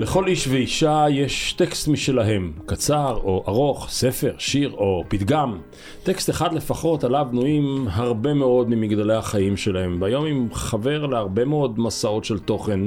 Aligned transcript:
לכל 0.00 0.26
איש 0.26 0.48
ואישה 0.48 1.06
יש 1.10 1.52
טקסט 1.52 1.88
משלהם, 1.88 2.52
קצר 2.66 3.20
או 3.24 3.44
ארוך, 3.48 3.88
ספר, 3.90 4.34
שיר 4.38 4.72
או 4.72 5.04
פתגם. 5.08 5.58
טקסט 6.02 6.30
אחד 6.30 6.52
לפחות 6.52 7.04
עליו 7.04 7.26
בנויים 7.30 7.86
הרבה 7.90 8.34
מאוד 8.34 8.68
ממגדלי 8.68 9.14
החיים 9.14 9.56
שלהם. 9.56 9.96
והיום 10.00 10.26
עם 10.26 10.48
חבר 10.52 11.06
להרבה 11.06 11.44
מאוד 11.44 11.80
מסעות 11.80 12.24
של 12.24 12.38
תוכן, 12.38 12.80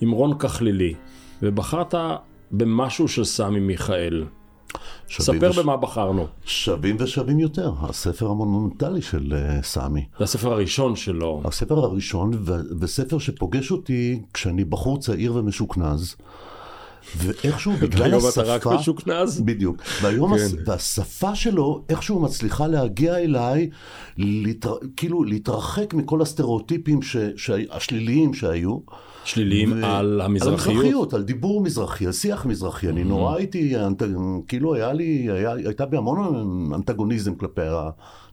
עם 0.00 0.10
רון 0.10 0.38
כחלילי, 0.38 0.94
ובחרת 1.42 1.94
במשהו 2.50 3.08
של 3.08 3.24
סמי 3.24 3.60
מיכאל. 3.60 4.24
ספר 5.10 5.50
וש... 5.50 5.58
במה 5.58 5.76
בחרנו. 5.76 6.26
שווים 6.44 6.96
ושווים 7.00 7.38
יותר, 7.38 7.72
הספר 7.80 8.26
המונומנטלי 8.26 9.02
של 9.02 9.32
אה, 9.32 9.64
סמי. 9.64 10.04
זה 10.18 10.24
הספר 10.24 10.52
הראשון 10.52 10.96
שלו. 10.96 11.42
הספר 11.44 11.78
הראשון, 11.78 12.30
ו- 12.34 12.52
וספר 12.80 13.18
שפוגש 13.18 13.70
אותי 13.70 14.22
כשאני 14.34 14.64
בחור 14.64 14.98
צעיר 14.98 15.34
ומשוכנז. 15.34 16.16
ואיכשהו 17.16 17.72
בגלל 17.82 18.14
השפה, 18.14 18.42
אתה 18.42 18.42
רק 18.42 18.66
משוכנז? 18.66 19.40
בדיוק, 19.40 19.76
והיום 20.02 20.38
כן. 20.38 20.44
הס... 20.44 20.54
והשפה 20.66 21.34
שלו 21.34 21.84
איכשהו 21.88 22.20
מצליחה 22.20 22.66
להגיע 22.66 23.18
אליי, 23.18 23.70
להתר... 24.16 24.74
כאילו 24.96 25.24
להתרחק 25.24 25.94
מכל 25.94 26.22
הסטריאוטיפים 26.22 27.02
ש... 27.02 27.16
ש... 27.36 27.50
השליליים 27.70 28.34
שהיו. 28.34 28.78
שליליים 29.24 29.72
ו- 29.72 29.86
על 29.86 30.20
המזרחיות. 30.20 30.66
על 30.66 30.76
המזרחיות, 30.76 31.14
על 31.14 31.22
דיבור 31.22 31.60
מזרחי, 31.60 32.06
על 32.06 32.12
שיח 32.12 32.46
מזרחי. 32.46 32.88
אני 32.88 33.04
נורא 33.04 33.36
הייתי, 33.36 33.76
אנט... 33.76 34.02
כאילו 34.48 34.74
היה 34.74 34.92
לי, 34.92 35.28
היה... 35.30 35.52
הייתה 35.52 35.86
בי 35.86 35.96
המון 35.96 36.72
אנטגוניזם 36.74 37.34
כלפי 37.34 37.62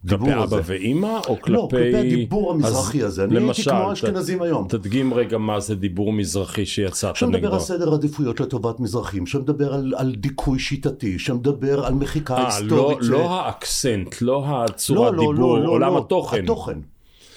הדיבור 0.05 0.27
כלפי 0.27 0.43
הזה. 0.43 0.55
אבא 0.55 0.63
ואימא, 0.65 1.19
או 1.27 1.35
כלפי... 1.41 1.51
לא, 1.51 1.67
כלפי 1.71 1.97
הדיבור 1.97 2.51
המזרחי 2.51 3.03
הזה. 3.03 3.23
אני 3.23 3.33
הייתי 3.33 3.45
למשל, 3.45 3.71
כמו 3.71 3.79
ת- 3.79 3.89
האשכנזים 3.89 4.41
היום. 4.41 4.67
תדגים 4.69 5.13
רגע 5.13 5.37
מה 5.37 5.59
זה 5.59 5.75
דיבור 5.75 6.13
מזרחי 6.13 6.65
שיצאת 6.65 7.15
שמדבר 7.15 7.37
נגדו. 7.37 7.53
על 7.53 7.59
סדר 7.59 7.93
עדיפויות 7.93 8.39
לטובת 8.39 8.79
מזרחים, 8.79 9.25
שמדבר 9.27 9.73
על, 9.73 9.93
על 9.97 10.15
דיכוי 10.15 10.59
שיטתי, 10.59 11.19
שמדבר 11.19 11.85
על 11.85 11.93
מחיקה 11.93 12.35
אה, 12.35 12.39
לא, 12.41 12.45
היסטורית. 12.47 12.97
ש- 13.01 13.09
לא 13.09 13.31
האקסנט, 13.39 14.15
לא 14.21 14.43
הצורת 14.47 15.11
לא, 15.13 15.17
לא, 15.17 15.31
דיבור, 15.33 15.57
לא, 15.57 15.63
לא, 15.63 15.69
עולם 15.69 15.93
לא, 15.93 15.97
התוכן. 15.97 16.43
התוכן. 16.43 16.79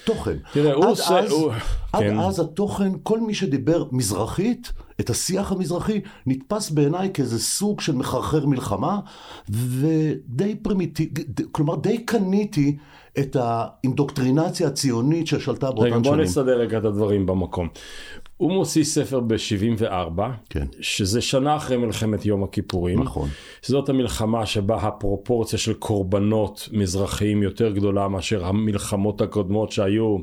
תוכן. 0.05 0.37
תראה, 0.53 0.73
הוא 0.75 0.85
עד 0.85 0.91
עושה- 0.91 1.19
אז, 1.19 1.31
הוא- 1.31 1.51
עד 1.93 2.01
כן. 2.03 2.19
אז 2.19 2.41
התוכן, 2.41 2.93
כל 3.03 3.21
מי 3.21 3.35
שדיבר 3.35 3.85
מזרחית, 3.93 4.73
את 5.01 5.11
השיח 5.11 5.53
המזרחי, 5.53 6.01
נתפס 6.27 6.71
בעיניי 6.71 7.11
כאיזה 7.15 7.39
סוג 7.39 7.81
של 7.81 7.95
מחרחר 7.95 8.47
מלחמה, 8.47 9.01
ודי 9.49 10.57
פרימיטיב, 10.63 11.09
כלומר 11.53 11.77
די 11.77 11.99
קניתי 11.99 12.77
את 13.19 13.37
האינדוקטרינציה 13.41 14.67
הציונית 14.67 15.27
ששלטה 15.27 15.69
רגע, 15.69 15.77
באותן 15.77 16.03
בוא 16.03 16.13
שנים. 16.13 16.25
נסדר 16.25 16.59
רגע 16.61 16.79
את 16.79 16.85
הדברים 16.85 17.27
במקום. 17.27 17.69
הוא 18.39 18.53
מוציא 18.53 18.85
ספר 18.85 19.21
ב-74, 19.21 20.21
כן. 20.51 20.67
שזה 20.81 21.21
שנה 21.21 21.57
אחרי 21.57 21.77
מלחמת 21.77 22.27
יום 22.27 22.45
הכיפורים. 22.45 23.03
נכון. 23.03 23.29
זאת 23.63 23.89
המלחמה 23.89 24.47
שבה 24.47 24.77
הפרופורציה 24.77 25.59
של 25.59 25.75
קורבנות 25.75 26.69
מזרחיים 26.73 27.43
יותר 27.43 27.71
גדולה 27.71 28.09
מאשר 28.09 28.45
המלחמות 28.47 29.21
הקודמות 29.21 29.73
שהיו, 29.73 30.17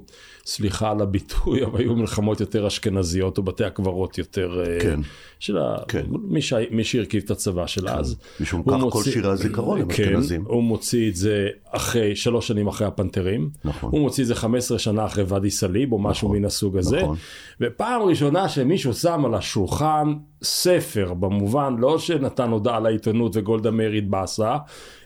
סליחה 0.46 0.92
על 0.92 1.02
הביטוי, 1.02 1.64
אבל 1.66 1.80
היו 1.80 1.96
מלחמות 1.96 2.40
יותר 2.40 2.68
אשכנזיות 2.68 3.38
או 3.38 3.44
בתי 3.44 3.64
הקברות 3.64 4.18
יותר... 4.18 4.64
אה, 4.66 4.80
כן. 4.82 5.00
של. 5.40 5.58
כן. 5.88 6.06
מי, 6.10 6.42
ש... 6.42 6.54
מי 6.72 6.84
שהרכיב 6.84 7.22
את 7.26 7.32
הצבא 7.32 7.68
של 7.68 7.88
אז. 7.90 8.16
משום 8.40 8.64
כך 8.64 8.70
כל 8.72 8.78
מוציא- 8.78 9.12
שירי 9.12 9.30
הזיכרון 9.30 9.82
הם 9.82 9.88
כן, 9.88 10.04
אשכנזים. 10.04 10.44
הוא 10.48 10.64
מוציא 10.64 11.10
את 11.10 11.16
זה 11.16 11.48
אחרי, 11.70 12.16
שלוש 12.16 12.48
שנים 12.48 12.68
אחרי 12.68 12.88
הפנתרים. 12.88 13.50
נכון. 13.66 13.90
הוא 13.94 14.00
מוציא 14.02 14.24
את 14.24 14.28
זה 14.28 14.36
15 14.36 14.80
שנה 14.80 15.06
אחרי 15.06 15.24
ואדי 15.28 15.50
סאליב 15.52 15.92
או 15.92 16.00
משהו 16.00 16.30
מן 16.30 16.46
הסוג 16.46 16.78
הזה. 16.78 16.98
נכון. 17.02 17.16
ופעם 17.62 18.02
ראשונה 18.06 18.50
שמישהו 18.50 18.94
שם 18.94 19.26
על 19.26 19.34
השולחן 19.34 20.14
ספר, 20.44 21.14
במובן 21.14 21.76
לא 21.78 22.00
שנתן 22.00 22.50
הודעה 22.50 22.80
לעיתונות 22.80 23.32
וגולדה 23.36 23.72
מאיר 23.72 23.92
התבאסה, 23.92 24.58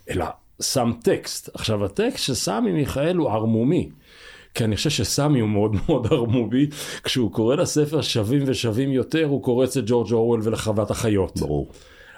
אלא 0.10 0.26
שם 0.62 0.92
טקסט. 1.04 1.50
עכשיו 1.54 1.86
הטקסט 1.86 2.24
של 2.26 2.34
סמי 2.34 2.72
מיכאל 2.72 3.18
הוא 3.18 3.30
ערמומי. 3.30 3.90
כי 4.54 4.64
אני 4.64 4.76
חושב 4.76 4.90
שסמי 4.90 5.40
הוא 5.40 5.50
מאוד 5.50 5.76
מאוד 5.86 6.08
ערמומי, 6.14 6.68
כשהוא 7.04 7.32
קורא 7.32 7.56
לספר 7.56 8.02
שווים 8.02 8.44
ושווים 8.46 8.92
יותר, 8.92 9.26
הוא 9.26 9.44
קורץ 9.44 9.78
לג'ורג' 9.78 10.14
אורוול 10.14 10.40
ולחוות 10.44 10.92
החיות. 10.92 11.40
ברור. 11.40 11.72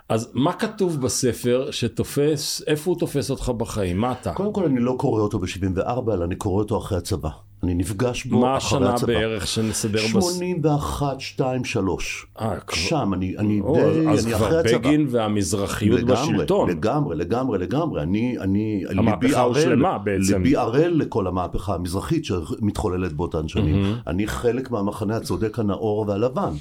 אז 0.09 0.31
מה 0.33 0.53
כתוב 0.53 1.01
בספר 1.01 1.71
שתופס, 1.71 2.63
איפה 2.67 2.91
הוא 2.91 2.99
תופס 2.99 3.31
אותך 3.31 3.49
בחיים? 3.49 3.97
מה 3.97 4.11
אתה? 4.11 4.33
קודם 4.33 4.53
כל 4.53 4.65
אני 4.65 4.79
לא 4.79 4.95
קורא 4.99 5.21
אותו 5.21 5.39
ב-74, 5.39 6.13
אלא 6.13 6.23
אני 6.25 6.35
קורא 6.35 6.63
אותו 6.63 6.77
אחרי 6.77 6.97
הצבא. 6.97 7.29
אני 7.63 7.73
נפגש 7.73 8.25
בו 8.25 8.39
מה 8.39 8.57
אחרי 8.57 8.77
השנה 8.77 8.93
הצבא. 8.93 9.07
בערך 9.13 9.47
שנסדר 9.47 9.99
בס... 9.99 10.09
81, 10.09 11.19
2, 11.19 11.63
3. 11.65 12.25
אה, 12.39 12.59
כבר- 12.59 12.75
שם, 12.77 13.13
אני, 13.13 13.37
אני 13.37 13.61
או, 13.61 13.75
די, 13.75 14.07
אז 14.07 14.25
אני 14.27 14.35
כבר 14.35 14.47
אחרי 14.47 14.59
הצבא. 14.59 14.77
בגין 14.77 15.07
והמזרחיות 15.09 15.99
לגמרי, 15.99 16.33
בשלטון. 16.33 16.69
לגמרי, 16.69 17.15
לגמרי, 17.15 17.57
לגמרי. 17.59 18.01
אני, 18.01 18.35
אני, 18.39 18.83
המהפכה 18.89 19.41
הושלמה 19.41 19.97
בעצם. 19.97 20.33
ליבי 20.43 20.55
ערל 20.55 20.91
לכל 20.93 21.27
המהפכה 21.27 21.73
המזרחית 21.75 22.25
שמתחוללת 22.25 23.13
באותן 23.13 23.47
שנים. 23.47 23.95
אני 24.07 24.27
חלק 24.27 24.71
מהמחנה 24.71 25.17
הצודק 25.17 25.59
הנאור 25.59 26.05
והלבן. 26.07 26.53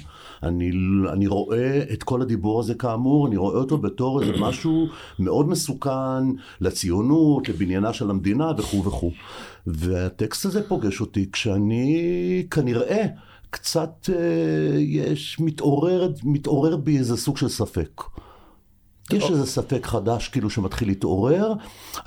אני, 0.43 0.71
אני 1.13 1.27
רואה 1.27 1.81
את 1.93 2.03
כל 2.03 2.21
הדיבור 2.21 2.59
הזה 2.59 2.73
כאמור, 2.75 3.27
אני 3.27 3.37
רואה 3.37 3.57
אותו 3.57 3.77
בתור 3.77 4.21
איזה 4.21 4.33
משהו 4.39 4.87
מאוד 5.19 5.49
מסוכן 5.49 6.23
לציונות, 6.61 7.49
לבניינה 7.49 7.93
של 7.93 8.09
המדינה 8.09 8.51
וכו' 8.57 8.83
וכו'. 8.85 9.11
והטקסט 9.67 10.45
הזה 10.45 10.67
פוגש 10.67 11.01
אותי 11.01 11.31
כשאני 11.31 12.47
כנראה 12.51 13.05
קצת 13.49 14.09
אה, 14.13 14.79
יש, 14.79 15.39
מתעורר, 15.39 16.11
מתעורר 16.23 16.77
בי 16.77 16.97
איזה 16.97 17.17
סוג 17.17 17.37
של 17.37 17.47
ספק. 17.47 18.01
יש 19.13 19.31
איזה 19.31 19.45
ספק 19.45 19.85
חדש 19.85 20.27
כאילו 20.27 20.49
שמתחיל 20.49 20.87
להתעורר, 20.87 21.53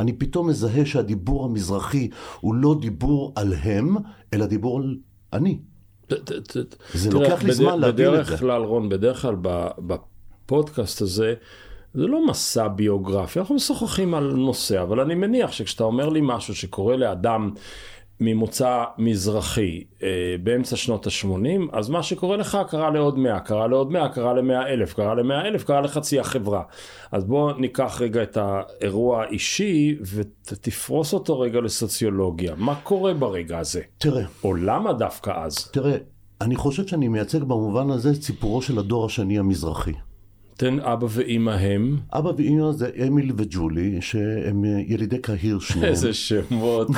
אני 0.00 0.12
פתאום 0.12 0.48
מזהה 0.48 0.86
שהדיבור 0.86 1.44
המזרחי 1.44 2.08
הוא 2.40 2.54
לא 2.54 2.76
דיבור 2.80 3.32
על 3.36 3.54
הם, 3.62 3.96
אלא 4.34 4.46
דיבור 4.46 4.78
על 4.78 4.96
אני. 5.32 5.58
זה 6.94 7.10
לוקח 7.10 7.42
לי 7.42 7.54
זמן 7.54 7.80
להבין 7.80 8.06
את 8.06 8.12
בדרך 8.12 8.30
זה. 8.30 8.38
כלל, 8.38 8.62
רון, 8.62 8.88
בדרך 8.88 9.22
כלל 9.22 9.36
בפודקאסט 9.78 11.02
הזה, 11.02 11.34
זה 11.94 12.06
לא 12.06 12.26
מסע 12.26 12.68
ביוגרפי, 12.68 13.38
אנחנו 13.38 13.54
משוחחים 13.54 14.14
על 14.14 14.32
נושא, 14.32 14.82
אבל 14.82 15.00
אני 15.00 15.14
מניח 15.14 15.52
שכשאתה 15.52 15.84
אומר 15.84 16.08
לי 16.08 16.20
משהו 16.22 16.54
שקורה 16.54 16.96
לאדם 16.96 17.50
ממוצא 18.20 18.84
מזרחי 18.98 19.84
אה, 20.02 20.08
באמצע 20.42 20.76
שנות 20.76 21.06
ה-80, 21.06 21.60
אז 21.72 21.88
מה 21.88 22.02
שקורה 22.02 22.36
לך 22.36 22.58
קרה 22.68 22.90
לעוד 22.90 23.18
100, 23.18 23.40
קרה 23.40 23.66
לעוד 23.66 23.92
100, 23.92 24.08
קרה 24.08 24.34
ל-100 24.34 24.66
אלף, 24.66 24.94
קרה 24.94 25.14
ל-100 25.14 25.46
אלף, 25.46 25.64
קרה 25.64 25.80
לחצי 25.80 26.20
החברה. 26.20 26.62
אז 27.12 27.24
בוא 27.24 27.52
ניקח 27.52 27.96
רגע 28.00 28.22
את 28.22 28.36
האירוע 28.36 29.22
האישי 29.22 29.96
ותפרוס 30.14 31.12
אותו 31.12 31.40
רגע 31.40 31.60
לסוציולוגיה. 31.60 32.54
מה 32.56 32.74
קורה 32.74 33.14
ברגע 33.14 33.58
הזה? 33.58 33.80
תראה, 33.98 34.24
או 34.44 34.54
למה 34.54 34.92
דווקא 34.92 35.30
אז? 35.44 35.70
תראה, 35.70 35.96
אני 36.40 36.56
חושב 36.56 36.86
שאני 36.86 37.08
מייצג 37.08 37.42
במובן 37.42 37.90
הזה 37.90 38.10
את 38.10 38.22
סיפורו 38.22 38.62
של 38.62 38.78
הדור 38.78 39.06
השני 39.06 39.38
המזרחי. 39.38 39.92
תן 40.56 40.80
אבא 40.80 41.06
ואימא 41.10 41.50
הם, 41.50 41.96
אבא 42.12 42.30
ואמא 42.36 42.72
זה 42.72 42.88
אמיל 43.06 43.32
וג'ולי, 43.36 43.98
שהם 44.00 44.64
ילידי 44.86 45.18
קהיר 45.18 45.58
שניהם. 45.66 45.84
איזה 45.90 46.12
שמות 46.14 46.88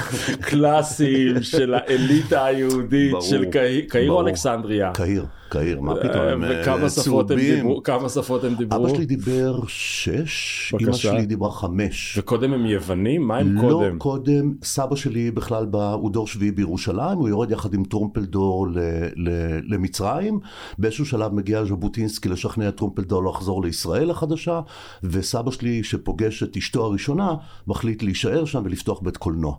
קלאסיים 0.40 1.42
של 1.42 1.74
האליטה 1.74 2.44
היהודית 2.44 3.10
ברור, 3.10 3.22
של 3.22 3.44
קהיר 3.88 4.10
או. 4.10 4.20
אלכסנדריה. 4.20 4.90
קהיר, 4.94 5.24
קהיר, 5.48 5.80
מה 5.80 5.94
פתאום, 5.96 6.22
הם 6.22 6.44
אה, 6.44 6.60
וכמה 6.62 6.90
שפות 6.90 7.30
הם 7.30 7.36
צהובים. 7.38 7.56
דיברו? 7.56 7.82
כמה 7.82 8.08
שפות 8.08 8.44
הם 8.44 8.54
דיברו? 8.54 8.86
אבא 8.86 8.94
שלי 8.94 9.06
דיבר 9.06 9.60
שש, 9.66 10.74
אמא. 10.80 10.92
שלי 10.92 11.26
דיברה 11.26 11.50
חמש. 11.50 12.18
וקודם 12.18 12.52
הם 12.52 12.66
יוונים? 12.66 13.22
מה 13.22 13.38
הם 13.38 13.54
לא 13.54 13.60
קודם? 13.60 13.98
קודם, 13.98 14.54
סבא 14.62 14.96
שלי 14.96 15.30
בכלל 15.30 15.66
בא, 15.66 15.92
הוא 15.92 16.10
דור 16.10 16.26
שביעי 16.26 16.50
בירושלים, 16.50 17.18
הוא 17.18 17.28
יורד 17.28 17.50
יחד 17.50 17.74
עם 17.74 17.84
טרומפלדור 17.84 18.68
ל, 18.68 18.78
ל, 19.16 19.30
למצרים, 19.74 20.40
באיזשהו 20.78 21.06
שלב 21.06 21.34
מגיע 21.34 21.64
ז'בוטינסקי 21.64 22.28
לשכנע 22.28 22.68
את 22.68 22.76
טרומפלדור 22.76 23.24
לחזור 23.24 23.62
לישראל 23.62 24.10
החדשה, 24.10 24.60
וסבא 25.02 25.50
שלי 25.50 25.84
שפוגש 25.84 26.42
את 26.42 26.56
אשתו 26.56 26.84
הראשונה, 26.84 27.34
מחליט 27.66 28.02
להישאר 28.02 28.44
שם 28.44 28.62
ולפתוח 28.64 29.00
בית 29.00 29.16
קולנוע. 29.16 29.54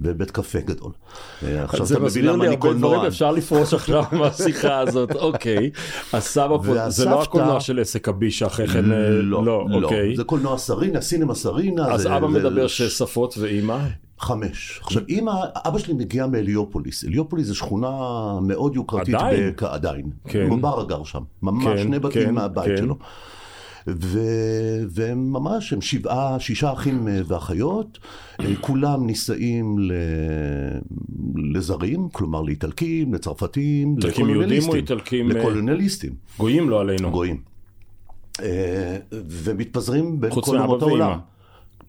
ובית 0.00 0.30
קפה 0.30 0.58
גדול. 0.60 0.92
אה, 1.42 1.64
עכשיו 1.64 1.86
זה 1.86 1.94
אתה 1.94 2.02
מבין 2.02 2.06
מסביר 2.06 2.32
למה 2.32 2.44
לי 2.44 2.48
אני 2.48 2.54
הרבה 2.56 2.68
דברים, 2.68 2.80
קולנוען. 2.82 3.06
אפשר 3.06 3.30
לפרוש 3.32 3.74
עכשיו 3.74 4.04
מהשיחה 4.20 4.78
הזאת, 4.78 5.16
אוקיי. 5.26 5.70
הסבא 6.12 6.56
פה, 6.66 6.88
זה 6.90 7.04
לא 7.04 7.22
הקולנוע 7.22 7.60
של 7.60 7.80
עסק 7.80 8.08
הבישה 8.08 8.46
אחרי 8.46 8.68
כן, 8.68 8.92
אה, 8.92 9.08
לא, 9.10 9.44
לא, 9.44 9.66
לא, 9.70 9.84
אוקיי. 9.86 10.16
זה 10.16 10.24
קולנוע 10.24 10.58
סרינה, 10.58 11.00
סינמה 11.00 11.34
סרינה. 11.34 11.86
אז 11.92 12.00
זה- 12.02 12.16
אבא 12.16 12.26
זה- 12.32 12.38
מדבר 12.38 12.66
שש 12.66 12.98
שפות 12.98 13.34
ואימא? 13.38 13.78
חמש. 14.18 14.80
עכשיו, 14.84 15.02
אמא, 15.08 15.32
אבא 15.54 15.78
שלי 15.78 15.94
מגיע 15.94 16.26
מאליופוליס. 16.26 17.04
אליופוליס 17.04 17.46
זו 17.46 17.54
שכונה 17.54 17.90
מאוד 18.42 18.76
יוקרתית. 18.76 19.14
עדיין? 19.14 19.52
עדיין. 19.62 20.10
כן. 20.28 20.46
מובארה 20.46 20.84
גר 20.84 21.04
שם. 21.04 21.22
ממש 21.42 21.64
כן, 21.64 21.82
שני 21.82 21.98
בתים 21.98 22.22
כן, 22.24 22.34
מהבית 22.34 22.64
כן. 22.64 22.76
שלו. 22.76 22.96
ו- 23.86 24.20
והם 24.90 25.32
ממש, 25.32 25.72
הם 25.72 25.80
שבעה, 25.80 26.40
שישה 26.40 26.72
אחים 26.72 27.08
אה, 27.08 27.20
ואחיות, 27.26 27.98
אה, 28.40 28.46
כולם 28.60 29.06
נישאים 29.06 29.78
ל- 29.78 29.92
לזרים, 31.54 32.08
כלומר 32.12 32.42
לאיטלקים, 32.42 33.14
לצרפתים, 33.14 33.94
איטלקים 33.96 34.28
יהודים 34.28 34.62
או. 34.68 34.74
איטלקים, 34.74 35.30
אה, 35.30 35.36
לקולוניאליסטים, 35.36 36.12
גויים 36.38 36.70
לא 36.70 36.80
עלינו. 36.80 37.10
גויים. 37.10 37.36
ומתפזרים 39.12 40.20
בין 40.20 40.30
חוץ 40.30 40.44
כל 40.44 40.52
מאבא 40.58 40.64
אומות 40.66 40.82
ואמא. 40.82 41.16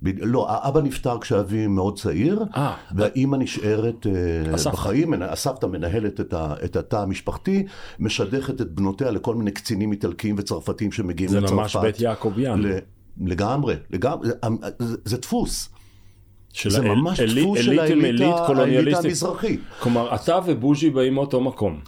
לא, 0.03 0.50
האבא 0.51 0.81
נפטר 0.81 1.19
כשאבי 1.19 1.68
מאוד 1.68 2.00
צעיר, 2.00 2.44
אה. 2.56 2.75
והאימא 2.95 3.36
נשארת 3.38 4.07
אה, 4.07 4.53
הסבתא. 4.53 4.75
בחיים, 4.75 5.09
מנ- 5.13 5.21
הסבתא 5.21 5.65
מנהלת 5.65 6.19
את, 6.19 6.33
ה, 6.33 6.53
את 6.65 6.75
התא 6.75 6.95
המשפחתי, 6.95 7.65
משדכת 8.00 8.62
את 8.62 8.71
בנותיה 8.71 9.12
לכל 9.12 9.36
מיני 9.36 9.51
קצינים 9.51 9.92
איטלקיים 9.92 10.36
וצרפתים 10.38 10.92
שמגיעים 10.92 11.30
זה 11.31 11.39
לצרפת. 11.39 11.53
ממש 11.56 11.75
בית 11.75 12.00
יעקביאן. 12.00 12.62
ל- 12.62 12.77
לגמרי, 13.27 13.75
לגמרי, 13.89 14.27
זה, 14.27 14.33
זה, 14.80 14.95
זה 15.06 15.18
דפוס, 15.18 15.69
של 16.53 16.69
זה 16.69 16.77
האל- 16.81 16.88
ממש 16.88 17.19
אלי- 17.19 17.42
דפוס 17.42 17.59
של 17.59 17.80
אליט 17.80 17.92
עם 17.92 18.06
האליטה 18.06 18.48
אליט 18.51 18.77
האליטה. 18.77 18.98
המזרחית. 19.00 19.59
כלומר, 19.80 20.15
אתה 20.15 20.39
ובוז'י 20.45 20.89
באים 20.89 21.13
מאותו 21.13 21.42
מקום. 21.42 21.80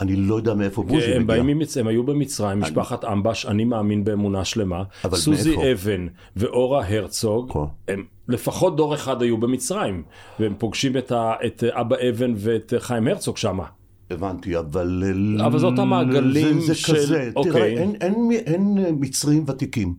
אני 0.00 0.16
לא 0.16 0.34
יודע 0.34 0.54
מאיפה 0.54 0.82
בוז'י 0.82 0.96
מגיע. 0.96 1.16
הם 1.16 1.26
באים 1.26 1.46
ממצ... 1.46 1.76
הם 1.76 1.86
היו 1.86 2.02
במצרים, 2.02 2.60
משפחת 2.60 3.04
אמבש, 3.04 3.46
אני 3.46 3.64
מאמין 3.64 4.04
באמונה 4.04 4.44
שלמה. 4.44 4.82
סוזי 5.14 5.56
מאיפה? 5.56 5.72
אבן 5.72 6.06
ואורה 6.36 6.86
הרצוג, 6.88 7.52
כה. 7.52 7.64
הם 7.88 8.04
לפחות 8.28 8.76
דור 8.76 8.94
אחד 8.94 9.22
היו 9.22 9.38
במצרים, 9.38 10.02
והם 10.40 10.54
פוגשים 10.58 10.96
את, 10.96 11.12
ה... 11.12 11.32
את 11.46 11.64
אבא 11.64 11.96
אבן 12.10 12.32
ואת 12.36 12.72
חיים 12.78 13.08
הרצוג 13.08 13.36
שמה. 13.36 13.64
הבנתי, 14.10 14.58
אבל... 14.58 15.02
אבל 15.46 15.58
זה 15.58 15.66
אותם 15.66 15.88
מעגלים 15.88 16.60
זה, 16.60 16.66
זה 16.66 16.74
של- 16.74 16.94
כזה, 16.96 17.30
אוקיי. 17.36 17.52
תראה, 17.52 17.66
אין, 17.66 17.94
אין, 18.00 18.28
אין, 18.46 18.78
אין 18.86 18.96
מצרים 19.00 19.44
ותיקים. 19.46 19.94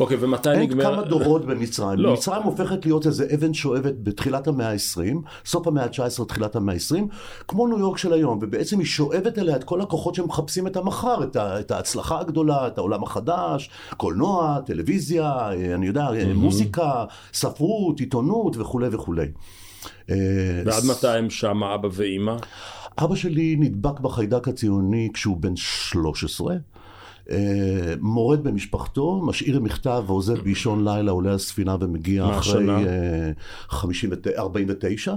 אוקיי, 0.00 0.16
ומתי 0.20 0.50
אין 0.50 0.60
נגמר... 0.60 0.84
כמה 0.84 1.02
דורות 1.02 1.44
במצרים. 1.44 1.98
לא. 1.98 2.12
מצרים 2.12 2.42
הופכת 2.42 2.84
להיות 2.84 3.06
איזה 3.06 3.26
אבן 3.34 3.54
שואבת 3.54 3.94
בתחילת 4.02 4.46
המאה 4.46 4.70
ה-20, 4.70 5.16
סוף 5.44 5.66
המאה 5.66 5.84
ה-19, 5.84 6.24
תחילת 6.24 6.56
המאה 6.56 6.74
ה-20, 6.74 6.96
כמו 7.48 7.66
ניו 7.66 7.78
יורק 7.78 7.98
של 7.98 8.12
היום, 8.12 8.38
ובעצם 8.42 8.78
היא 8.78 8.86
שואבת 8.86 9.38
אליה 9.38 9.56
את 9.56 9.64
כל 9.64 9.80
הכוחות 9.80 10.14
שמחפשים 10.14 10.66
את 10.66 10.76
המחר, 10.76 11.22
את, 11.22 11.36
ה, 11.36 11.60
את 11.60 11.70
ההצלחה 11.70 12.20
הגדולה, 12.20 12.66
את 12.66 12.78
העולם 12.78 13.02
החדש, 13.02 13.70
קולנוע, 13.96 14.58
טלוויזיה, 14.66 15.32
אה, 15.32 15.74
אני 15.74 15.86
יודע, 15.86 16.08
mm-hmm. 16.08 16.34
מוזיקה, 16.34 17.04
ספרות, 17.32 18.00
עיתונות 18.00 18.56
וכולי 18.56 18.88
וכולי. 18.90 19.26
אה, 20.10 20.16
ועד 20.66 20.84
מתי 20.84 21.18
הם 21.18 21.30
שם, 21.30 21.64
אבא 21.64 21.88
ואימא? 21.92 22.36
אבא 22.98 23.14
שלי 23.14 23.56
נדבק 23.58 24.00
בחיידק 24.00 24.48
הציוני 24.48 25.08
כשהוא 25.14 25.36
בן 25.36 25.56
13. 25.56 26.54
אה, 27.30 27.36
מורד 28.00 28.44
במשפחתו, 28.44 29.20
משאיר 29.24 29.60
מכתב 29.60 30.04
ועוזב 30.06 30.40
באישון 30.44 30.88
לילה, 30.88 31.10
עולה 31.12 31.32
על 31.32 31.38
ספינה 31.38 31.76
ומגיע 31.80 32.24
אחרי 32.24 32.38
השנה? 32.38 32.78
אה, 32.78 33.30
59 33.68 34.30
49. 34.40 35.14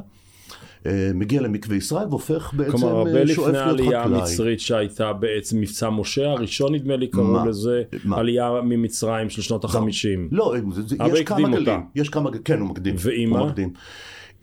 אה, 0.86 1.12
מגיע 1.14 1.42
למקווה 1.42 1.76
ישראל 1.78 2.08
והופך 2.10 2.54
בעצם 2.54 2.72
כלומר, 2.72 2.88
הרבה 2.98 3.10
אה, 3.16 3.24
לפני 3.24 3.36
שואף 3.36 3.48
להיות 3.48 3.66
העלייה 3.68 4.04
חקלאי. 4.04 4.20
המצרית 4.20 4.60
שהייתה 4.60 5.14
בעצם 5.14 5.62
מבצע 5.62 5.90
משה 5.90 6.32
הראשון, 6.32 6.76
נדמה 6.76 6.96
לי, 6.96 7.08
קראו? 7.08 7.46
לזה 7.46 7.82
מה? 8.04 8.18
עלייה 8.18 8.50
ממצרים 8.64 9.30
של 9.30 9.42
שנות 9.42 9.64
החמישים. 9.64 10.28
לא, 10.32 10.56
זה- 10.72 10.82
זה- 10.88 10.96
אבא 11.00 11.18
יש 11.18 11.22
כמה 11.26 11.50
גלים. 11.50 11.80
יש 11.96 12.10
כמה, 12.10 12.30
כן, 12.46 12.60
הוא 12.60 12.70
מקדים. 12.70 12.96
ואימא? 12.98 13.40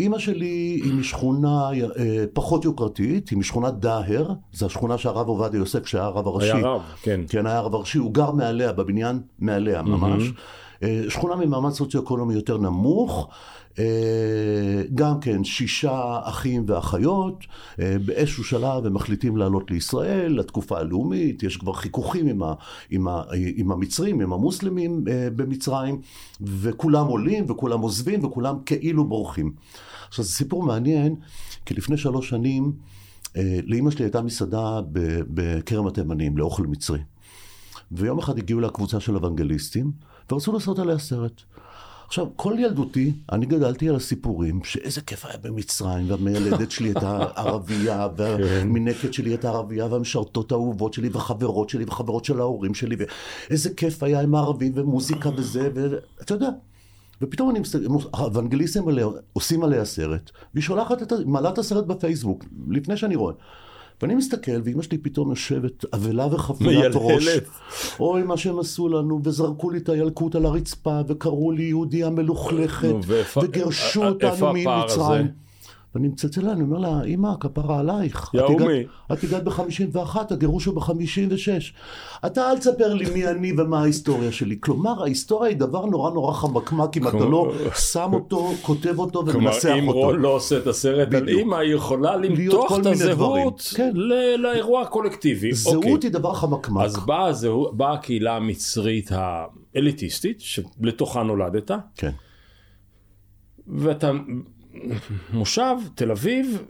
אימא 0.01 0.19
שלי 0.19 0.81
היא 0.85 0.95
משכונה 0.95 1.71
אה, 1.99 2.25
פחות 2.33 2.65
יוקרתית, 2.65 3.29
היא 3.29 3.39
משכונת 3.39 3.75
דאהר, 3.75 4.33
זו 4.53 4.67
השכונה 4.67 4.99
שהרב 4.99 5.29
עובדיה 5.29 5.59
יוסף, 5.59 5.83
כשהיה 5.83 6.05
הרב 6.05 6.27
הראשי. 6.27 6.53
היה 6.53 6.67
רב, 6.67 6.83
כן. 7.03 7.21
כן, 7.29 7.47
היה 7.47 7.59
הרב 7.59 7.75
הראשי, 7.75 7.99
הוא 7.99 8.15
גר 8.15 8.31
מעליה, 8.31 8.73
בבניין 8.73 9.21
מעליה 9.39 9.83
ממש. 9.83 10.23
אה, 10.83 11.05
שכונה 11.09 11.37
ממעמד 11.37 11.71
סוציו-אקונומי 11.71 12.35
יותר 12.35 12.59
נמוך, 12.59 13.29
גם 14.95 15.21
כן 15.21 15.45
שישה 15.45 16.19
אחים 16.23 16.65
ואחיות, 16.67 17.45
אה, 17.81 17.97
באיזשהו 18.05 18.45
שלב 18.45 18.87
הם 18.87 18.95
מחליטים 18.95 19.37
לעלות 19.37 19.71
לישראל, 19.71 20.33
לתקופה 20.33 20.79
הלאומית, 20.79 21.43
יש 21.43 21.57
כבר 21.57 21.73
חיכוכים 21.73 22.27
עם, 22.27 22.43
ה, 22.43 22.55
עם, 22.91 23.09
ה, 23.09 23.23
עם 23.57 23.73
המצרים, 23.73 24.21
עם 24.21 24.33
המוסלמים 24.33 25.05
אה, 25.09 25.29
במצרים, 25.37 26.01
וכולם 26.41 27.07
עולים 27.07 27.45
וכולם 27.49 27.81
עוזבים 27.81 28.25
וכולם 28.25 28.57
כאילו 28.67 29.05
בורחים. 29.05 29.53
עכשיו 30.09 30.25
זה 30.25 30.31
סיפור 30.31 30.63
מעניין, 30.63 31.15
כי 31.67 31.75
לפני 31.75 31.97
שלוש 31.97 32.29
שנים 32.29 32.73
אה, 33.37 33.59
לאימא 33.65 33.91
שלי 33.91 34.05
הייתה 34.05 34.23
מסעדה 34.23 34.81
בכרם 35.29 35.87
התימנים, 35.87 36.39
לאוכל 36.39 36.67
מצרי. 36.67 37.01
ויום 37.93 38.19
אחד 38.19 38.39
הגיעו 38.39 38.61
לה 38.61 38.71
קבוצה 38.71 39.01
של 39.01 39.17
אוונגליסטים, 39.17 39.93
ורצו 40.33 40.53
לעשות 40.53 40.79
עליה 40.79 40.99
סרט. 40.99 41.43
עכשיו, 42.07 42.27
כל 42.37 42.55
ילדותי, 42.59 43.13
אני 43.33 43.47
גדלתי 43.47 43.89
על 43.89 43.97
הסיפורים, 43.97 44.65
שאיזה 44.65 45.01
כיף 45.01 45.25
היה 45.27 45.37
במצרים, 45.37 46.11
והמיילדת 46.11 46.71
שלי 46.71 46.89
הייתה 46.89 47.25
ערבייה, 47.37 48.09
והמינקת 48.17 49.13
שלי 49.15 49.31
הייתה 49.31 49.49
ערבייה, 49.51 49.87
והמשרתות 49.87 50.53
האהובות 50.53 50.95
שלי, 50.95 51.09
וחברות 51.13 51.69
שלי, 51.71 51.85
וחברות 51.87 52.25
של 52.25 52.41
ההורים 52.41 52.75
שלי, 52.75 52.97
ואיזה 53.49 53.71
כיף 53.75 54.03
היה 54.03 54.21
עם 54.21 54.35
הערבים, 54.35 54.73
ומוזיקה 54.75 55.31
וזה, 55.37 55.71
ואתה 55.75 56.35
יודע. 56.35 56.49
ופתאום 57.23 57.51
אני 57.51 57.59
מסתכל, 57.61 57.85
האוונגליסטים 58.13 58.89
עליה, 58.89 59.07
עושים 59.33 59.65
עליה 59.65 59.85
סרט, 59.85 60.31
והיא 60.55 60.63
שולחת 60.65 61.03
את, 61.03 61.13
ה- 61.13 61.17
מעלה 61.27 61.49
את 61.49 61.59
הסרט 61.59 61.85
בפייסבוק, 61.87 62.45
לפני 62.69 62.97
שאני 62.97 63.17
רואה. 63.17 63.35
ואני 64.03 64.15
מסתכל, 64.15 64.61
ואימא 64.65 64.83
שלי 64.83 64.99
פתאום 64.99 65.31
יושבת 65.31 65.85
אבלה 65.95 66.27
וחבוית 66.35 66.93
ראש. 66.95 67.29
אוי, 68.01 68.23
מה 68.23 68.37
שהם 68.37 68.59
עשו 68.59 68.89
לנו, 68.89 69.21
וזרקו 69.25 69.71
לי 69.71 69.79
את 69.79 69.89
הילקוט 69.89 70.35
על 70.35 70.47
הרצפה, 70.47 71.01
וקראו 71.09 71.53
לי 71.53 71.63
יהודייה 71.63 72.11
מלוכלכת, 72.11 72.95
וגירשו 73.43 74.03
א- 74.03 74.07
א- 74.07 74.09
אותנו 74.09 74.29
איפה 74.31 74.51
הפער 74.51 74.85
הזה? 74.85 75.01
ממצרים. 75.01 75.46
ואני 75.95 76.09
מצלצל 76.09 76.45
לה, 76.45 76.53
אני 76.53 76.63
אומר 76.63 76.79
לה, 76.79 77.03
אמא, 77.05 77.31
כפרה 77.41 77.79
עלייך. 77.81 78.31
יא 78.35 78.41
את 78.41 78.51
הגעת- 78.51 78.61
אומי. 78.61 78.85
את 79.13 79.25
הגעת 79.25 79.45
ב-51, 79.45 80.17
הגירוש 80.31 80.65
הוא 80.65 80.75
ב-56. 80.75 81.73
אתה 82.27 82.51
אל 82.51 82.59
תספר 82.59 82.95
לי 82.95 83.11
מי 83.15 83.29
אני 83.29 83.53
ומה 83.59 83.81
ההיסטוריה 83.81 84.33
שלי. 84.33 84.57
כלומר, 84.61 85.03
ההיסטוריה 85.03 85.49
היא 85.49 85.57
דבר 85.57 85.87
נורא 85.87 86.11
נורא 86.11 86.33
חמקמק 86.33 86.97
אם 86.97 87.09
אתה 87.09 87.17
לא 87.17 87.53
שם 87.93 88.11
אותו, 88.13 88.53
כותב 88.63 88.99
אותו 88.99 89.25
כלומר, 89.25 89.39
ומנסח 89.39 89.69
אם 89.79 89.89
אותו. 89.89 89.99
רון 89.99 90.17
לא 90.21 90.29
עושה 90.29 90.59
את 90.59 90.67
הסרט 90.67 91.15
על. 91.15 91.29
אימא, 91.29 91.57
היא 91.57 91.75
יכולה 91.75 92.17
למתוח 92.17 92.73
את. 92.81 92.87
הזהות 92.87 93.73
כן. 93.77 93.93
לאירוע 94.39 94.83
הקולקטיבי. 94.83 95.51
אוקיי. 95.51 95.55
זהות 95.89 96.03
היא 96.03 96.11
דבר 96.11 96.35
חמקמק. 96.35 96.85
אז 96.85 96.97
באה 97.73 97.93
הקהילה 97.93 98.37
המצרית 98.37 99.11
האליטיסטית, 99.13 100.41
שלתוכה 100.41 101.23
נולדת, 101.23 101.71
כן. 101.97 102.11
ואתה 103.67 104.11
מושב, 105.33 105.77
תל 105.95 106.11
אביב, 106.11 106.63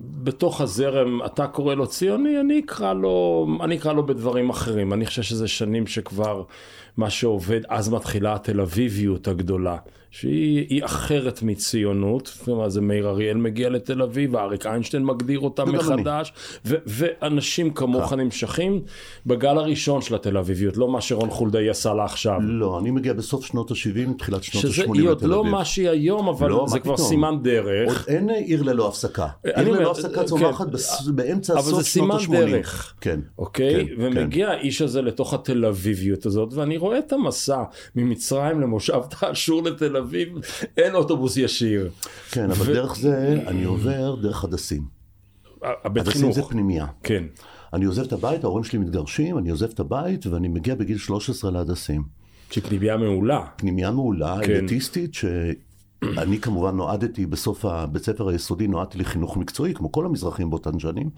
בתוך 0.00 0.60
הזרם, 0.60 1.24
אתה 1.26 1.46
קורא 1.46 1.74
לו 1.74 1.86
ציוני, 1.86 2.40
אני 2.40 2.60
אקרא 2.66 2.92
לו, 2.92 3.46
אני 3.60 3.76
אקרא 3.76 3.92
לו 3.92 4.06
בדברים 4.06 4.50
אחרים. 4.50 4.92
אני 4.92 5.06
חושב 5.06 5.22
שזה 5.22 5.48
שנים 5.48 5.86
שכבר 5.86 6.42
מה 6.96 7.10
שעובד, 7.10 7.60
אז 7.68 7.88
מתחילה 7.88 8.34
התל 8.34 8.60
אביביות 8.60 9.28
הגדולה, 9.28 9.76
שהיא 10.10 10.66
היא 10.68 10.84
אחרת 10.84 11.42
מציונות. 11.42 12.32
כלומר, 12.44 12.68
זה 12.68 12.80
מאיר 12.80 13.08
אריאל 13.08 13.36
מגיע 13.36 13.68
לתל 13.68 14.02
אביב, 14.02 14.36
אריק 14.36 14.66
איינשטיין 14.66 15.04
מגדיר 15.04 15.40
אותה. 15.40 15.64
מחדש, 15.64 16.32
ו- 16.66 16.74
ואנשים 16.86 17.70
כמוך 17.70 18.12
נמשכים 18.12 18.82
בגל 19.26 19.58
הראשון 19.58 20.02
של 20.02 20.14
התל 20.14 20.36
אביביות, 20.38 20.76
לא 20.76 20.88
מה 20.88 21.00
שרון 21.00 21.30
חולדאי 21.30 21.70
עשה 21.70 21.94
לה 21.94 22.04
עכשיו. 22.04 22.40
לא, 22.42 22.78
אני 22.78 22.90
מגיע 22.90 23.12
בסוף 23.12 23.46
שנות 23.46 23.70
ה-70, 23.70 24.18
תחילת 24.18 24.42
שנות 24.44 24.62
שזה 24.62 24.82
ה-80 24.82 24.94
היא 24.98 25.08
עוד 25.08 25.18
בתל 25.18 25.26
לא 25.26 25.40
אביב. 25.40 25.52
מה 25.52 25.64
שהיא 25.64 25.88
היום, 25.88 26.28
אבל 26.28 26.50
לא, 26.50 26.64
זה 26.68 26.78
כבר 26.78 26.94
פתאום? 26.94 27.08
סימן 27.08 27.34
דרך. 27.42 28.06
עוד 28.08 28.16
אין 28.16 28.30
עיר 28.30 28.62
ללא 28.62 28.88
הפסקה. 28.88 29.26
עיר 29.44 29.68
ללא 29.72 29.90
הפסקה 29.90 30.20
כן. 30.20 30.24
צומחת 30.26 30.66
בס- 30.68 31.06
באמצע 31.08 31.52
אבל 31.52 31.62
סוף 31.62 31.82
זה 31.82 31.88
שנות 31.88 32.20
סימן 32.20 32.36
ה-80. 32.36 32.46
דרך. 32.50 32.94
כן. 33.00 33.20
אוקיי? 33.38 33.86
כן, 33.88 33.94
ומגיע 33.98 34.48
האיש 34.48 34.82
הזה 34.82 35.02
לתוך 35.02 35.34
התל 35.34 35.64
אביביות 35.64 36.26
הזאת, 36.26 36.52
ואני 36.54 36.76
רואה 36.86 36.98
את 36.98 37.12
המסע 37.12 37.62
ממצרים 37.96 38.60
למושב 38.60 39.00
תעשור 39.20 39.62
לתל 39.62 39.96
אביב, 39.96 40.28
אין 40.76 40.94
אוטובוס 40.94 41.36
ישיר. 41.36 41.90
כן, 42.30 42.50
אבל 42.50 42.70
ו- 42.70 42.74
דרך 42.74 42.96
זה 42.96 43.42
אני 43.46 43.64
עובר 43.64 44.14
דרך 44.14 44.44
הדסים. 44.44 44.82
הבית 45.62 46.06
הדסים 46.06 46.20
חינוך. 46.20 46.34
זה 46.34 46.42
פנימייה. 46.42 46.86
כן. 47.02 47.24
אני 47.72 47.84
עוזב 47.84 48.02
את 48.02 48.12
הבית, 48.12 48.44
ההורים 48.44 48.64
שלי 48.64 48.78
מתגרשים, 48.78 49.38
אני 49.38 49.50
עוזב 49.50 49.68
את 49.74 49.80
הבית 49.80 50.26
ואני 50.26 50.48
מגיע 50.48 50.74
בגיל 50.74 50.98
13 50.98 51.50
להדסים. 51.50 52.02
שפנימייה 52.50 52.96
מעולה. 52.96 53.44
פנימייה 53.56 53.90
מעולה, 53.90 54.36
כן. 54.44 54.52
אליטיסטית, 54.52 55.14
שאני 55.14 56.40
כמובן 56.40 56.76
נועדתי 56.76 57.26
בסוף 57.26 57.64
הבית 57.64 58.04
ספר 58.04 58.28
היסודי, 58.28 58.66
נועדתי 58.66 58.98
לחינוך 58.98 59.36
מקצועי, 59.36 59.74
כמו 59.74 59.92
כל 59.92 60.06
המזרחים 60.06 60.50
באותן 60.50 60.78
שנים. 60.78 61.10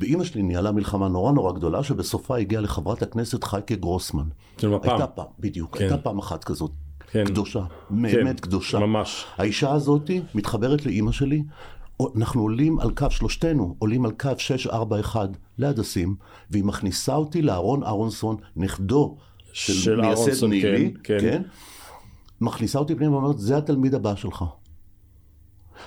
ואימא 0.00 0.24
שלי 0.24 0.42
ניהלה 0.42 0.72
מלחמה 0.72 1.08
נורא 1.08 1.32
נורא 1.32 1.52
גדולה, 1.52 1.82
שבסופה 1.82 2.38
הגיעה 2.38 2.62
לחברת 2.62 3.02
הכנסת 3.02 3.44
חייקה 3.44 3.74
גרוסמן. 3.74 4.28
של 4.58 4.68
מפ"ם. 4.68 4.90
הייתה 4.90 5.06
פעם, 5.06 5.26
בדיוק, 5.38 5.76
כן. 5.76 5.84
הייתה 5.84 5.98
פעם 5.98 6.18
אחת 6.18 6.44
כזאת. 6.44 6.70
כן. 7.10 7.24
קדושה, 7.24 7.64
כן, 7.88 8.02
באמת 8.02 8.40
קדושה. 8.40 8.78
ממש. 8.78 9.26
האישה 9.36 9.72
הזאת 9.72 10.10
מתחברת 10.34 10.86
לאימא 10.86 11.12
שלי, 11.12 11.42
אנחנו 12.16 12.42
עולים 12.42 12.78
על 12.78 12.90
קו, 12.90 13.10
שלושתנו 13.10 13.76
עולים 13.78 14.04
על 14.04 14.10
קו 14.10 14.30
641 14.38 15.30
להדסים, 15.58 16.16
והיא 16.50 16.64
מכניסה 16.64 17.14
אותי 17.14 17.42
לאהרון 17.42 17.82
אהרונסון, 17.82 18.36
נכדו 18.56 19.16
של, 19.52 19.72
של 19.72 20.00
מייסד 20.00 20.46
נילי, 20.46 20.94
כן, 21.04 21.18
כן. 21.20 21.42
מכניסה 22.40 22.78
אותי 22.78 22.94
פנימה 22.94 23.16
ואומרת, 23.16 23.38
זה 23.38 23.56
התלמיד 23.56 23.94
הבא 23.94 24.14
שלך. 24.14 24.44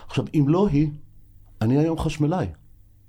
עכשיו, 0.08 0.26
אם 0.34 0.46
לא 0.48 0.68
היא, 0.68 0.90
אני 1.62 1.78
היום 1.78 2.00
חשמלאי. 2.00 2.48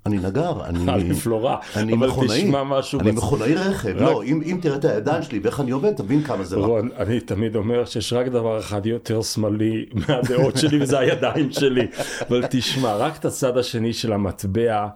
אני 0.06 0.18
נגר, 0.18 0.64
אני... 0.64 0.78
א', 0.92 1.28
לא 1.28 1.44
רע, 1.44 1.56
אני 1.76 1.92
אבל 1.94 2.06
מכונאי, 2.08 2.42
תשמע 2.44 2.64
משהו 2.64 3.00
אני 3.00 3.10
בצ- 3.10 3.14
מכונאי 3.14 3.54
רכב, 3.54 3.88
רק- 3.88 4.00
לא, 4.00 4.22
אם 4.24 4.42
אם 4.44 4.58
תראה 4.62 4.76
את 4.76 4.84
הידיים 4.84 5.22
שלי 5.22 5.38
ואיך 5.42 5.60
אני 5.60 5.70
עובד, 5.70 5.92
תבין 5.92 6.22
כמה 6.22 6.44
זה 6.44 6.56
רע. 6.56 6.66
רון, 6.66 6.88
אני 6.96 7.20
תמיד 7.20 7.56
אומר 7.56 7.84
שיש 7.84 8.12
רק 8.12 8.26
דבר 8.28 8.58
אחד 8.58 8.86
יותר 8.86 9.22
שמאלי 9.22 9.86
מהדעות 10.08 10.56
שלי 10.56 10.82
וזה 10.82 10.98
הידיים 10.98 11.52
שלי. 11.52 11.86
אבל 12.28 12.44
תשמע, 12.50 12.96
רק 12.96 13.16
את 13.18 13.24
הצד 13.24 13.58
השני 13.58 13.92
של 13.92 14.12
המטבע, 14.12 14.86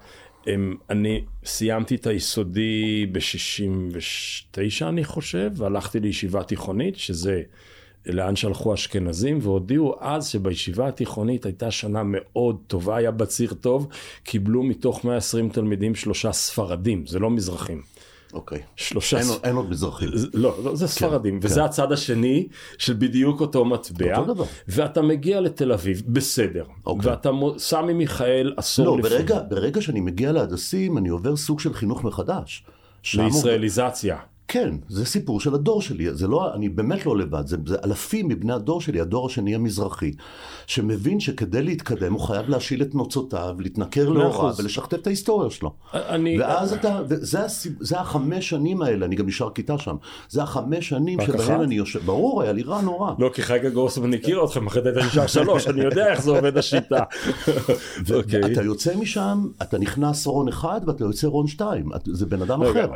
הם, 0.46 0.76
אני 0.90 1.24
סיימתי 1.44 1.94
את 1.94 2.06
היסודי 2.06 3.06
ב-69 3.12 4.58
אני 4.88 5.04
חושב, 5.04 5.50
והלכתי 5.56 6.00
לישיבה 6.00 6.42
תיכונית, 6.42 6.96
שזה 6.96 7.42
לאן 8.06 8.36
שהלכו 8.36 8.70
האשכנזים, 8.70 9.38
והודיעו 9.42 9.94
אז 10.00 10.28
שבישיבה 10.28 10.88
התיכונית 10.88 11.46
הייתה 11.46 11.70
שנה 11.70 12.02
מאוד 12.04 12.56
טובה, 12.66 12.96
היה 12.96 13.10
בציר 13.10 13.54
טוב, 13.54 13.86
קיבלו 14.22 14.62
מתוך 14.62 15.04
120 15.04 15.48
תלמידים 15.48 15.94
שלושה 15.94 16.32
ספרדים, 16.32 17.06
זה 17.06 17.18
לא 17.18 17.30
מזרחים. 17.30 17.82
אוקיי. 18.32 18.58
שלושה 18.76 19.16
אין 19.18 19.24
ס- 19.26 19.38
אין 19.44 19.56
עוד 19.56 19.70
מזרחים. 19.70 20.08
זה- 20.14 20.26
לא, 20.34 20.56
לא, 20.64 20.74
זה 20.76 20.86
ספרדים, 20.88 21.40
וזה 21.42 21.64
הצד 21.64 21.92
השני 21.92 22.46
של 22.78 22.92
בדיוק 22.98 23.40
אותו 23.40 23.64
מטבע, 23.64 24.18
אותו 24.18 24.34
דבר. 24.34 24.44
ואתה 24.68 25.02
מגיע 25.02 25.40
לתל 25.40 25.72
אביב, 25.72 26.02
בסדר, 26.06 26.64
אוקיי. 26.86 27.10
ואתה 27.10 27.32
מו- 27.32 27.58
סמי 27.58 27.92
מיכאל 27.92 28.54
עשור 28.56 28.86
לא, 28.86 28.98
לפני, 28.98 29.10
ברגע, 29.10 29.40
ברגע 29.48 29.80
שאני 29.82 30.00
מגיע 30.00 30.32
להדסים, 30.32 30.98
אני 30.98 31.08
עובר 31.08 31.36
סוג 31.36 31.60
של 31.60 31.74
חינוך 31.74 32.04
מחדש. 32.04 32.64
לישראליזציה. 33.14 34.16
כן, 34.48 34.74
זה 34.88 35.06
סיפור 35.06 35.40
של 35.40 35.54
הדור 35.54 35.82
שלי, 35.82 36.14
זה 36.14 36.28
לא, 36.28 36.54
אני 36.54 36.68
באמת 36.68 37.06
לא 37.06 37.16
לבד, 37.16 37.46
זה, 37.46 37.56
זה 37.66 37.76
אלפים 37.84 38.28
מבני 38.28 38.52
הדור 38.52 38.80
שלי, 38.80 39.00
הדור 39.00 39.26
השני 39.26 39.54
המזרחי, 39.54 40.12
שמבין 40.66 41.20
שכדי 41.20 41.62
להתקדם 41.62 42.12
הוא 42.12 42.20
חייב 42.20 42.48
להשיל 42.48 42.82
את 42.82 42.94
נוצותיו, 42.94 43.56
להתנכר 43.58 44.08
להוריו 44.08 44.30
אחוז. 44.30 44.60
ולשכתב 44.60 44.96
את 44.96 45.06
ההיסטוריה 45.06 45.50
שלו. 45.50 45.74
אני, 45.94 46.40
ואז 46.40 46.72
אתה, 46.72 47.00
זה, 47.08 47.46
זה 47.80 48.00
החמש 48.00 48.48
שנים 48.48 48.82
האלה, 48.82 49.06
אני 49.06 49.16
גם 49.16 49.26
נשאר 49.26 49.50
כיתה 49.50 49.78
שם, 49.78 49.96
זה 50.28 50.42
החמש 50.42 50.88
שנים 50.88 51.20
שבהם 51.20 51.40
אחת? 51.40 51.60
אני 51.60 51.74
יושב, 51.74 52.00
ברור, 52.04 52.42
היה 52.42 52.52
לי 52.52 52.62
רע 52.62 52.80
נורא. 52.80 53.12
לא, 53.18 53.30
כי 53.34 53.42
חייגה 53.42 53.70
גורסמן 53.70 54.14
הכיר 54.14 54.44
אתכם, 54.44 54.66
אחרי 54.66 54.82
זה 54.82 54.90
אתה 54.90 55.06
נשאר 55.06 55.26
שלוש, 55.42 55.68
אני 55.68 55.80
יודע 55.80 56.12
איך 56.12 56.22
זה 56.22 56.30
עובד 56.30 56.56
השיטה. 56.58 57.02
אוקיי. 58.14 58.52
אתה 58.52 58.62
יוצא 58.62 58.96
משם, 58.96 59.46
אתה 59.62 59.78
נכנס 59.78 60.26
רון 60.26 60.48
אחד 60.48 60.80
ואתה 60.86 61.04
יוצא 61.04 61.26
רון 61.26 61.46
שתיים, 61.46 61.88
זה 62.04 62.26
בן 62.26 62.42
אדם 62.42 62.62
אחר. 62.62 62.86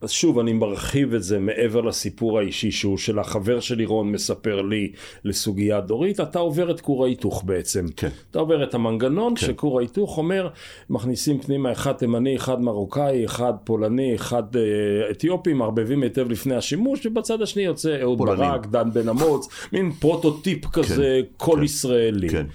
אז 0.00 0.10
שוב, 0.10 0.38
אני 0.38 0.52
מרחיב 0.52 1.14
את 1.14 1.22
זה 1.22 1.38
מעבר 1.38 1.80
לסיפור 1.80 2.38
האישי 2.38 2.70
שהוא 2.70 2.98
של 2.98 3.18
החבר 3.18 3.60
שלי 3.60 3.84
רון 3.84 4.12
מספר 4.12 4.62
לי 4.62 4.92
לסוגיה 5.24 5.80
דורית, 5.80 6.20
אתה 6.20 6.38
עובר 6.38 6.70
את 6.70 6.80
כור 6.80 7.04
ההיתוך 7.04 7.42
בעצם. 7.46 7.86
כן. 7.96 8.08
אתה 8.30 8.38
עובר 8.38 8.64
את 8.64 8.74
המנגנון 8.74 9.36
שכור 9.36 9.78
ההיתוך 9.78 10.18
אומר, 10.18 10.48
מכניסים 10.90 11.40
פנימה 11.40 11.72
אחד 11.72 11.92
תימני, 11.92 12.36
אחד 12.36 12.60
מרוקאי, 12.60 13.24
אחד 13.24 13.52
פולני, 13.64 14.14
אחד 14.14 14.56
אה, 14.56 14.62
אתיופי, 15.10 15.52
מערבבים 15.52 16.02
היטב 16.02 16.30
לפני 16.30 16.54
השימוש, 16.54 17.06
ובצד 17.06 17.42
השני 17.42 17.62
יוצא 17.62 18.00
אהוד. 18.00 18.18
ברק, 18.18 18.66
דן 18.66 18.92
בן 18.92 19.08
אמוץ, 19.08 19.48
מין 19.72 19.92
פרוטוטיפ 19.92 20.66
כזה, 20.66 21.20
כל 21.36 21.60
ישראלי. 21.64 22.28
כן. 22.28 22.46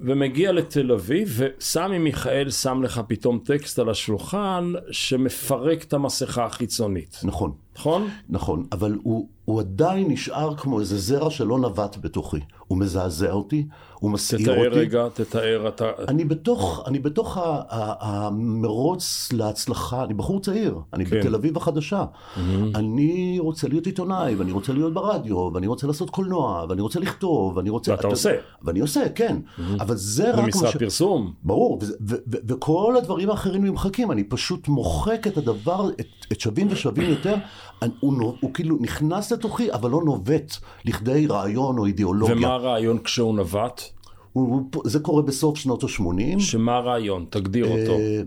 ומגיע 0.00 0.52
לתל 0.52 0.92
אביב, 0.92 1.36
וסמי 1.36 1.98
מיכאל 1.98 2.50
שם 2.50 2.82
לך 2.82 3.00
פתאום 3.08 3.38
טקסט 3.44 3.78
על 3.78 3.90
השולחן 3.90 4.72
שמפרק 4.90 5.82
את 5.84 5.92
המסכה 5.92 6.44
החיצונית, 6.44 7.20
נכון. 7.24 7.63
נכון? 7.78 8.08
נכון, 8.28 8.66
אבל 8.72 8.98
הוא, 9.02 9.28
הוא 9.44 9.60
עדיין 9.60 10.10
נשאר 10.10 10.54
כמו 10.56 10.80
איזה 10.80 10.98
זרע 10.98 11.30
שלא 11.30 11.58
נבט 11.58 11.96
בתוכי. 12.00 12.36
הוא 12.68 12.78
מזעזע 12.78 13.32
אותי, 13.32 13.66
הוא 13.94 14.10
מסעיר 14.10 14.42
תתאר 14.52 14.66
אותי. 14.66 14.78
רגע, 14.78 15.06
תתאר 15.14 15.68
אתה... 15.68 15.90
אני 16.08 16.24
בתוך, 16.24 16.82
אני 16.86 16.98
בתוך 16.98 17.38
המרוץ 18.00 19.28
להצלחה, 19.32 20.04
אני 20.04 20.14
בחור 20.14 20.40
צעיר, 20.40 20.78
אני 20.92 21.06
כן. 21.06 21.18
בתל 21.20 21.34
אביב 21.34 21.56
החדשה. 21.56 22.04
אני 22.74 23.36
רוצה 23.38 23.68
להיות 23.68 23.86
עיתונאי, 23.86 24.34
ואני 24.34 24.52
רוצה 24.52 24.72
להיות 24.72 24.94
ברדיו, 24.94 25.50
ואני 25.54 25.66
רוצה 25.66 25.86
לעשות 25.86 26.10
קולנוע, 26.10 26.66
ואני 26.68 26.80
רוצה 26.82 27.00
לכתוב, 27.00 27.56
ואני 27.56 27.70
רוצה... 27.70 27.90
ואתה 27.92 28.00
אתה- 28.00 28.08
עושה. 28.08 28.34
ואני 28.62 28.80
עושה, 28.80 29.08
כן. 29.14 29.36
אבל 29.80 29.96
זה 29.96 30.30
רק 30.30 30.34
זה 30.36 30.40
מה 30.42 30.48
משרד 30.48 30.70
ש... 30.70 30.76
פרסום. 30.76 31.32
ברור, 31.42 31.78
וזה- 31.82 31.96
ו- 32.00 32.14
ו- 32.32 32.36
וכל 32.48 32.94
הדברים 32.98 33.30
האחרים 33.30 33.64
נמחקים, 33.64 34.10
אני 34.12 34.24
פשוט 34.24 34.68
מוחק 34.68 35.26
את 35.26 35.36
הדבר, 35.36 35.90
את, 36.00 36.06
את 36.32 36.40
שווים 36.40 36.66
ושווים 36.70 37.10
יותר, 37.10 37.34
הוא, 38.00 38.14
נו- 38.14 38.36
הוא 38.40 38.54
כאילו 38.54 38.76
נכנס 38.80 39.32
לתוכי, 39.32 39.72
אבל 39.72 39.90
לא 39.90 40.02
נובט 40.04 40.52
לכדי 40.84 41.26
רעיון 41.26 41.78
או 41.78 41.86
אידיאולוגיה. 41.86 42.36
ומה 42.36 42.54
הרעיון 42.54 42.98
כשהוא 42.98 43.34
נווט? 43.36 43.82
הוא, 44.32 44.62
הוא, 44.74 44.82
זה 44.84 45.00
קורה 45.00 45.22
בסוף 45.22 45.58
שנות 45.58 45.84
ה-80, 45.84 46.40
שמה 46.40 46.76
הרעיון? 46.76 47.26
תגדיר 47.30 47.64
אותו. 47.64 47.92
אה, 47.92 48.22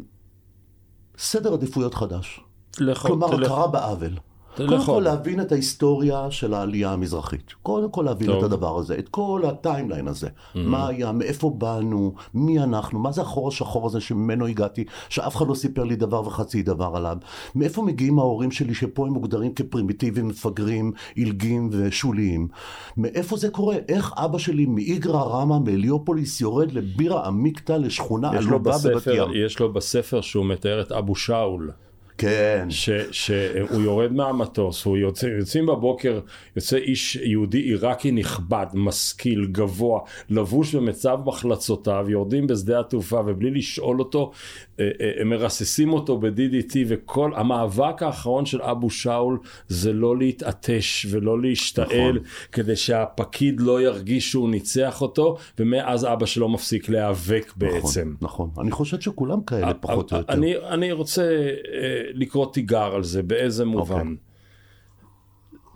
סדר 1.18 1.54
עדיפויות 1.54 1.94
חדש. 1.94 2.40
לך- 2.80 2.98
כלומר, 3.08 3.44
הכרה 3.44 3.68
בעוול. 3.68 4.18
תלך 4.58 4.70
קודם 4.70 4.86
כל 4.86 4.92
עוד. 4.92 5.04
להבין 5.04 5.42
את 5.42 5.52
ההיסטוריה 5.52 6.32
של 6.32 6.54
העלייה 6.54 6.94
המזרחית. 6.94 7.54
קודם 7.64 7.92
כל 7.92 8.02
להבין 8.02 8.28
טוב. 8.28 8.38
את 8.38 8.44
הדבר 8.44 8.78
הזה, 8.78 9.00
את 9.00 9.10
כל 9.10 9.42
הטיימליין 9.46 10.08
הזה. 10.08 10.28
מה 10.56 10.88
היה, 10.88 11.12
מאיפה 11.12 11.50
באנו, 11.50 12.14
מי 12.34 12.60
אנחנו, 12.60 13.00
מה 13.00 13.12
זה 13.12 13.22
החור 13.22 13.48
השחור 13.48 13.86
הזה 13.86 14.02
שממנו 14.02 14.48
הגעתי, 14.48 14.84
שאף 15.10 15.36
אחד 15.36 15.48
לא 15.48 15.56
סיפר 15.56 15.84
לי 15.84 15.96
דבר 15.96 16.28
וחצי 16.28 16.64
דבר 16.64 16.92
עליו. 16.96 17.18
מאיפה 17.56 17.82
מגיעים 17.82 18.20
ההורים 18.20 18.52
שלי 18.52 18.74
שפה 18.74 19.08
הם 19.08 19.14
מוגדרים 19.14 19.54
כפרימיטיביים, 19.54 20.28
מפגרים, 20.28 20.92
עילגים 21.16 21.70
ושוליים. 21.72 22.48
מאיפה 22.98 23.38
זה 23.38 23.50
קורה? 23.50 23.76
איך 23.88 24.14
אבא 24.18 24.38
שלי 24.38 24.66
מאיגרא 24.66 25.24
רמא, 25.24 25.60
מהליופוליס, 25.60 26.42
יורד 26.42 26.72
לבירה 26.72 27.28
עמיקתא, 27.28 27.74
לשכונה 27.74 28.30
עלובה 28.30 28.78
בבת 28.86 29.08
ים. 29.08 29.30
יש 29.46 29.60
לו 29.60 29.74
בספר 29.74 30.22
שהוא 30.22 30.46
מתאר 30.46 30.82
את 30.82 30.92
אבו 30.92 31.16
שאול. 31.16 31.72
כן. 32.18 32.68
ש, 32.70 32.90
שהוא 33.12 33.82
יורד 33.82 34.12
מהמטוס, 34.12 34.86
הוא 34.86 34.98
יוצא, 34.98 35.26
יוצאים 35.26 35.66
בבוקר, 35.66 36.20
יוצא 36.56 36.78
איש 36.78 37.16
יהודי 37.16 37.60
עיראקי 37.60 38.12
נכבד, 38.12 38.66
משכיל, 38.74 39.46
גבוה, 39.52 40.00
לבוש 40.30 40.76
במצב 40.76 41.20
מחלצותיו, 41.26 42.06
יורדים 42.10 42.48
בשדה 42.48 42.80
התעופה 42.80 43.22
ובלי 43.26 43.52
לשאול 43.52 44.00
אותו, 44.00 44.32
הם 45.20 45.30
מרססים 45.30 45.94
אותו 45.94 46.18
ב-DDT 46.18 46.76
וכל, 46.88 47.32
המאבק 47.36 48.04
האחרון 48.04 48.46
של 48.46 48.62
אבו 48.62 48.90
שאול 48.90 49.40
זה 49.68 49.94
לא 49.94 50.18
להתעטש 50.18 51.06
ולא 51.10 51.42
להשתעל, 51.42 51.88
נכון. 52.12 52.18
כדי 52.52 52.76
שהפקיד 52.76 53.62
לא 53.62 53.82
ירגיש 53.82 54.32
שהוא 54.32 54.50
ניצח 54.50 55.02
אותו, 55.02 55.38
ומאז 55.60 56.06
אבא 56.06 56.26
שלו 56.26 56.50
מפסיק 56.50 56.90
להיאבק 56.90 57.54
בעצם. 57.56 58.16
נכון, 58.22 58.50
נכון. 58.52 58.64
אני 58.64 58.72
חושב 58.72 59.00
שכולם 59.00 59.42
כאלה, 59.42 59.74
פחות 59.74 60.14
או 60.14 60.18
יותר. 60.18 60.34
אני, 60.34 60.58
אני 60.58 60.92
רוצה 60.92 61.24
אה, 61.24 62.02
לקרוא 62.14 62.46
תיגר 62.54 62.96
על 62.96 63.04
זה, 63.04 63.24
באיזה 63.24 63.66
מובן. 63.66 64.00
אוקיי. 64.00 64.27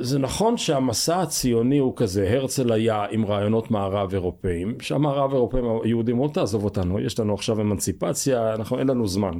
זה 0.02 0.20
נכון 0.20 0.58
שהמסע 0.58 1.22
הציוני 1.22 1.78
הוא 1.78 1.94
כזה, 1.96 2.30
הרצל 2.30 2.72
היה 2.72 3.06
עם 3.12 3.26
רעיונות 3.26 3.72
מערב 3.72 4.14
אירופאים, 4.14 4.76
שהמערב 4.82 5.34
אירופאים 5.34 5.66
היהודים 5.84 6.16
אמרו 6.16 6.28
תעזוב 6.28 6.64
אותנו, 6.64 7.00
יש 7.00 7.20
לנו 7.20 7.34
עכשיו 7.34 7.62
אמנציפציה, 7.62 8.54
אנחנו 8.54 8.80
אין 8.80 8.88
לנו 8.88 9.08
זמן. 9.08 9.34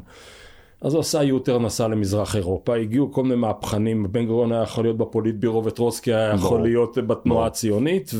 אז 0.82 0.94
הוא 0.94 1.00
עשה 1.00 1.24
יוטר, 1.24 1.60
נסע 1.60 1.88
למזרח 1.88 2.36
אירופה, 2.36 2.76
הגיעו 2.76 3.12
כל 3.12 3.24
מיני 3.24 3.36
מהפכנים, 3.36 4.06
בן 4.12 4.26
גוריון 4.26 4.52
היה 4.52 4.62
יכול 4.62 4.84
להיות 4.84 4.98
בפוליטבירו 4.98 5.66
וטרוצקי 5.66 6.14
היה 6.14 6.34
יכול 6.34 6.50
ברור. 6.50 6.62
להיות 6.62 6.98
בתנועה 6.98 7.48
הציונית, 7.48 8.12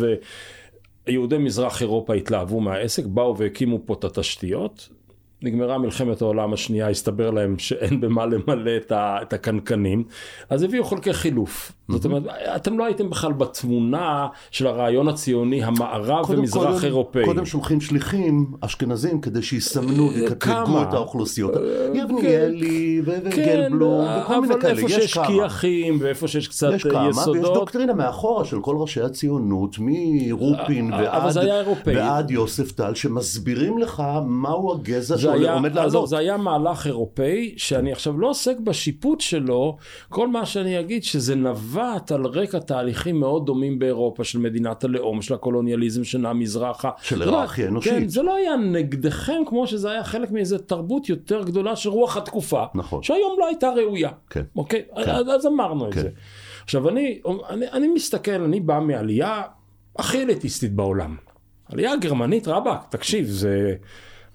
ויהודי 1.08 1.38
מזרח 1.38 1.82
אירופה 1.82 2.14
התלהבו 2.14 2.62
מהעסק, 2.62 3.06
באו 3.06 3.38
והקימו 3.38 3.80
פה 3.86 3.94
את 3.94 4.04
התשתיות. 4.04 4.90
נגמרה 5.44 5.78
מלחמת 5.78 6.22
העולם 6.22 6.54
השנייה, 6.54 6.90
הסתבר 6.90 7.32
להם 7.32 7.60
שאין 7.60 8.02
במה 8.02 8.26
למלא 8.26 8.78
את, 8.78 8.92
ה, 8.92 9.18
את 9.22 9.34
הקנקנים, 9.34 10.04
אז 10.50 10.64
הביאו 10.64 10.84
חלקי 10.84 11.14
חילוף. 11.14 11.72
זאת 11.92 12.06
אומרת, 12.06 12.24
אתם 12.56 12.78
לא 12.80 12.86
הייתם 12.86 13.10
בכלל 13.10 13.34
בתמונה 13.34 14.28
של 14.52 14.68
הרעיון 14.68 15.08
הציוני 15.08 15.64
המערב 15.64 16.26
ומזרח 16.30 16.64
קודם- 16.72 16.86
אירופאי. 16.86 17.26
קודם 17.26 17.46
שולחים 17.46 17.82
שליחים 17.82 18.52
אשכנזים 18.62 19.22
כדי 19.22 19.42
שיסמנו 19.42 20.10
ויקטלגו 20.10 20.40
כמה? 20.66 20.82
את 20.84 20.94
האוכלוסיות. 20.94 21.52
יבניאלי 21.94 23.02
ו- 23.06 23.12
כן, 23.32 23.62
וגלבלום 23.68 24.06
וכל 24.24 24.42
מיני 24.42 24.54
אבל 24.54 24.62
כאלה, 24.62 24.74
איפה 24.74 24.86
יש 24.86 24.94
שיש 24.96 25.14
כמה. 25.14 25.28
כיחים 25.28 25.98
ואיפה 26.02 26.28
שיש 26.28 26.48
קצת 26.48 26.72
יש 26.76 26.84
כמה, 26.84 27.06
ויש 27.06 27.18
יסודות. 27.18 27.54
דוקטרינה 27.54 27.94
מאחורה 27.94 28.46
של 28.46 28.60
כל 28.62 28.76
ראשי 28.78 29.02
הציונות, 29.02 29.76
מרופין 29.80 30.94
אבל 30.94 31.32
ועד, 31.86 32.32
יוסף 32.32 32.72
טל, 32.72 32.96
שמסבירים 32.96 33.78
לך 33.78 34.04
מהו 34.26 34.72
הגזע 34.74 35.18
שעומד 35.18 35.76
לעלות. 35.76 36.08
זה 36.10 36.18
היה 36.18 36.38
מהלך 36.38 36.88
אירופאי, 36.88 37.54
שאני 37.58 37.92
עכשיו 37.92 38.20
לא 38.20 38.30
עוסק 38.30 38.60
בשיפוט 38.60 39.22
שלו, 39.22 39.78
כל 40.10 40.28
מה 40.28 40.46
שאני 40.46 40.80
אגיד 40.80 41.04
שזה 41.04 41.36
נבט 41.82 42.12
על 42.12 42.26
רקע 42.26 42.60
תהליכים 42.60 43.20
מאוד 43.20 43.46
דומים 43.46 43.80
באירופה, 43.80 44.24
של 44.24 44.40
מדינת 44.40 44.84
הלאום, 44.84 45.22
של 45.22 45.34
הקולוניאליזם 45.34 46.04
שנע 46.04 46.34
מזרחה. 46.34 46.90
של 47.02 47.18
זה 47.18 47.26
לא- 47.26 47.38
היררכיה 47.38 47.68
אנושית. 47.68 47.94
כן, 47.94 48.08
זה 48.08 48.22
לא 48.24 48.36
היה 48.36 48.56
נגדכם 48.56 49.42
כמו 49.46 49.68
שזה 49.68 49.92
היה 49.92 50.04
חלק 50.04 50.32
מאיזו 50.32 50.58
תרבות 50.58 51.10
יותר 51.10 51.44
גדולה 51.44 51.76
של 51.76 51.90
רוח 51.90 52.18
התקופה, 52.18 52.64
נכון. 52.76 53.04
שהיום 53.04 53.36
לא 53.40 53.48
הייתה 53.48 53.70
ראויה. 53.70 54.10
כן. 54.30 54.44
אוקיי? 54.56 54.82
אז, 54.96 55.28
אז 55.30 55.46
אמרנו 55.46 55.88
את 55.90 55.94
כן. 55.94 56.02
זה. 56.02 56.10
עכשיו 56.64 56.90
אני, 56.90 57.22
אני, 57.50 57.66
אני 57.72 57.88
מסתכל, 57.88 58.42
אני 58.44 58.60
בא 58.60 58.80
מעלייה 58.80 59.42
הכי 59.96 60.22
אליטיסטית 60.22 60.74
בעולם. 60.74 61.16
עלייה 61.72 61.96
גרמנית 61.96 62.48
רבאק, 62.48 62.86
תקשיב, 62.90 63.26
זה... 63.26 63.76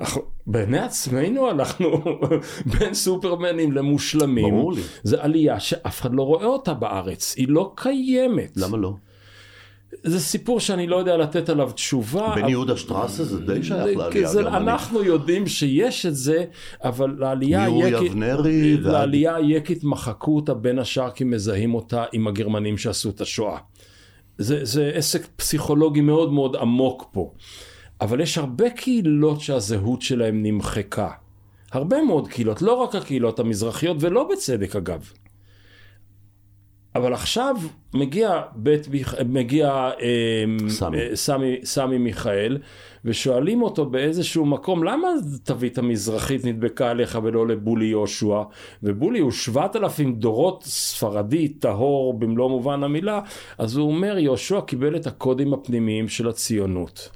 אנחנו- 0.00 0.22
בעיני 0.46 0.78
עצמנו 0.78 1.50
אנחנו 1.50 2.04
בין 2.78 2.94
סופרמנים 2.94 3.72
למושלמים. 3.72 4.50
ברור 4.54 4.72
לי. 4.72 4.80
זו 5.02 5.16
עלייה 5.20 5.60
שאף 5.60 6.00
אחד 6.00 6.14
לא 6.14 6.22
רואה 6.22 6.46
אותה 6.46 6.74
בארץ, 6.74 7.34
היא 7.36 7.46
לא 7.48 7.72
קיימת. 7.74 8.52
למה 8.56 8.76
לא? 8.76 8.92
זה 10.04 10.20
סיפור 10.20 10.60
שאני 10.60 10.86
לא 10.86 10.96
יודע 10.96 11.16
לתת 11.16 11.48
עליו 11.48 11.70
תשובה. 11.74 12.32
בן 12.34 12.40
אבל- 12.42 12.50
יהודה 12.50 12.76
שטרסה 12.76 13.24
זה 13.24 13.40
די 13.40 13.62
שייך 13.62 13.70
לעלייה 13.96 14.06
הגרמנית. 14.30 14.46
אנחנו 14.56 15.02
יודעים 15.02 15.46
שיש 15.46 16.06
את 16.06 16.16
זה, 16.16 16.44
אבל 16.84 17.16
לעלייה 17.18 17.64
היקית, 17.64 18.12
לעלייה 18.80 19.36
היקית 19.36 19.84
מחקו 19.84 20.36
אותה 20.36 20.54
בין 20.54 20.78
השאר 20.78 21.10
כי 21.10 21.24
מזהים 21.24 21.74
אותה 21.74 22.04
עם 22.12 22.26
הגרמנים 22.28 22.78
שעשו 22.78 23.10
את 23.10 23.20
השואה. 23.20 23.58
זה, 24.38 24.64
זה 24.64 24.90
עסק 24.94 25.26
פסיכולוגי 25.36 26.00
מאוד 26.00 26.32
מאוד 26.32 26.56
עמוק 26.56 27.04
פה. 27.12 27.32
אבל 28.00 28.20
יש 28.20 28.38
הרבה 28.38 28.70
קהילות 28.70 29.40
שהזהות 29.40 30.02
שלהם 30.02 30.42
נמחקה. 30.42 31.10
הרבה 31.72 32.02
מאוד 32.02 32.28
קהילות, 32.28 32.62
לא 32.62 32.72
רק 32.72 32.94
הקהילות 32.94 33.40
המזרחיות, 33.40 33.96
ולא 34.00 34.28
בצדק 34.32 34.76
אגב. 34.76 35.10
אבל 36.96 37.12
עכשיו 37.12 37.56
מגיע 37.94 38.42
בית, 38.54 38.88
מגיע 39.28 39.90
אמ, 40.00 40.68
סמי. 40.68 40.98
אה, 40.98 41.16
סמי, 41.16 41.56
סמי 41.64 41.98
מיכאל, 41.98 42.58
ושואלים 43.04 43.62
אותו 43.62 43.86
באיזשהו 43.86 44.46
מקום, 44.46 44.84
למה 44.84 45.08
תווית 45.44 45.78
המזרחית 45.78 46.44
נדבקה 46.44 46.90
עליך 46.90 47.18
ולא 47.22 47.48
לבולי 47.48 47.86
יהושע? 47.86 48.42
ובולי 48.82 49.18
הוא 49.18 49.30
שבעת 49.30 49.76
אלפים 49.76 50.14
דורות 50.14 50.62
ספרדי, 50.64 51.48
טהור 51.48 52.18
במלוא 52.18 52.50
מובן 52.50 52.82
המילה, 52.84 53.20
אז 53.58 53.76
הוא 53.76 53.88
אומר, 53.88 54.18
יהושע 54.18 54.60
קיבל 54.60 54.96
את 54.96 55.06
הקודים 55.06 55.54
הפנימיים 55.54 56.08
של 56.08 56.28
הציונות. 56.28 57.10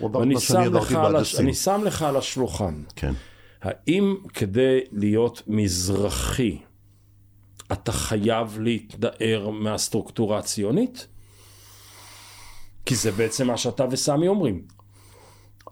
ואני 0.00 0.40
שם, 0.40 0.74
לך 0.74 0.92
על, 0.92 1.16
הש... 1.16 1.34
אני 1.34 1.54
שם 1.54 1.80
לך 1.84 2.02
על 2.02 2.16
השולחן. 2.16 2.82
כן. 2.96 3.12
האם 3.62 4.16
כדי 4.34 4.80
להיות 4.92 5.42
מזרחי 5.46 6.58
אתה 7.72 7.92
חייב 7.92 8.58
להתנער 8.60 9.50
מהסטרוקטורה 9.50 10.38
הציונית? 10.38 11.06
כי 12.86 12.94
זה 12.94 13.12
בעצם 13.12 13.46
מה 13.46 13.56
שאתה 13.56 13.84
וסמי 13.90 14.28
אומרים. 14.28 14.62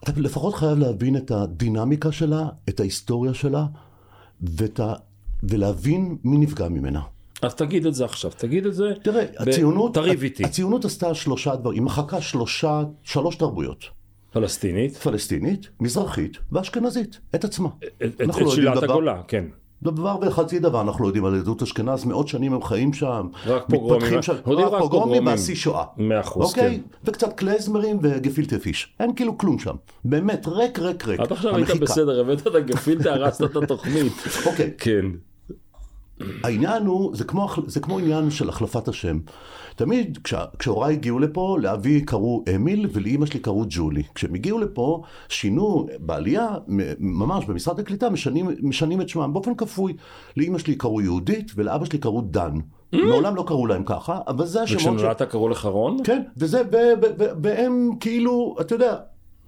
אתה 0.02 0.12
לפחות 0.16 0.54
חייב 0.54 0.78
להבין 0.78 1.16
את 1.16 1.30
הדינמיקה 1.30 2.12
שלה, 2.12 2.48
את 2.68 2.80
ההיסטוריה 2.80 3.34
שלה, 3.34 3.66
ואת 4.40 4.80
ה... 4.80 4.94
ולהבין 5.42 6.16
מי 6.24 6.38
נפגע 6.38 6.68
ממנה. 6.68 7.00
אז 7.42 7.54
תגיד 7.54 7.86
את 7.86 7.94
זה 7.94 8.04
עכשיו, 8.04 8.30
תגיד 8.36 8.66
את 8.66 8.74
זה. 8.74 8.92
תראה, 9.02 9.24
ב- 9.24 9.48
הציונות, 9.48 9.94
תריב 9.94 10.22
איתי. 10.22 10.44
הציונות 10.44 10.84
עשתה 10.84 11.14
שלושה 11.14 11.56
דברים, 11.56 11.78
היא 11.78 11.86
מחקה 11.86 12.20
שלושה, 12.20 12.82
שלוש 13.02 13.36
תרבויות, 13.36 13.84
פלסטינית, 14.40 14.96
פלסטינית, 14.96 15.68
מזרחית 15.80 16.36
ואשכנזית, 16.52 17.20
את 17.34 17.44
עצמה. 17.44 17.68
את- 18.04 18.20
את 18.20 18.40
לא 18.56 18.74
דבר- 18.74 18.84
הגולה, 18.92 19.22
כן. 19.28 19.44
דבר 19.82 20.16
וחצי 20.22 20.58
דבר 20.58 20.80
אנחנו 20.80 21.02
לא 21.04 21.08
יודעים 21.08 21.24
על 21.24 21.34
עדות 21.34 21.62
אשכנז, 21.62 22.04
מאות 22.04 22.28
שנים 22.28 22.52
הם 22.52 22.62
חיים 22.62 22.92
שם, 22.92 23.26
רק 23.46 23.64
פוגרומים, 23.70 23.96
מתפתחים 23.96 24.22
שם, 24.22 24.32
רק 24.32 24.80
פוגרומים. 24.80 25.26
והשיא 25.26 25.54
שואה. 25.54 25.84
מאה 25.96 26.20
אחוז, 26.20 26.48
אוקיי? 26.48 26.76
כן. 26.76 26.96
וקצת 27.04 27.32
קלייזמרים 27.32 27.98
וגפילטה 28.02 28.58
פיש, 28.58 28.94
אין 29.00 29.14
כאילו 29.14 29.38
כלום 29.38 29.58
שם, 29.58 29.74
באמת, 30.04 30.46
ריק 30.48 30.78
ריק 30.78 31.08
ריק. 31.08 31.20
עד 31.20 31.32
עכשיו 31.32 31.56
היית. 31.56 31.70
בסדר, 31.80 32.20
הבאת 32.20 32.46
את 32.46 32.54
הגפילטה, 32.54 33.14
הרסת 33.14 33.44
את 33.44 33.56
התוכנית. 33.56 34.12
אוקיי. 34.46 34.70
כן. 34.78 35.04
העניין 36.44 36.86
הוא, 36.86 37.16
זה 37.16 37.24
כמו, 37.24 37.48
זה 37.66 37.80
כמו 37.80 37.98
עניין 37.98 38.30
של 38.30 38.48
החלפת 38.48 38.88
השם. 38.88 39.18
תמיד 39.76 40.18
כשה, 40.24 40.44
כשהוריי 40.58 40.94
הגיעו 40.94 41.18
לפה, 41.18 41.56
לאבי 41.60 42.00
קראו 42.00 42.44
אמיל 42.54 42.88
ולאימא 42.92 43.26
שלי 43.26 43.40
קראו 43.40 43.64
ג'ולי. 43.68 44.02
כשהם 44.14 44.34
הגיעו 44.34 44.58
לפה, 44.58 45.02
שינו 45.28 45.86
בעלייה, 45.98 46.48
ממש 46.98 47.44
במשרד 47.44 47.80
הקליטה, 47.80 48.10
משנים, 48.10 48.48
משנים 48.62 49.00
את 49.00 49.08
שמם 49.08 49.32
באופן 49.32 49.54
כפוי. 49.54 49.96
לאימא 50.36 50.58
שלי 50.58 50.74
קראו 50.74 51.00
יהודית 51.00 51.52
ולאבא 51.54 51.84
שלי 51.84 51.98
קראו 51.98 52.20
דן. 52.20 52.52
מעולם 52.92 53.36
לא 53.36 53.44
קראו 53.46 53.66
להם 53.66 53.82
ככה, 53.86 54.20
אבל 54.26 54.46
זה 54.46 54.62
השמות. 54.62 54.82
וכשנולדת 54.82 55.22
קראו 55.22 55.48
לך 55.48 55.64
רון? 55.64 55.96
כן, 56.04 56.22
וזה, 56.36 56.62
ו- 56.72 56.76
ו- 57.02 57.06
ו- 57.18 57.30
והם 57.42 57.90
כאילו, 58.00 58.56
אתה 58.60 58.74
יודע, 58.74 58.96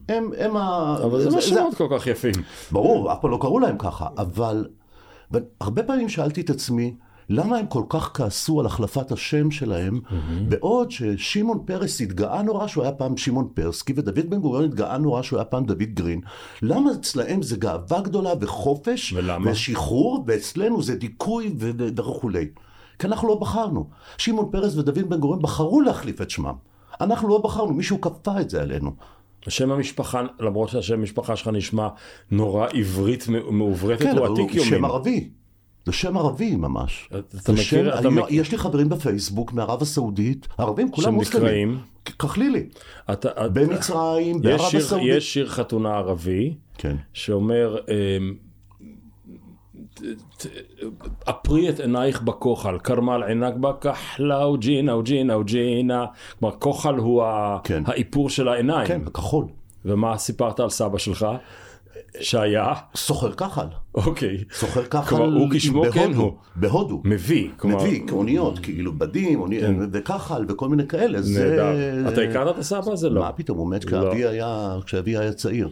הם, 0.09 0.31
הם 0.39 0.57
ה... 0.57 0.97
אבל 1.05 1.23
זה 1.23 1.31
לא 1.31 1.41
שמות 1.41 1.75
כל 1.75 1.87
כך 1.91 2.07
יפים. 2.07 2.35
ברור, 2.73 3.13
אף 3.13 3.19
פעם 3.21 3.31
לא 3.31 3.39
קראו 3.41 3.59
להם 3.59 3.79
ככה, 3.79 4.09
אבל 4.19 4.67
הרבה 5.61 5.83
פעמים 5.83 6.09
שאלתי 6.09 6.41
את 6.41 6.51
עצמי, 6.51 6.95
למה 7.31 7.57
הם 7.57 7.67
כל 7.67 7.83
כך 7.89 8.11
כעסו 8.15 8.61
על 8.61 8.67
החלפת 8.67 9.13
השם 9.13 9.51
שלהם, 9.51 10.01
בעוד 10.49 10.91
ששמעון 10.91 11.59
פרס 11.65 12.01
התגאה 12.01 12.43
נורא 12.43 12.67
שהוא 12.67 12.85
היה 12.85 12.93
פעם 12.93 13.17
שמעון 13.17 13.49
פרסקי, 13.55 13.93
ודוד 13.97 14.31
בן 14.31 14.41
גוריון 14.41 14.65
התגאה 14.65 14.99
נורא 14.99 15.23
שהוא 15.23 15.39
היה 15.39 15.45
פעם 15.45 15.65
דוד 15.65 15.83
גרין, 15.95 16.21
למה 16.63 16.93
אצלהם 16.93 17.43
זה 17.43 17.57
גאווה 17.57 18.01
גדולה 18.01 18.31
וחופש, 18.41 19.13
ולמה? 19.13 19.51
ושחרור, 19.51 20.25
ואצלנו 20.27 20.83
זה 20.83 20.97
דיכוי 20.97 21.55
וכולי. 21.97 22.49
כי 22.99 23.07
אנחנו 23.07 23.29
לא 23.29 23.35
בחרנו. 23.35 23.89
שמעון 24.19 24.49
פרס 24.51 24.77
ודוד 24.77 25.09
בן 25.09 25.21
גוריון 25.21 25.43
בחרו 25.43 25.81
להחליף 25.81 26.21
את 26.21 26.31
שמם. 26.31 26.55
אנחנו 27.01 27.29
לא 27.29 27.39
בחרנו, 27.39 27.73
מישהו 27.73 28.01
כפה 28.01 28.41
את 28.41 28.51
זה 28.51 28.63
עלינו. 28.63 28.91
שם 29.49 29.71
המשפחה, 29.71 30.23
למרות 30.41 30.69
שהשם 30.69 30.95
המשפחה 30.95 31.37
שלך 31.37 31.49
נשמע 31.49 31.89
נורא 32.31 32.67
עברית 32.73 33.27
מעוברתת, 33.51 34.03
כן, 34.03 34.17
הוא 34.17 34.27
אבל 34.27 34.33
עתיק 34.33 34.57
הוא 34.57 34.65
שם 34.65 34.75
יומין. 34.75 34.91
ערבי. 34.91 35.31
זה 35.89 35.93
שם 35.93 36.19
ערבי 36.19 36.57
ממש. 36.57 37.09
אתה 37.43 37.53
מכיר- 37.53 37.63
שם- 37.65 37.89
אתה 37.89 37.99
אני- 37.99 38.09
מכיר- 38.21 38.41
יש 38.41 38.53
לי 38.53 38.59
חברים 38.59 38.89
בפייסבוק 38.89 39.53
מערב 39.53 39.83
הסעודית, 39.83 40.49
ערבים 40.59 40.91
כולם 40.91 41.25
שנקראים? 41.25 41.69
מוסלמים. 41.69 41.79
כחלילי. 42.19 42.67
אתה- 43.13 43.29
אתה- 43.31 43.49
במצרים, 43.49 44.37
יש 44.37 44.43
בערב 44.43 44.61
שיר- 44.71 44.81
הסעודית. 44.81 45.09
יש 45.17 45.33
שיר 45.35 45.49
חתונה 45.49 45.95
ערבי, 45.97 46.55
כן. 46.79 46.97
שאומר, 47.13 47.77
אמ, 47.89 48.35
אפרי 51.25 51.69
את 51.69 51.81
עינייך 51.81 52.23
בכוחל, 52.23 52.79
כרמל 52.79 53.23
עינק 53.27 53.55
בכחלה 53.55 54.47
וג'ינה 54.47 54.97
וג'ינה 54.97 55.39
וג'ינה. 55.39 56.05
כלומר, 56.39 56.55
כוחל 56.59 56.95
הוא 56.95 57.23
כן. 57.65 57.83
האיפור 57.87 58.31
של 58.31 58.49
העיניים. 58.49 58.87
כן, 58.89 59.01
הכחול. 59.07 59.45
ומה 59.85 60.19
סיפרת 60.19 60.61
על 60.61 60.71
סבא 60.71 60.99
שלך? 60.99 61.27
שהיה? 62.21 62.67
סוחר 62.97 63.33
כחל. 63.33 63.67
אוקיי. 63.95 64.45
סוחר 64.53 64.85
כחל 64.85 65.17
כלומר, 65.17 65.39
הוא 65.39 65.49
כשמו. 65.53 65.85
כן 65.93 66.15
הוא. 66.15 66.33
בהודו. 66.57 67.01
מביא. 67.05 67.49
כלומר, 67.57 67.77
מביא, 67.85 68.07
כאוניות, 68.07 68.59
כאילו 68.59 68.93
בדים, 68.93 69.41
אוני- 69.41 69.59
וכחל 69.93 70.45
וכל 70.49 70.69
מיני 70.69 70.87
כאלה. 70.87 71.23
זה... 71.23 71.45
נהדר. 71.51 72.09
אתה 72.13 72.21
הכרת 72.23 72.55
את 72.55 72.61
הסבא 72.61 72.93
הזה? 72.93 73.09
לא. 73.11 73.21
מה 73.21 73.33
פתאום, 73.33 73.59
הוא 73.59 73.71
מת 73.71 73.85
לא. 73.85 73.91
כשאבי 73.91 74.25
היה, 74.27 74.77
כשאבי 74.87 75.17
היה 75.17 75.33
צעיר. 75.33 75.71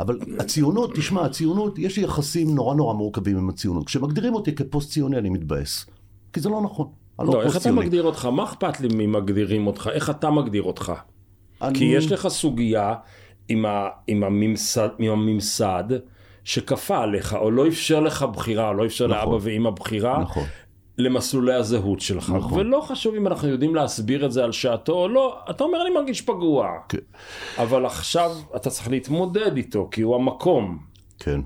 אבל 0.00 0.18
הציונות, 0.38 0.94
תשמע, 0.94 1.24
הציונות, 1.24 1.78
יש 1.78 1.96
לי 1.96 2.04
יחסים 2.04 2.54
נורא 2.54 2.74
נורא 2.74 2.94
מורכבים 2.94 3.36
עם 3.38 3.48
הציונות. 3.48 3.86
כשמגדירים 3.86 4.34
אותי 4.34 4.54
כפוסט 4.54 4.90
ציוני 4.90 5.18
אני 5.18 5.30
מתבאס. 5.30 5.86
כי 6.32 6.40
זה 6.40 6.48
לא 6.48 6.60
נכון. 6.62 6.86
לא, 7.18 7.24
לא 7.26 7.42
איך 7.42 7.56
אתה. 7.56 7.72
מגדיר 7.72 8.02
אותך? 8.02 8.24
מה 8.26 8.44
אכפת 8.44 8.80
לי 8.80 8.88
מי 8.96 9.06
מגדירים 9.06 9.66
אותך? 9.66 9.90
איך 9.92 10.10
אתה 10.10 10.30
מגדיר 10.30 10.62
אותך? 10.62 10.92
אני- 11.62 11.78
כי 11.78 11.84
יש 11.84 12.12
לך 12.12 12.28
סוגיה 12.28 12.94
עם, 13.48 13.66
ה, 13.66 13.88
עם, 14.06 14.24
הממסד, 14.24 14.88
עם 14.98 15.12
הממסד 15.12 15.84
שכפה 16.44 16.98
עליך, 16.98 17.34
או 17.34 17.50
לא 17.50 17.68
אפשר 17.68 18.00
לך 18.00 18.22
בחירה, 18.22 18.68
או 18.68 18.74
לא 18.74 18.86
אפשר 18.86 19.06
נכון. 19.06 19.18
לאבא 19.18 19.38
ואמא 19.40 19.70
בחירה 19.70 20.20
נכון. 20.22 20.44
למסלולי 20.98 21.54
הזהות 21.54 22.00
שלך. 22.00 22.32
נכון. 22.36 22.60
ולא 22.60 22.80
חשוב 22.80 23.14
אם 23.14 23.26
אנחנו 23.26 23.48
יודעים 23.48 23.74
להסביר 23.74 24.26
את 24.26 24.32
זה 24.32 24.44
על 24.44 24.52
שעתו 24.52 24.92
או 24.92 25.08
לא, 25.08 25.38
אתה 25.50 25.64
אומר 25.64 25.82
אני 25.82 25.94
מרגיש 25.94 26.22
פגוע. 26.22 26.68
כן. 26.88 26.98
אבל 27.58 27.86
עכשיו 27.86 28.30
אתה 28.56 28.70
צריך 28.70 28.90
להתמודד 28.90 29.56
איתו, 29.56 29.88
כי 29.90 30.02
הוא 30.02 30.16
המקום. 30.16 30.78
כן. 31.18 31.40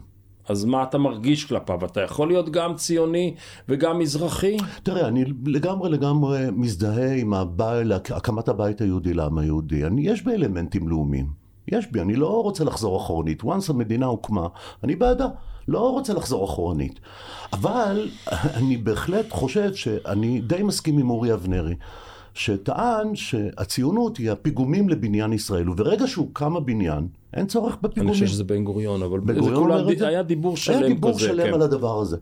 אז 0.48 0.64
מה 0.64 0.82
אתה 0.82 0.98
מרגיש 0.98 1.44
כלפיו? 1.44 1.84
אתה 1.84 2.00
יכול 2.00 2.28
להיות 2.28 2.50
גם 2.50 2.74
ציוני 2.74 3.34
וגם 3.68 3.98
מזרחי? 3.98 4.56
תראה, 4.82 5.08
אני 5.08 5.24
לגמרי 5.46 5.90
לגמרי 5.90 6.46
מזדהה 6.52 7.14
עם 7.14 7.34
הבית, 7.34 8.10
הקמת 8.10 8.48
הבית 8.48 8.80
היהודי 8.80 9.14
לעם 9.14 9.38
היהודי. 9.38 9.84
אני, 9.84 10.08
יש 10.08 10.22
בי 10.22 10.32
אלמנטים 10.32 10.88
לאומיים. 10.88 11.41
יש 11.68 11.86
בי, 11.86 12.00
אני 12.00 12.16
לא 12.16 12.42
רוצה 12.42 12.64
לחזור 12.64 12.96
אחורנית. 12.96 13.42
once 13.42 13.70
המדינה 13.70 14.06
הוקמה, 14.06 14.46
אני 14.84 14.96
בעדה. 14.96 15.26
לא 15.68 15.90
רוצה 15.90 16.14
לחזור 16.14 16.44
אחורנית. 16.44 17.00
אבל 17.52 18.08
אני 18.58 18.76
בהחלט 18.76 19.26
חושב 19.30 19.74
שאני 19.74 20.40
די 20.40 20.62
מסכים 20.62 20.98
עם 20.98 21.10
אורי 21.10 21.32
אבנרי, 21.32 21.74
שטען 22.34 23.14
שהציונות 23.14 24.16
היא 24.16 24.30
הפיגומים 24.30 24.88
לבניין 24.88 25.32
ישראל, 25.32 25.70
וברגע 25.70 26.06
שהוקם 26.06 26.56
הבניין, 26.56 27.06
אין 27.34 27.46
צורך 27.46 27.72
אני 27.72 27.82
בפיגומים. 27.82 28.14
חושב 28.14 28.26
שזה 28.26 28.44
בן 28.44 28.64
גוריון, 28.64 29.02
אבל 29.02 29.20
בן 29.20 29.38
גוריון 29.38 29.70
אומר 29.70 29.92
את 29.92 29.98
זה? 29.98 30.08
היה 30.08 30.22
דיבור 30.22 30.56
שלם 30.56 30.74
כזה. 30.74 30.84
היה 30.84 30.94
דיבור 30.94 31.18
שלם 31.18 31.46
כן. 31.46 31.54
על 31.54 31.62
הדבר 31.62 32.00
הזה. 32.00 32.16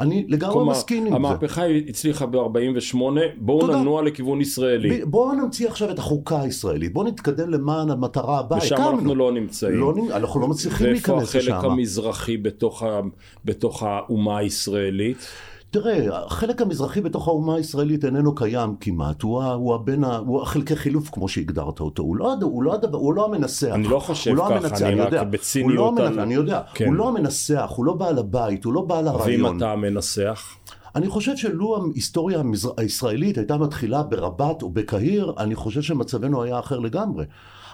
אני 0.00 0.24
לגמרי 0.28 0.52
כלומר, 0.54 0.72
מסכים 0.72 1.02
עם 1.06 1.10
זה. 1.10 1.16
המהפכה 1.16 1.62
הצליחה 1.88 2.26
ב-48, 2.26 2.96
בואו 3.36 3.60
תודה. 3.60 3.76
ננוע 3.80 4.02
לכיוון 4.02 4.40
ישראלי. 4.40 5.00
ב- 5.00 5.04
בואו 5.04 5.32
נמציא 5.32 5.68
עכשיו 5.68 5.90
את 5.90 5.98
החוקה 5.98 6.40
הישראלית, 6.40 6.92
בואו 6.92 7.06
נתקדם 7.06 7.50
למען 7.50 7.90
המטרה 7.90 8.38
הבאה. 8.38 8.58
ושם 8.58 8.74
הקמנו. 8.74 8.90
אנחנו 8.90 9.14
לא 9.14 9.32
נמצאים. 9.32 9.74
לא, 9.74 9.94
אנחנו 10.10 10.40
לא 10.40 10.48
מצליחים 10.48 10.86
ואיפה 10.86 11.12
להיכנס 11.12 11.28
החלק 11.28 11.42
לשם. 11.42 11.70
המזרחי 11.70 12.36
בתוך, 12.36 12.82
ה, 12.82 13.00
בתוך 13.44 13.82
האומה 13.82 14.38
הישראלית? 14.38 15.26
תראה, 15.70 16.24
החלק 16.26 16.62
המזרחי 16.62 17.00
בתוך 17.00 17.28
האומה 17.28 17.54
הישראלית 17.54 18.04
איננו 18.04 18.34
קיים 18.34 18.74
כמעט, 18.80 19.22
הוא, 19.22 19.42
הוא, 19.42 19.74
הבן 19.74 20.04
ה, 20.04 20.16
הוא 20.16 20.42
החלקי 20.42 20.76
חילוף 20.76 21.10
כמו 21.10 21.28
שהגדרת 21.28 21.80
אותו, 21.80 22.02
הוא 22.02 22.16
לא, 22.16 22.34
הוא 22.42 22.62
לא, 22.62 22.74
הדבר, 22.74 22.98
הוא 22.98 23.14
לא 23.14 23.24
המנסח. 23.24 23.70
אני 23.72 23.88
לא 23.88 23.98
חושב 23.98 24.30
הוא 24.30 24.36
לא 24.36 24.44
ככה, 24.44 24.56
המנצח, 24.56 24.82
אני 24.82 25.00
רק 25.00 25.12
יודע. 25.12 25.24
בציניות 25.24 25.78
הוא 25.78 25.96
לא 25.96 26.02
המנצח, 26.06 26.22
אני 26.22 26.34
יודע, 26.34 26.60
כן. 26.74 26.86
הוא 26.86 26.94
לא 26.94 27.08
המנסח, 27.08 27.72
הוא 27.76 27.86
לא 27.86 27.92
בעל 27.92 28.18
הבית, 28.18 28.64
הוא 28.64 28.72
לא 28.72 28.80
בעל 28.80 29.08
ואם 29.08 29.14
הרעיון. 29.14 29.56
אתה 29.56 29.76
מנסח, 29.76 30.56
אני 30.96 31.08
חושב 31.08 31.36
שלו 31.36 31.76
ההיסטוריה 31.76 32.40
המזר... 32.40 32.70
הישראלית 32.76 33.38
הייתה 33.38 33.56
מתחילה 33.56 34.02
ברבת 34.02 34.62
או 34.62 34.70
בקהיר, 34.70 35.32
אני 35.38 35.54
חושב 35.54 35.82
שמצבנו 35.82 36.42
היה 36.42 36.58
אחר 36.58 36.78
לגמרי. 36.78 37.24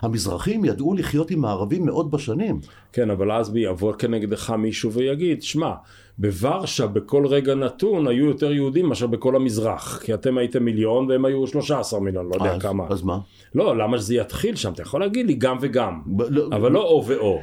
המזרחים 0.02 0.64
ידעו 0.64 0.94
לחיות 0.94 1.30
עם 1.30 1.44
הערבים 1.44 1.86
מאוד 1.86 2.10
בשנים. 2.10 2.60
כן, 2.92 3.10
אבל 3.10 3.32
אז 3.32 3.52
יבוא 3.54 3.92
כנגדך 3.92 4.50
מישהו 4.50 4.92
ויגיד, 4.92 5.42
שמע, 5.42 5.72
בוורשה 6.18 6.86
בכל 6.86 7.26
רגע 7.26 7.54
נתון 7.54 8.06
היו 8.08 8.26
יותר 8.26 8.52
יהודים 8.52 8.86
מאשר 8.86 9.06
בכל 9.06 9.36
המזרח, 9.36 10.00
כי 10.02 10.14
אתם 10.14 10.38
הייתם 10.38 10.64
מיליון 10.64 11.10
והם 11.10 11.24
היו 11.24 11.46
13 11.46 12.00
מיליון, 12.00 12.28
לא 12.28 12.34
יודע 12.34 12.54
אז, 12.54 12.62
כמה. 12.62 12.84
אז 12.88 13.02
מה? 13.02 13.18
לא, 13.54 13.76
למה 13.76 13.98
שזה 13.98 14.14
יתחיל 14.14 14.56
שם? 14.56 14.72
אתה 14.72 14.82
יכול 14.82 15.00
להגיד 15.00 15.26
לי 15.26 15.34
גם 15.34 15.56
וגם, 15.60 16.00
ב- 16.06 16.22
לא- 16.28 16.46
אבל 16.46 16.72
לא 16.72 16.82
או 16.82 17.04
ואו. 17.06 17.38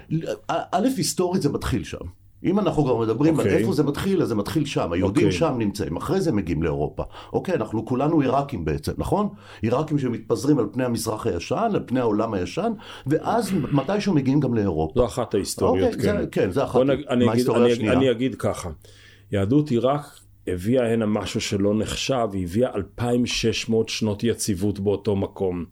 א', 0.48 0.88
היסטורית 0.98 1.42
זה 1.42 1.50
מתחיל 1.50 1.84
שם. 1.84 1.98
אם 2.43 2.60
אנחנו 2.60 2.84
כבר 2.84 2.97
מדברים 2.97 3.39
על 3.39 3.45
אוקיי. 3.45 3.58
איפה 3.62 3.73
זה 3.73 3.84
מתחיל, 3.84 4.21
אז 4.21 4.27
זה 4.27 4.36
מתחיל 4.36 4.65
שם. 4.65 4.91
היהודים 4.93 5.25
אוקיי. 5.25 5.38
שם 5.39 5.56
נמצאים, 5.58 5.97
אחרי 5.97 6.21
זה 6.21 6.32
מגיעים 6.32 6.63
לאירופה. 6.63 7.04
אוקיי, 7.34 7.56
אנחנו 7.56 7.86
כולנו 7.86 8.19
עיראקים 8.19 8.65
בעצם, 8.65 8.91
נכון? 8.97 9.30
עיראקים 9.62 9.99
שמתפזרים 9.99 10.60
על 10.60 10.65
פני 10.71 10.84
המזרח 10.84 11.27
הישן, 11.27 11.69
על 11.73 11.84
פני 11.86 11.99
העולם 11.99 12.34
הישן, 12.34 12.71
ואז 13.08 13.51
מתישהו 13.71 14.13
מגיעים 14.13 14.39
גם 14.39 14.54
לאירופה. 14.54 14.99
זו 14.99 15.06
אחת 15.06 15.34
ההיסטוריות, 15.34 15.93
אוקיי, 15.93 16.01
כן. 16.12 16.17
זה- 16.21 16.27
כן, 16.32 16.51
זה 16.51 16.63
אחת 16.63 16.80
מההיסטוריה 17.25 17.73
השנייה. 17.73 17.93
אני 17.93 18.12
אגיד 18.12 18.36
ככה, 18.36 18.69
יהדות 19.32 19.69
עיראק 19.69 20.01
הביאה 20.47 20.93
הנה 20.93 21.06
משהו 21.06 21.41
שלא 21.41 21.73
נחשב, 21.75 22.27
היא 22.34 22.43
הביאה 22.43 22.69
2,600 22.75 23.89
שנות 23.89 24.23
יציבות 24.23 24.80
באותו 24.80 25.15
מקום. 25.15 25.65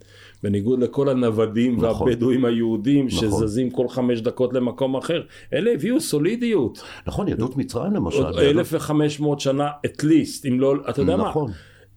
בניגוד 0.43 0.84
לכל 0.84 1.10
הנוודים 1.10 1.86
נכון. 1.86 2.08
והבדואים 2.08 2.45
היהודים 2.45 3.08
נכון. 3.08 3.19
שזזים 3.29 3.69
כל 3.69 3.88
חמש 3.88 4.21
דקות 4.21 4.53
למקום 4.53 4.95
אחר, 4.95 5.21
אלה 5.53 5.71
הביאו 5.73 6.01
סולידיות. 6.01 6.84
נכון, 7.08 7.27
יהדות 7.27 7.58
מצרים 7.58 7.93
למשל. 7.93 8.23
עוד 8.23 8.36
ביהדות- 8.36 8.60
1,500 8.60 9.39
שנה 9.39 9.67
at 9.88 10.01
least, 10.03 10.47
אם 10.47 10.60
לא, 10.60 10.75
אתה 10.89 11.01
יודע 11.01 11.17
מה? 11.17 11.29
נכון. 11.29 11.51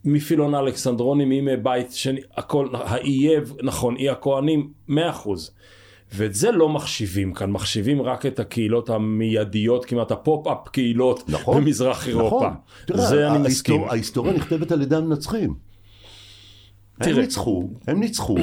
מפילון 0.04 0.54
אלכסנדרוני, 0.54 1.24
מימי 1.24 1.56
בית 1.56 1.92
שני, 1.92 2.20
הכל, 2.37 2.68
האייב, 2.72 3.52
נכון, 3.62 3.96
אי 3.96 4.08
הכהנים, 4.11 4.70
מאה 4.88 5.11
אחוז. 5.11 5.50
ואת 6.14 6.35
זה 6.35 6.51
לא 6.53 6.68
מחשיבים 6.68 7.33
כאן, 7.33 7.51
מחשיבים 7.51 8.03
רק 8.03 8.27
את 8.27 8.40
הקהילות 8.40 8.90
המיידיות, 8.90 9.85
כמעט 9.85 10.11
ה 10.12 10.20
pop-up 10.20 10.68
קהילות 10.68 11.31
נכון, 11.31 11.64
במזרח 11.64 12.09
אירופה. 12.09 12.37
נכון. 12.37 12.55
תראה, 12.87 13.07
זה 13.07 13.14
אני 13.14 13.38
ההיסטור- 13.38 13.46
מסכים. 13.77 13.90
ההיסטוריה 13.90 14.33
נכתבת 14.33 14.72
על 14.72 14.83
ידי 14.83 14.96
המנצחים. 14.96 15.55
הם 17.01 17.07
תראה. 17.09 17.20
ניצחו, 17.22 17.68
הם 17.87 18.01
ניצחו, 18.01 18.37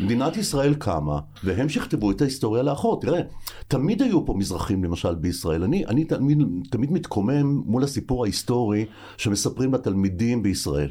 מדינת 0.00 0.36
ישראל 0.36 0.74
קמה, 0.74 1.18
והם 1.44 1.68
שכתבו 1.68 2.10
את 2.10 2.20
ההיסטוריה 2.20 2.62
לאחור. 2.62 3.00
תראה, 3.00 3.20
תמיד 3.68 4.02
היו 4.02 4.26
פה 4.26 4.34
מזרחים 4.34 4.84
למשל 4.84 5.14
בישראל. 5.14 5.62
אני, 5.62 5.86
אני 5.86 6.04
תמיד, 6.04 6.38
תמיד 6.70 6.92
מתקומם 6.92 7.62
מול 7.66 7.84
הסיפור 7.84 8.24
ההיסטורי 8.24 8.84
שמספרים 9.16 9.74
לתלמידים 9.74 10.42
בישראל. 10.42 10.90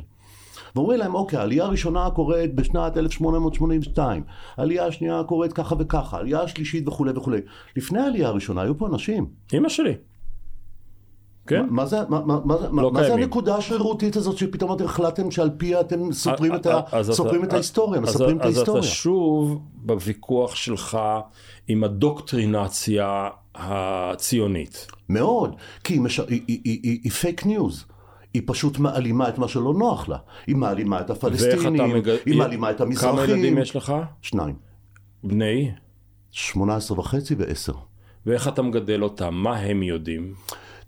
ואומרים 0.76 1.00
להם, 1.00 1.16
אוקיי, 1.16 1.40
העלייה 1.40 1.66
הראשונה 1.66 2.10
קורית 2.10 2.56
בשנת 2.56 2.98
1882, 2.98 4.24
העלייה 4.58 4.86
השנייה 4.86 5.24
קורית 5.24 5.54
ככה 5.54 5.76
וככה, 5.80 6.18
העלייה 6.18 6.42
השלישית 6.42 6.88
וכולי 6.88 7.12
וכולי. 7.16 7.40
לפני 7.76 8.00
העלייה 8.00 8.28
הראשונה 8.28 8.62
היו 8.62 8.78
פה 8.78 8.88
אנשים. 8.88 9.26
אמא 9.54 9.70
שלי. 9.70 9.94
כן? 11.48 11.66
מה 11.70 11.86
זה, 11.86 11.98
מה, 12.10 12.22
מה, 12.26 12.40
מה, 12.46 12.82
לא 12.82 12.92
מה 12.92 13.04
זה. 13.04 13.14
הנקודה 13.14 13.56
השרירותית 13.56 14.16
הזאת 14.16 14.38
שפתאום 14.38 14.74
אתם 14.76 14.86
החלטתם 14.86 15.32
שעל 15.32 15.50
פיה 15.58 15.82
אתם 15.82 16.12
סופרים, 16.14 16.56
את, 16.56 16.66
ה, 16.66 16.82
אז 16.92 17.10
אתה- 17.10 17.16
סופרים 17.18 17.44
את 17.44 17.54
ההיסטוריה, 17.54 18.02
אז- 18.02 18.08
מספרים 18.10 18.38
את 18.38 18.46
אז 18.46 18.56
ההיסטוריה? 18.56 18.80
אתה 18.82 18.88
שוב 18.88 19.60
בוויכוח 19.76 20.56
שלך 20.56 20.98
עם 21.68 21.84
האינדוקטרינציה 21.84 23.28
הציונית. 23.56 24.88
מאוד, 25.10 25.56
כי 25.84 26.00
היא, 26.28 26.60
היא 27.04 27.12
fake 27.12 27.46
news. 27.46 27.86
היא 28.36 28.42
פשוט 28.46 28.80
מעלימה 28.80 29.30
את 29.30 29.38
מה 29.38 29.48
שלא 29.48 29.74
נוח 29.74 30.10
לה. 30.10 30.18
היא 30.48 30.56
מעלימה 30.56 31.00
את 31.02 31.10
הפלסטינים, 31.10 31.96
מג... 31.96 32.10
היא 32.26 32.38
מעלימה 32.38 32.72
את 32.72 32.82
המזרחים. 32.82 33.10
כמה 33.12 33.24
ילדים 33.24 33.58
יש 33.58 33.76
לך? 33.76 33.94
שניים. 34.22 34.56
בני? 35.24 35.72
18 36.32 37.00
וחצי 37.00 37.36
ועשר. 37.36 37.74
ואיך 38.26 38.48
אתה 38.48 38.62
מגדל 38.62 39.04
אותם? 39.04 39.34
מה 39.34 39.58
הם 39.58 39.84
יודעים? 39.84 40.34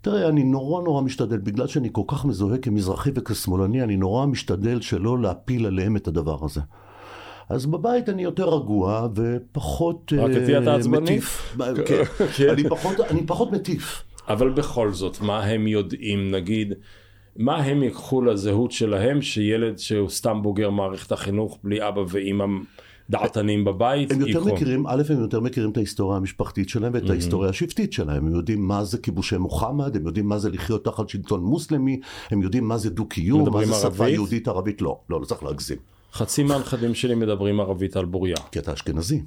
תראה, 0.00 0.28
אני 0.28 0.44
נורא 0.44 0.82
נורא 0.82 1.02
משתדל, 1.02 1.36
בגלל 1.38 1.66
שאני 1.66 1.88
כל 1.92 2.02
כך 2.08 2.24
מזוהה 2.24 2.58
כמזרחי 2.58 3.10
וכשמאלני, 3.14 3.82
אני 3.82 3.96
נורא 3.96 4.26
משתדל 4.26 4.80
שלא 4.80 5.18
להפיל 5.18 5.66
עליהם 5.66 5.96
את 5.96 6.08
הדבר 6.08 6.44
הזה. 6.44 6.60
אז 7.48 7.66
בבית 7.66 8.08
אני 8.08 8.22
יותר 8.22 8.48
רגוע 8.48 9.08
ופחות 9.14 10.12
רק 10.18 10.30
אה, 10.30 10.36
איתי 10.40 10.58
אתה 10.58 10.74
עצבני? 10.74 11.00
מטיף. 11.00 11.56
כן. 11.86 12.02
כן. 12.36 12.48
אני 12.48 12.68
פחות- 12.68 13.00
אני 13.00 13.26
פחות 13.26 13.52
מטיף. 13.52 14.02
אבל 14.28 14.50
בכל 14.50 14.92
זאת, 14.92 15.20
מה 15.20 15.44
הם 15.44 15.66
יודעים, 15.66 16.30
נגיד, 16.30 16.72
מה 17.36 17.56
הם 17.56 17.82
ייקחו 17.82 18.22
לזהות 18.22 18.72
שלהם 18.72 19.22
שילד 19.22 19.78
שהוא 19.78 20.08
סתם 20.08 20.42
בוגר 20.42 20.70
מערכת 20.70 21.12
החינוך 21.12 21.58
בלי 21.64 21.88
אבא 21.88 22.02
ואימא 22.08 22.44
דעתנים 23.10 23.64
בבית, 23.64 24.12
הם 24.12 24.20
יותר 24.20 24.38
ייקחו? 24.38 24.54
מכירים, 24.54 24.86
א', 24.86 25.02
הם 25.08 25.20
יותר 25.20 25.40
מכירים 25.40 25.70
את 25.70 25.76
ההיסטוריה 25.76 26.16
המשפחתית 26.16 26.68
שלהם 26.68 26.92
ואת 26.94 27.10
ההיסטוריה 27.10 27.50
השבטית 27.50 27.92
שלהם. 27.92 28.26
הם 28.26 28.34
יודעים 28.34 28.68
מה 28.68 28.84
זה 28.84 28.98
כיבושי 28.98 29.36
מוחמד, 29.36 29.96
הם 29.96 30.06
יודעים 30.06 30.28
מה 30.28 30.38
זה 30.38 30.50
לחיות 30.50 30.84
תחת 30.84 31.08
שלטון 31.08 31.40
מוסלמי, 31.40 32.00
הם 32.30 32.42
יודעים 32.42 32.68
מה 32.68 32.78
זה 32.78 32.90
דו-קיום, 32.90 33.50
מה 33.50 33.64
זה 33.64 33.74
שפה? 33.74 34.08
יהודית 34.08 34.48
ערבית. 34.48 34.82
לא, 34.82 34.98
לא, 35.10 35.20
לא 35.20 35.24
צריך 35.24 35.42
להגזים. 35.42 35.78
חצי 36.12 36.42
מהנכדים 36.42 36.94
שלי 36.94 37.14
מדברים 37.14 37.60
ערבית 37.60 37.96
על 37.96 38.04
בוריה. 38.04 38.36
כי 38.52 38.58
אתה 38.58 38.72
אשכנזי. 38.72 39.22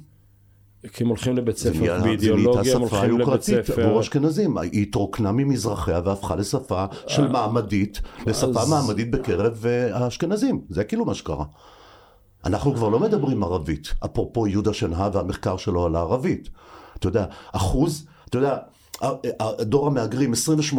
כי 0.92 1.04
הם 1.04 1.08
הולכים 1.08 1.36
לבית 1.36 1.56
זה 1.56 1.70
ספר 1.74 1.98
זה 1.98 2.04
באידיאולוגיה, 2.04 2.62
נהייתה 2.62 2.78
הם 2.78 2.86
שפה 2.86 2.96
הולכים 2.96 3.18
לבית 3.18 3.42
ספר. 3.42 3.84
עבור 3.86 4.00
אשכנזים. 4.00 4.58
היא 4.58 4.82
התרוקנה 4.82 5.32
ממזרחיה 5.32 6.00
והפכה 6.04 6.36
לשפה 6.36 6.84
של 7.06 7.28
מעמדית, 7.28 8.00
לשפה 8.26 8.66
מעמדית 8.70 9.10
בקרב 9.10 9.66
אה, 9.66 9.96
האשכנזים. 9.96 10.60
זה 10.68 10.84
כאילו 10.84 11.04
מה 11.04 11.14
שקרה. 11.14 11.44
אנחנו 12.44 12.74
כבר 12.74 12.88
לא 12.88 12.98
מדברים 12.98 13.42
ערבית, 13.42 13.94
אפרופו 14.04 14.46
יהודה 14.46 14.72
שנהב 14.72 15.14
והמחקר 15.14 15.56
שלו 15.56 15.86
על 15.86 15.96
הערבית. 15.96 16.48
אתה 16.98 17.08
יודע, 17.08 17.24
אחוז, 17.52 18.06
אתה 18.28 18.38
יודע, 18.38 18.56
דור 19.60 19.86
המהגרים, 19.86 20.32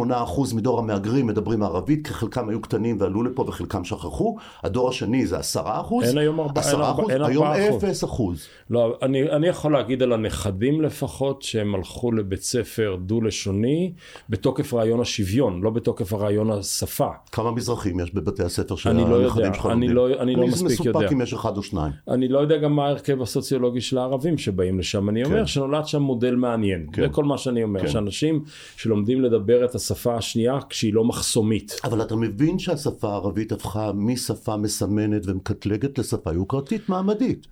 מדור 0.54 0.78
המהגרים 0.78 1.26
מדברים 1.26 1.62
ערבית, 1.62 2.06
כי 2.06 2.14
חלקם 2.14 2.48
היו 2.48 2.60
קטנים 2.60 2.96
ועלו 3.00 3.22
לפה 3.22 3.44
וחלקם 3.48 3.84
שכחו. 3.84 4.36
הדור 4.62 4.88
השני 4.88 5.26
זה 5.26 5.36
10%. 5.38 6.04
אין 6.08 6.18
היום 6.18 6.40
ארבע- 6.40 6.60
אין 6.60 6.68
10%, 6.70 6.80
ארבע- 7.00 7.12
אין 7.12 7.22
היום 7.22 7.44
ארבעה 7.46 7.68
אחוז. 7.68 7.84
0%. 7.84 8.48
לא, 8.70 8.98
אני, 9.02 9.22
אני 9.30 9.46
יכול 9.48 9.72
להגיד 9.72 10.02
על 10.02 10.12
הנכדים 10.12 10.80
לפחות 10.82 11.42
שהם 11.42 11.74
הלכו 11.74 12.12
לבית 12.12 12.42
ספר 12.42 12.96
דו-לשוני 13.00 13.92
בתוקף 14.28 14.74
רעיון 14.74 15.00
השוויון, 15.00 15.60
לא 15.62 15.70
בתוקף 15.70 16.12
הרעיון 16.12 16.50
השפה. 16.50 17.08
כמה 17.32 17.50
מזרחים 17.52 18.00
יש 18.00 18.14
בבתי 18.14 18.42
הספר 18.42 18.76
של 18.76 18.90
אני 18.90 19.00
לא 19.10 19.22
הנכדים 19.22 19.44
יודע, 19.44 19.54
שלך 19.54 19.66
אני 19.66 19.72
לומדים? 19.72 19.90
לא- 19.90 20.08
אני 20.20 20.34
לא 20.36 20.46
מספיק 20.46 20.70
יודע. 20.86 20.90
מסופק 20.98 21.12
אם 21.12 21.20
יש 21.20 21.32
אחד 21.32 21.56
או 21.56 21.62
שניים. 21.62 21.92
אני 22.08 22.28
לא 22.28 22.38
יודע 22.38 22.56
גם 22.56 22.76
מה 22.76 22.84
ההרכב 22.86 23.22
הסוציולוגי 23.22 23.80
של 23.80 23.98
הערבים 23.98 24.38
שבאים 24.38 24.78
לשם. 24.78 25.08
אני 25.08 25.24
אומר 25.24 25.38
כן. 25.38 25.46
שנולד 25.46 25.86
שם 25.86 26.02
מודל 26.02 26.34
מעניין. 26.34 26.86
כן. 26.92 27.02
זה 27.02 27.08
כל 27.08 27.24
מה 27.24 27.38
שאני 27.38 27.62
אומר. 27.62 27.80
כן. 27.80 27.88
שאנשים 28.10 28.44
שלומדים 28.76 29.22
לדבר 29.22 29.64
את 29.64 29.74
השפה 29.74 30.14
השנייה 30.16 30.58
כשהיא 30.68 30.94
לא 30.94 31.04
מחסומית. 31.04 31.76
אבל 31.84 32.02
אתה 32.02 32.16
מבין 32.16 32.58
שהשפה 32.58 33.08
הערבית 33.08 33.52
הפכה 33.52 33.92
משפה 33.94 34.56
מסמנת 34.56 35.22
ומקטלגת 35.26 35.98
לשפה 35.98 36.32
יוקרתית 36.32 36.88
מעמדית. 36.88 37.46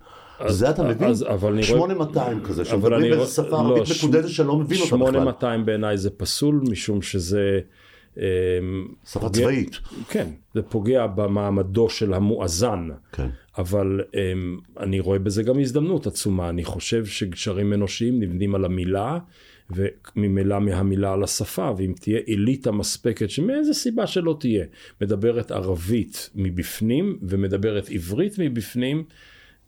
זה 0.47 0.69
אתה 0.69 0.83
מבין? 0.83 1.07
אז- 1.09 1.23
אבל 1.23 1.51
אני 1.53 1.61
רואה- 1.61 1.67
8200 1.79 2.39
כזה, 2.43 2.65
שמדברים 2.65 3.13
רואה- 3.13 3.27
שפה 3.27 3.43
לא, 3.49 3.57
ערבית 3.57 3.85
ש- 3.85 4.03
מקודדת 4.03 4.29
שאני 4.29 4.47
לא 4.47 4.55
מבין 4.55 4.77
אותה 4.77 4.95
בכלל. 4.95 4.97
8200 4.97 5.65
בעיניי 5.65 5.97
זה 5.97 6.09
פסול 6.09 6.61
משום 6.69 7.01
שזה... 7.01 7.59
אמ, 8.17 8.23
שפה 9.11 9.19
פוגע- 9.19 9.29
צבאית. 9.41 9.79
כן, 10.09 10.27
זה 10.55 10.61
פוגע 10.61 11.07
במעמדו 11.07 11.89
של 11.89 12.13
המואזן. 12.13 12.89
כן. 13.11 13.27
אבל 13.57 14.01
um, 14.11 14.17
אני 14.79 14.99
רואה 14.99 15.19
בזה 15.19 15.43
גם 15.43 15.59
הזדמנות 15.59 16.07
עצומה. 16.07 16.49
אני 16.49 16.63
חושב 16.63 17.05
שגשרים 17.05 17.73
אנושיים 17.73 18.19
נבנים 18.19 18.55
על 18.55 18.65
המילה, 18.65 19.17
וממילא 19.75 20.59
מהמילה 20.59 21.13
על 21.13 21.23
השפה, 21.23 21.71
ואם 21.77 21.93
תהיה 21.99 22.19
אליטה 22.29 22.71
מספקת, 22.71 23.29
שמאיזה 23.29 23.73
סיבה 23.73 24.07
שלא 24.07 24.37
תהיה, 24.39 24.65
מדברת 25.01 25.51
ערבית 25.51 26.29
מבפנים 26.35 27.19
ומדברת 27.21 27.89
עברית 27.89 28.39
מבפנים, 28.39 29.03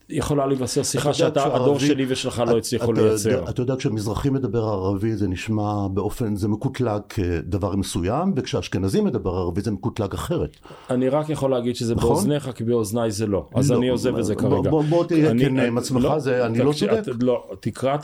יכולה 0.10 0.46
להיווסר 0.46 0.84
שיחה 0.84 1.14
שאתה, 1.14 1.56
הדור 1.56 1.80
שלי 1.80 2.06
ושלך 2.08 2.44
לא 2.48 2.58
הצליחו 2.58 2.94
לייצר. 2.94 3.50
אתה 3.50 3.62
יודע, 3.62 3.76
כשמזרחי 3.76 4.30
מדבר 4.30 4.64
ערבית 4.64 5.18
זה 5.18 5.28
נשמע 5.28 5.88
באופן, 5.88 6.36
זה 6.36 6.48
מקוטלג 6.48 7.02
כדבר 7.10 7.76
מסוים, 7.76 8.34
וכשאשכנזי 8.36 9.02
מדבר 9.02 9.30
ערבית 9.32 9.64
זה 9.64 9.72
מקוטלג 9.72 10.14
אחרת. 10.14 10.58
אני 10.90 11.10
רק 11.10 11.30
יכול 11.30 11.52
להגיד 11.52 11.76
שזה 11.76 11.96
נכון? 11.96 12.10
באוזניך, 12.10 12.50
כי 12.56 12.64
באוזניי 12.64 13.12
זה 13.12 13.28
לא. 13.28 13.46
אז 13.56 13.72
לא, 13.72 13.78
אני 13.78 13.90
עוזב 13.90 14.18
את 14.18 14.26
זה 14.26 14.36
כרגע. 14.36 14.70
בוא- 14.70 15.06
תהיה 15.06 15.32
אני- 15.32 15.46
כן 15.46 15.60
עם 15.60 15.78
עצמך, 15.78 16.04
לא, 16.04 16.18
אני 16.46 16.60
לא 16.60 16.74
צודק. 16.74 17.02
לא, 17.22 17.48
תקרא, 17.60 17.98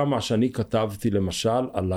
ה- 0.00 0.04
מה 0.04 0.20
שאני 0.20 0.52
כתבתי 0.52 1.10
למשל 1.10 1.48
על 1.72 1.92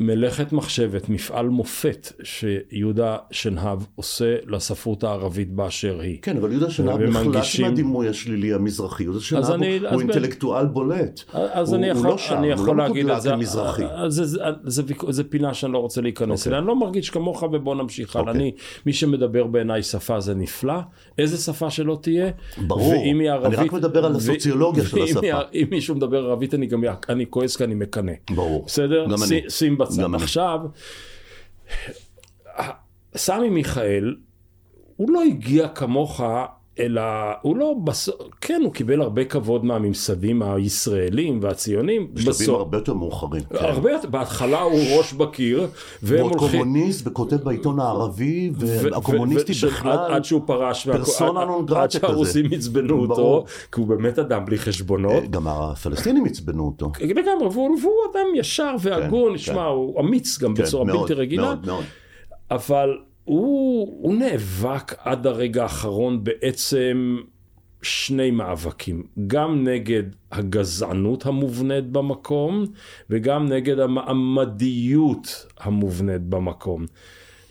מלאכת 0.00 0.52
מחשבת, 0.52 1.08
מפעל 1.08 1.48
מופת 1.48 2.12
שיהודה 2.22 3.16
שנהב 3.30 3.78
עושה 3.94 4.36
לספרות 4.46 5.04
הערבית 5.04 5.52
באשר 5.52 6.00
היא. 6.00 6.18
כן, 6.22 6.36
אבל 6.36 6.50
יהודה 6.52 6.70
שנהב 6.70 7.00
נחלש 7.00 7.16
ומנגישים- 7.26 7.66
מהדימוי 7.66 8.08
השלילי 8.08 8.52
המזרחי. 8.52 9.02
יהודה 9.02 9.20
שנהב 9.20 9.42
אז 9.42 9.50
אני- 9.50 9.78
הוא- 9.78 9.88
הוא 9.88 9.96
ב- 9.96 10.00
אינטלקטואל 10.00 10.66
בולט. 10.66 11.20
אז 11.32 11.68
הוא- 11.68 11.76
אני 11.78 11.90
הוא 11.90 11.98
יכול, 11.98 12.10
לא 12.10 12.18
שם, 12.18 12.34
אני 12.34 12.46
הוא 12.46 12.54
יכול 12.54 12.76
לא 12.76 12.84
להגיד 12.84 13.08
את 13.10 13.22
זה, 13.22 13.30
כמזרחי. 13.30 13.82
זה, 14.08 14.24
זה, 14.24 14.38
זה, 14.64 14.82
ויכוח- 14.86 15.10
זה 15.10 15.24
פינה 15.24 15.54
שאני 15.54 15.72
לא 15.72 15.78
רוצה 15.78 16.00
להיכנס 16.00 16.46
אליה, 16.46 16.58
אני 16.58 16.66
לא 16.66 16.76
מרגיש 16.76 17.10
כמוך 17.10 17.42
ובוא 17.42 17.74
נמשיך 17.74 18.16
הלאה. 18.16 18.28
אוקיי. 18.28 18.42
אני, 18.42 18.52
מי 18.86 18.92
שמדבר 18.92 19.46
בעיניי 19.46 19.82
שפה 19.82 20.20
זה 20.20 20.34
נפלא, 20.34 20.74
איזה 21.18 21.36
שפה 21.36 21.70
שלא 21.70 21.98
תהיה, 22.02 22.30
ברור. 22.66 22.88
ואם 22.88 22.98
היא 23.02 23.12
אני 23.12 23.28
ערבית, 23.28 23.58
רק 23.58 23.72
מדבר 23.72 24.06
על 24.06 24.12
ו- 24.12 24.16
הסוציולוגיה 24.16 24.84
של 24.84 24.96
ואם 24.96 25.04
השפה. 25.04 25.40
אם 25.54 25.66
מישהו 25.70 25.94
מדבר 25.94 26.24
ערבית 26.24 26.54
אני 26.54 26.66
גם, 26.66 26.80
אני 27.08 27.24
כועס 27.30 27.56
כי 27.56 27.64
אני 27.64 27.74
מקנא. 27.74 28.12
ברור. 28.34 28.64
בסדר? 28.66 29.04
גם 29.04 29.22
אני. 29.30 29.40
שים 29.50 29.78
גם 29.98 30.14
אני. 30.14 30.22
עכשיו, 30.22 30.60
סמי 33.16 33.50
מיכאל, 33.50 34.16
הוא 34.96 35.10
לא 35.10 35.22
הגיע 35.22 35.68
כמוך, 35.68 36.20
אלא 36.80 37.02
הוא 37.42 37.56
לא 37.56 37.74
בסוף, 37.84 38.16
כן, 38.40 38.60
הוא 38.64 38.72
קיבל 38.72 39.00
הרבה 39.00 39.24
כבוד 39.24 39.64
מהממסדים 39.64 40.42
הישראלים 40.42 41.38
והציונים, 41.42 42.08
בשלבים. 42.14 42.54
הרבה 42.54 42.78
יותר 42.78 42.94
מאוחרים. 42.94 43.42
כן. 43.42 43.64
הרבה 43.64 43.92
יותר, 43.92 44.08
בהתחלה 44.08 44.60
הוא 44.60 44.80
ראש 44.98 45.12
בקיר, 45.12 45.66
והם 46.02 46.20
ועוד 46.20 46.32
הולכים... 46.32 46.62
קומוניסט 46.62 47.06
וכותב 47.06 47.36
בעיתון 47.36 47.80
הערבי, 47.80 48.50
והקומוניסטי 48.56 49.52
עד, 49.52 49.72
בכלל. 49.72 50.14
עד 50.14 50.24
שהוא 50.24 50.42
פרש, 50.46 50.88
פרסונה 50.88 51.44
נון 51.44 51.66
גרטה 51.66 51.82
עד 51.82 51.90
שהרוסים 51.90 52.46
כזה. 52.46 52.56
עצבנו 52.56 53.00
אותו. 53.00 53.44
כי 53.72 53.80
הוא 53.80 53.88
באמת 53.88 54.18
אדם 54.18 54.44
בלי 54.44 54.58
חשבונות. 54.58 55.30
גם 55.30 55.48
הפלסטינים 55.48 56.24
עצבנו 56.24 56.66
אותו. 56.66 56.92
לגמרי, 57.00 57.48
והוא, 57.48 57.92
אדם 58.12 58.26
ישר 58.34 58.74
והגון, 58.80 59.32
כן, 59.32 59.38
שמע, 59.38 59.54
כן. 59.54 59.60
הוא 59.60 60.00
אמיץ 60.00 60.38
גם 60.38 60.54
כן, 60.54 60.62
בצורה 60.62 60.84
בלתי 60.84 61.14
רגילה, 61.14 61.42
מאוד, 61.42 61.66
מאוד. 61.66 61.84
אבל 62.50 62.98
הוא, 63.30 63.98
הוא 64.02 64.14
נאבק 64.14 64.94
עד 64.98 65.26
הרגע 65.26 65.62
האחרון 65.62 66.24
בעצם 66.24 67.16
שני 67.82 68.30
מאבקים, 68.30 69.02
גם 69.26 69.64
נגד 69.68 70.02
הגזענות 70.32 71.26
המובנית 71.26 71.84
במקום, 71.84 72.64
וגם 73.10 73.48
נגד 73.48 73.78
המעמדיות 73.78 75.46
המובנית 75.60 76.22
במקום. 76.22 76.86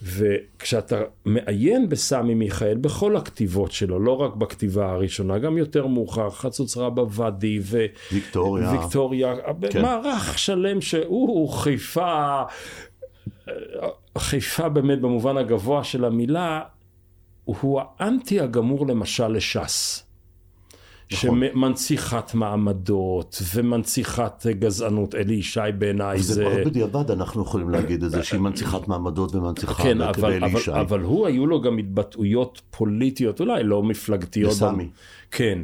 וכשאתה 0.02 1.02
מעיין 1.26 1.90
בסמי 1.90 2.34
מיכאל 2.34 2.78
בכל 2.78 3.16
הכתיבות 3.18 3.72
שלו, 3.72 4.00
לא 4.00 4.22
רק 4.22 4.36
בכתיבה 4.36 4.92
הראשונה, 4.92 5.40
גם 5.40 5.58
יותר 5.58 5.88
מאוחר, 5.88 6.30
חצוץ 6.30 6.78
רבא 6.78 7.04
ואדי 7.10 7.60
ו... 7.62 7.86
ויקטוריה. 8.12 8.72
ויקטוריה, 8.72 9.34
כן. 9.70 9.82
מערך 9.82 10.40
שלם 10.40 10.82
שהוא 10.82 11.50
חיפה, 11.50 12.42
חיפה 14.18 14.70
באמת 14.70 15.02
במובן 15.02 15.38
הגבוה 15.38 15.84
של 15.84 16.06
המילה, 16.06 16.62
הוא 17.46 17.82
האנטי 18.00 18.40
הגמור 18.40 18.88
למשל 18.88 19.28
לש"ס. 19.28 20.06
נכון. 21.12 21.42
שמנציחת 21.52 22.34
מעמדות 22.34 23.42
ומנציחת 23.56 24.46
גזענות, 24.48 25.16
אלי 25.16 25.34
ישי 25.34 25.60
בעיניי 25.78 26.20
זה 26.20 26.34
זה... 26.34 26.48
רק 26.48 26.66
בדיעבד 26.66 27.12
אנחנו 27.12 27.42
יכולים 27.42 27.70
להגיד 27.70 28.04
את 28.04 28.12
זה, 28.12 28.24
שהיא 28.24 28.40
מנציחת 28.40 28.88
מעמדות 28.88 29.36
ומנציחה 29.36 29.84
כן, 29.84 30.02
אבל, 30.02 30.32
אלי 30.34 30.46
אבל, 30.46 30.60
ישי. 30.60 30.72
אבל 30.72 31.02
הוא 31.02 31.28
היו 31.28 31.48
לו 31.48 31.62
גם 31.62 31.78
התבטאויות 31.78 32.62
פוליטיות, 32.72 33.40
אולי 33.40 33.64
לא 33.64 33.84
מפלגתיות. 33.84 34.52
לסמי. 34.52 34.90
כן. 35.32 35.60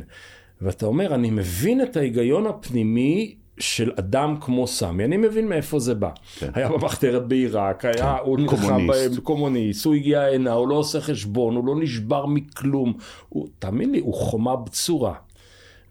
ואתה 0.62 0.86
אומר, 0.86 1.16
אני 1.16 1.30
מבין 1.32 1.82
את 1.82 1.98
ההיגיון 1.98 2.48
הפנימי 2.48 3.36
של 3.60 3.92
אדם 4.00 4.36
כמו 4.42 4.68
סמי, 4.68 5.06
אני 5.06 5.18
מבין 5.18 5.48
מאיפה 5.48 5.80
זה 5.80 5.96
בא. 5.96 6.10
כן. 6.40 6.50
היה 6.54 6.70
במחתרת 6.70 7.28
בעיראק, 7.28 7.86
היה, 7.86 8.18
הוא 8.18 8.40
נלחם. 8.40 8.88
בהם, 8.88 9.16
קומוניסט, 9.24 9.86
הוא 9.86 9.94
הגיע 9.94 10.22
הנה, 10.22 10.52
הוא 10.52 10.68
לא 10.68 10.76
עושה 10.76 11.02
חשבון, 11.02 11.56
הוא 11.56 11.68
לא 11.68 11.76
נשבר 11.80 12.26
מכלום. 12.26 12.94
הוא, 13.30 13.48
תאמין 13.60 13.92
לי, 13.92 14.00
הוא 14.00 14.14
חומה 14.14 14.56
בצורה. 14.56 15.14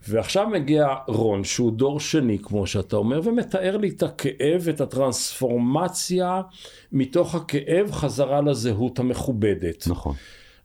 ועכשיו 0.09 0.49
מגיע 0.49 0.95
רון, 1.07 1.45
שהוא 1.45 1.73
דור 1.73 2.01
שני, 2.01 2.39
כמו 2.43 2.67
שאתה 2.67 2.97
אומר, 2.97 3.21
ומתאר 3.25 3.77
לי 3.77 3.89
את 3.89 4.03
הכאב, 4.03 4.69
את 4.69 4.81
הטרנספורמציה 4.81 6.41
מתוך 6.93 7.35
הכאב 7.35 7.93
חזרה 7.93 8.41
לזהות 8.41 8.99
המכובדת. 8.99 9.85
נכון. 9.87 10.15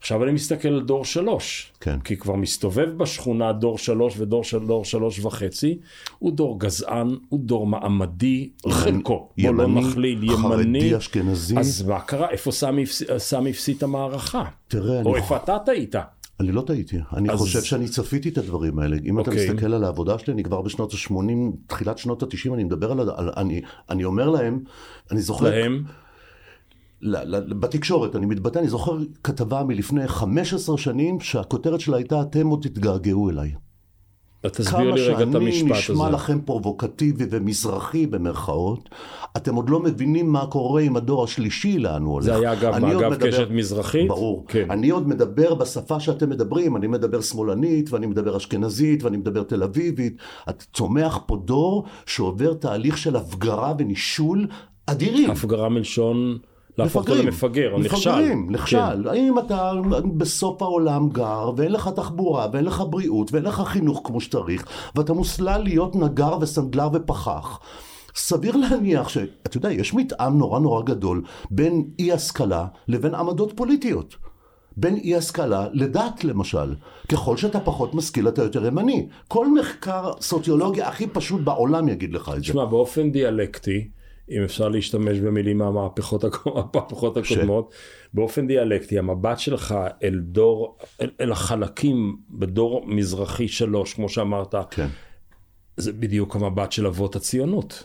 עכשיו 0.02 0.24
אני 0.24 0.32
מסתכל 0.32 0.68
על 0.68 0.82
דור 0.82 1.06
שלוש, 1.06 1.72
כן. 1.80 2.00
כי 2.00 2.18
כבר 2.18 2.36
מסתובב 2.36 2.90
בשכונה 2.98 3.54
דור 3.54 3.78
שלוש 3.78 4.20
ודור 4.20 4.44
של 4.44 4.60
דור 4.60 4.86
שלוש 4.86 5.20
וחצי, 5.20 5.80
הוא 6.20 6.32
דור 6.32 6.60
גזען, 6.60 7.16
הוא 7.30 7.40
דור 7.40 7.68
מעמדי, 7.68 8.50
חלקו, 8.70 9.30
בוא 9.42 9.54
לא 9.54 9.68
נכליל, 9.68 10.24
ימני, 10.24 10.38
חרדי, 10.38 10.98
אשכנזי. 10.98 11.58
אז 11.58 11.82
מה 11.88 12.00
קרה? 12.00 12.30
איפה 12.30 12.52
סמי 12.52 12.84
הפס- 12.84 13.18
סמי 13.18 13.50
הפסיד 13.50 13.78
את 13.78 13.84
המערכה? 13.84 14.44
תראה, 14.68 15.02
או 15.02 15.10
אני 15.14 15.22
איפה 15.24 15.36
אתה 15.38 15.58
טעית? 15.66 15.96
אני 16.40 16.52
לא 16.52 16.62
טעיתי, 16.62 16.98
אני 17.14 17.30
אז- 17.32 17.40
חושב 17.40 17.62
שאני 17.62 17.88
צפיתי 17.88 18.30
את 18.30 18.38
הדברים 18.38 18.80
האלה. 18.80 18.98
אם 19.06 19.20
אתה 19.20 19.32
אוקיי. 19.32 19.50
מסתכל 19.50 19.74
על 19.74 19.84
העבודה 19.84 20.20
שלי, 20.20 20.34
אני 20.34 20.44
כבר 20.44 20.62
בשנות 20.62 20.94
ה-80, 20.94 21.14
תחילת 21.68 21.98
שנות 21.98 22.24
ה-90, 22.24 22.54
אני 22.54 22.64
מדבר 22.64 22.92
על... 22.92 23.00
על 23.16 23.30
אני, 23.38 23.62
אני 23.90 24.04
אומר 24.04 24.30
להם, 24.30 24.60
אני 25.12 25.22
זוכר... 25.22 25.50
להם? 25.50 25.84
בתקשורת, 27.60 28.16
אני 28.16 28.26
מתבטא, 28.26 28.60
אני 28.60 28.70
זוכר 28.70 28.98
כתבה 29.24 29.64
מלפני 29.64 30.08
15 30.08 30.78
שנים, 30.78 31.20
שהכותרת 31.20 31.80
שלה 31.80 31.98
הייתה, 31.98 32.22
אתם 32.22 32.48
עוד 32.48 32.62
תתגעגעו 32.62 33.30
אליי. 33.30 33.52
תסביר 34.42 34.70
כמה 34.70 34.84
לי 34.96 35.02
רגע 35.02 35.14
את 35.24 35.32
שאני 35.32 35.36
המשפט 35.46 35.72
נשמע 35.72 36.06
הזה. 36.08 36.16
לכם 36.16 36.42
פרובוקטיבי 36.42 37.26
ומזרחי 37.30 38.08
במרכאות, 38.08 38.90
אתם 39.38 39.56
עוד 39.56 39.70
לא 39.70 39.80
מבינים 39.80 40.32
מה 40.32 40.46
קורה 40.46 40.82
עם 40.82 40.96
הדור 40.98 41.24
השלישי 41.24 41.80
לאן 41.80 42.02
הוא 42.04 42.14
הולך. 42.14 42.26
זה 42.26 42.36
היה 42.36 42.54
אגב 42.54 42.80
מאגב 42.80 43.12
מדבר- 43.12 43.28
קשת 43.28 43.48
מזרחית? 43.52 44.08
ברור. 44.08 44.46
כן. 44.48 44.72
אני 44.72 44.90
עוד 44.90 45.08
מדבר 45.08 45.54
בשפה 45.54 46.00
שאתם 46.00 46.30
מדברים, 46.30 46.76
אני 46.78 46.88
מדבר 46.88 47.22
שמאלנית, 47.22 47.94
ואני 47.94 48.06
מדבר 48.08 48.38
אשכנזית, 48.38 49.04
ואני 49.04 49.18
מדבר 49.18 49.44
תל 49.44 49.64
אביבית. 49.64 50.18
את 50.50 50.64
צומח 50.74 51.20
פה 51.28 51.38
דור 51.46 51.84
שעובר 52.06 52.54
תהליך 52.54 52.98
של 52.98 53.16
הפגרה 53.16 53.74
ונישול 53.80 54.48
אדירים. 54.86 55.32
הפגרה 55.32 55.70
מלשון 55.70 56.38
להפוך 56.84 57.10
אותו 57.10 57.24
למפגר, 57.24 57.74
או 57.74 57.80
נכשל. 57.80 58.10
מפגרים, 58.10 58.48
כן. 58.48 58.54
נכשל. 58.54 59.08
האם 59.08 59.40
אתה 59.40 59.72
בסוף 60.18 60.62
העולם 60.62 61.10
גר, 61.10 61.52
ואין 61.58 61.72
לך 61.72 61.90
תחבורה, 61.96 62.48
ואין 62.54 62.66
לך 62.66 62.84
בריאות, 62.90 63.34
ואין 63.34 63.44
לך 63.44 63.62
חינוך 63.66 64.02
כמו 64.04 64.22
שצריך, 64.22 64.66
ואתה 64.96 65.14
מוסלל 65.14 65.64
להיות 65.64 65.96
נגר 65.96 66.38
וסנדלר 66.42 66.90
ופחח. 66.94 67.60
סביר 68.16 68.56
להניח 68.56 69.10
שאתה 69.10 69.58
יודע, 69.58 69.72
יש 69.72 69.94
מתאם 69.94 70.38
נורא 70.38 70.60
נורא 70.60 70.82
גדול 70.84 71.24
בין 71.52 71.90
אי 72.00 72.14
השכלה 72.14 72.66
לבין 72.88 73.16
עמדות 73.16 73.54
פוליטיות. 73.56 74.16
בין 74.78 74.96
אי 74.96 75.16
השכלה 75.16 75.68
לדת 75.74 76.24
למשל. 76.24 76.76
ככל 77.12 77.38
שאתה 77.38 77.60
פחות 77.60 77.94
משכיל 77.94 78.28
אתה 78.28 78.44
יותר 78.44 78.66
ימני. 78.66 79.08
כל 79.28 79.54
מחקר 79.54 80.12
סוציולוגיה 80.22 80.88
הכי 80.88 81.08
פשוט 81.08 81.42
בעולם 81.42 81.88
יגיד 81.88 82.14
לך 82.14 82.30
את 82.30 82.36
זה. 82.36 82.42
תשמע, 82.42 82.66
באופן 82.66 83.12
דיאלקטי, 83.12 83.88
אם 84.32 84.44
אפשר 84.44 84.70
להשתמש 84.70 85.18
במילים 85.20 85.58
מהמהפכות 85.58 86.24
הקו- 86.24 86.60
המהפכות 86.60 87.18
הקודמות, 87.18 87.74
באופן 88.14 88.48
דיאלקטי, 88.48 89.00
המבט 89.00 89.40
שלך 89.40 89.76
אל 90.04 90.20
דור, 90.24 90.78
אל, 91.02 91.10
אל 91.22 91.32
החלקים 91.32 92.18
בדור 92.30 92.84
מזרחי 92.88 93.48
שלוש, 93.48 93.94
כמו 93.94 94.10
שאמרת, 94.10 94.56
כן. 94.72 94.88
זה 95.78 95.94
בדיוק 95.94 96.36
המבט 96.36 96.72
של 96.72 96.88
אבות 96.88 97.16
הציונות. 97.16 97.84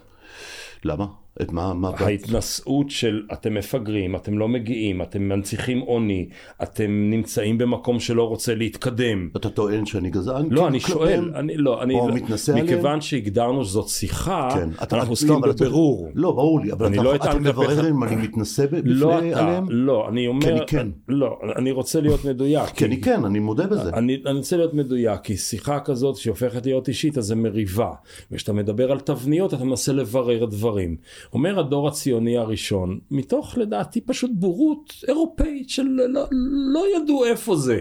למה? 0.85 1.07
את 1.43 1.53
מה? 1.53 1.75
מה 1.75 1.91
ההתנשאות 1.99 2.91
של 2.91 3.23
אתם 3.33 3.55
מפגרים, 3.55 4.17
אתם 4.17 4.39
לא 4.39 4.49
מגיעים, 4.49 5.03
אתם 5.03 5.23
מנציחים 5.23 5.81
עוני, 5.81 6.29
אתם 6.63 7.11
נמצאים 7.11 7.59
במקום 7.59 8.01
שלא 8.01 8.29
רוצה 8.29 8.55
להתקדם. 8.55 9.29
אתה 9.37 9.51
טוען 9.51 9.87
שאני 9.87 10.11
גזען? 10.11 10.43
לא, 10.43 10.47
כאילו 10.51 10.67
אני? 10.69 10.81
שואל, 10.81 11.33
אני 11.35 11.57
לא, 11.57 11.83
אני 11.83 11.95
או 11.95 12.09
לא, 12.09 12.15
מתנשא 12.15 12.53
עליהם? 12.53 12.67
מכיוון 12.67 13.01
שהגדרנו 13.01 13.65
שזאת 13.65 13.89
שיחה, 13.89 14.49
כן, 14.55 14.69
אתה- 14.83 14.97
אנחנו 14.97 15.09
לא, 15.09 15.13
עוסקים 15.13 15.41
בבירור. 15.41 16.09
לא, 16.15 16.33
ברור 16.33 16.61
לי, 16.61 16.73
אבל 16.73 16.87
אני 16.87 16.97
אתה, 17.15 17.33
לא 17.35 17.41
מברר. 17.41 17.91
אם 17.91 18.05
אני 18.05 18.17
מתנשא 18.17 18.65
לא 18.85 19.17
בפני 19.17 19.35
עליהם? 19.35 19.67
לא, 19.71 20.09
אני 20.09 20.27
אומר, 20.27 20.41
כי 20.47 20.51
אני 20.53 20.61
כן. 20.67 20.89
לא, 21.09 21.39
אני 21.57 21.71
רוצה 21.73 22.01
להיות 22.01 22.25
מדויק. 22.25 22.69
כי 22.71 22.85
אני 22.85 23.01
כן, 23.01 23.25
אני 23.25 23.39
מודה 23.39 23.67
בזה. 23.67 23.91
אני, 23.91 24.23
אני 24.27 24.37
רוצה 24.39 24.57
להיות 24.57 24.75
מדויק, 24.75 25.21
כי 25.21 25.37
שיחה 25.37 25.81
כזאת 25.81 26.17
שהופכת 26.17 26.67
להיות 26.67 26.89
אישית, 26.89 27.19
אז 27.19 27.25
זה 27.25 27.35
מריבה. 27.35 27.91
וכשאתה 28.31 28.53
מדבר 28.53 28.93
על 28.93 29.01
תבניות, 29.01 29.55
אתה 29.55 29.65
מנסה 29.65 29.93
לברר 29.93 30.45
דברים. 30.45 30.97
אומר 31.33 31.61
הדור 31.61 31.89
הציוני 31.89 32.37
הראשון, 32.39 32.99
מתוך 33.11 33.59
לדעתי 33.59 34.01
פשוט 34.01 34.31
בורות 34.35 34.95
אירופאית 35.09 35.71
של 35.71 35.83
לא, 35.83 36.25
לא 36.73 36.85
ידעו 36.97 37.25
איפה 37.25 37.57
זה. 37.57 37.79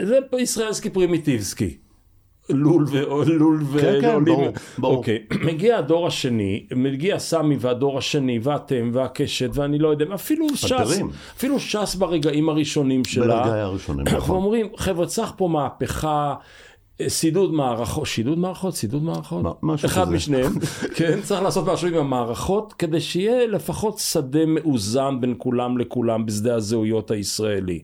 זה 0.00 0.18
ישראלסקי 0.38 0.90
פרימיטיבסקי. 0.90 1.76
לול 2.50 2.84
ו... 2.88 3.24
לול 3.26 3.62
ו... 3.62 3.78
כן, 3.80 4.00
כן. 4.00 4.24
ברור, 4.24 4.48
ברור. 4.78 4.96
אוקיי, 4.96 5.24
מגיע 5.44 5.78
הדור 5.78 6.06
השני, 6.06 6.66
מגיע 6.76 7.18
סמי 7.18 7.56
והדור 7.60 7.98
השני, 7.98 8.38
ואתם, 8.42 8.90
והקשת, 8.92 9.50
ואני 9.52 9.78
לא 9.78 9.88
יודע, 9.88 10.04
אפילו 10.14 10.56
ש"ס. 10.56 11.00
אפילו 11.36 11.60
ש"ס 11.60 11.94
ברגעים 11.94 12.48
הראשונים 12.48 13.04
שלה. 13.04 13.42
ברגעי 13.42 13.60
הראשונים, 13.60 14.06
אנחנו 14.06 14.18
נכון. 14.18 14.36
אומרים, 14.36 14.68
חבר'ה, 14.76 15.06
צריך 15.06 15.32
פה 15.36 15.48
מהפכה. 15.48 16.34
סידוד 17.08 17.52
מערכות, 17.52 18.06
שידוד 18.06 18.38
מערכות, 18.38 18.74
סידוד 18.74 19.02
מערכות, 19.02 19.62
משהו 19.62 19.86
אחד 19.86 20.02
כזה. 20.02 20.14
משניהם, 20.14 20.52
כן, 20.96 21.20
צריך 21.22 21.42
לעשות 21.42 21.68
משהו 21.68 21.88
עם 21.88 21.94
המערכות, 21.94 22.72
כדי 22.72 23.00
שיהיה 23.00 23.46
לפחות 23.46 23.98
שדה 23.98 24.46
מאוזן 24.46 25.20
בין 25.20 25.34
כולם 25.38 25.78
לכולם 25.78 26.26
בשדה 26.26 26.54
הזהויות 26.54 27.10
הישראלי. 27.10 27.82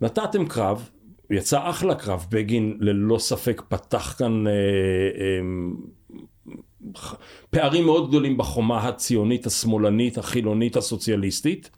נתתם 0.00 0.46
קרב, 0.46 0.88
יצא 1.30 1.70
אחלה 1.70 1.94
קרב, 1.94 2.26
בגין 2.30 2.76
ללא 2.80 3.18
ספק 3.18 3.62
פתח 3.68 4.14
כאן 4.18 4.46
אה, 4.46 4.52
אה, 4.52 5.40
פערים 7.50 7.84
מאוד 7.84 8.08
גדולים 8.08 8.36
בחומה 8.36 8.88
הציונית, 8.88 9.46
השמאלנית, 9.46 10.18
החילונית, 10.18 10.76
הסוציאליסטית. 10.76 11.70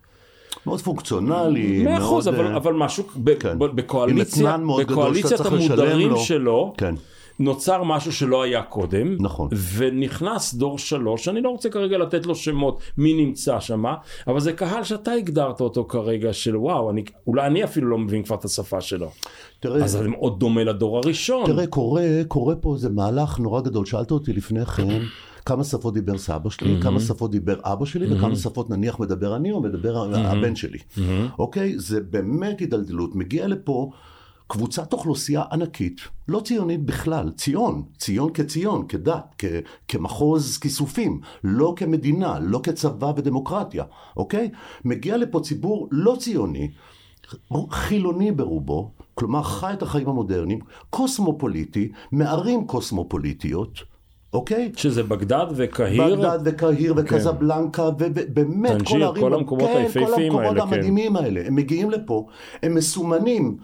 מאוד 0.66 0.80
פונקציונלי, 0.80 1.84
מאה 1.84 1.98
אחוז, 1.98 2.28
מאוד, 2.28 2.38
אבל, 2.38 2.52
אה, 2.52 2.56
אבל 2.56 2.72
משהו, 2.72 3.04
ב, 3.24 3.34
כן. 3.34 3.58
בקואליציה, 3.58 4.56
בקואליציית 4.84 5.40
המודרים 5.40 6.08
לו. 6.08 6.18
שלו, 6.18 6.74
כן. 6.76 6.94
נוצר 7.38 7.82
משהו 7.82 8.12
שלא 8.12 8.42
היה 8.42 8.62
קודם, 8.62 9.16
נכון. 9.20 9.48
ונכנס 9.76 10.54
דור 10.54 10.78
שלוש, 10.78 11.28
אני 11.28 11.40
לא 11.40 11.48
רוצה 11.48 11.70
כרגע 11.70 11.98
לתת 11.98 12.26
לו 12.26 12.34
שמות 12.34 12.80
מי 12.98 13.14
נמצא 13.14 13.60
שם, 13.60 13.84
אבל 14.26 14.40
זה 14.40 14.52
קהל 14.52 14.84
שאתה 14.84 15.12
הגדרת 15.12 15.60
אותו 15.60 15.84
כרגע 15.84 16.32
של 16.32 16.56
וואו, 16.56 16.90
אני, 16.90 17.04
אולי 17.26 17.46
אני 17.46 17.64
אפילו 17.64 17.88
לא 17.88 17.98
מבין 17.98 18.22
כבר 18.22 18.36
את 18.36 18.44
השפה 18.44 18.80
שלו. 18.80 19.10
תראה, 19.60 19.84
אז 19.84 19.90
זה 19.90 20.08
מאוד 20.08 20.40
דומה 20.40 20.64
לדור 20.64 20.98
הראשון. 20.98 21.46
תראה, 21.46 21.66
קורה, 21.66 22.02
קורה 22.28 22.54
פה 22.54 22.74
איזה 22.74 22.88
מהלך 22.88 23.38
נורא 23.38 23.60
גדול. 23.60 23.86
שאלת 23.86 24.10
אותי 24.10 24.32
לפני 24.32 24.66
כן, 24.66 25.02
כמה 25.46 25.64
שפות 25.64 25.94
דיבר 25.94 26.18
סבא 26.18 26.50
שלי, 26.50 26.82
כמה 26.82 27.00
שפות 27.00 27.30
דיבר 27.30 27.56
אבא 27.62 27.84
שלי, 27.84 28.06
וכמה 28.16 28.36
שפות 28.36 28.70
נניח 28.70 29.00
מדבר 29.00 29.36
אני 29.36 29.52
או 29.52 29.60
מדבר 29.60 29.96
הבן 30.14 30.56
שלי. 30.56 30.78
אוקיי? 31.38 31.78
זה 31.78 32.00
באמת 32.00 32.60
הידלדלות. 32.60 33.14
מגיע 33.14 33.46
לפה 33.46 33.90
קבוצת 34.48 34.92
אוכלוסייה 34.92 35.42
ענקית, 35.52 36.00
לא 36.28 36.40
ציונית 36.40 36.84
בכלל, 36.84 37.30
ציון, 37.36 37.82
ציון 37.98 38.30
כציון, 38.34 38.86
כדת, 38.88 39.34
כ- 39.38 39.44
כמחוז 39.88 40.58
כיסופים, 40.58 41.20
לא 41.44 41.72
כמדינה, 41.76 42.38
לא 42.38 42.60
כצבא 42.62 43.12
ודמוקרטיה, 43.16 43.84
אוקיי? 44.16 44.50
מגיע 44.84 45.16
לפה 45.16 45.40
ציבור 45.40 45.88
לא 45.90 46.16
ציוני, 46.18 46.70
חילוני 47.70 48.32
ברובו, 48.32 48.90
כלומר 49.14 49.42
חי 49.42 49.72
את 49.72 49.82
החיים 49.82 50.08
המודרניים, 50.08 50.58
קוסמופוליטי, 50.90 51.92
מערים 52.12 52.66
קוסמופוליטיות, 52.66 53.95
אוקיי? 54.36 54.72
שזה 54.76 55.02
בגדד 55.02 55.46
וקהיר, 55.56 56.16
בגדד 56.16 56.38
וקהיר 56.44 56.94
וקזבלנקה 56.96 57.88
ובאמת 57.98 58.82
כל 58.88 59.02
הערים, 59.02 59.22
כל 59.22 59.34
המקומות 59.34 59.70
כן, 59.70 59.76
היפהפיים 59.76 60.32
כל 60.32 60.38
המקומות 60.38 60.44
האלה, 60.44 60.66
כן. 60.66 60.74
המדהימים 60.74 61.16
האלה, 61.16 61.42
הם 61.46 61.54
מגיעים 61.54 61.90
לפה, 61.90 62.26
הם 62.62 62.74
מסומנים 62.74 63.56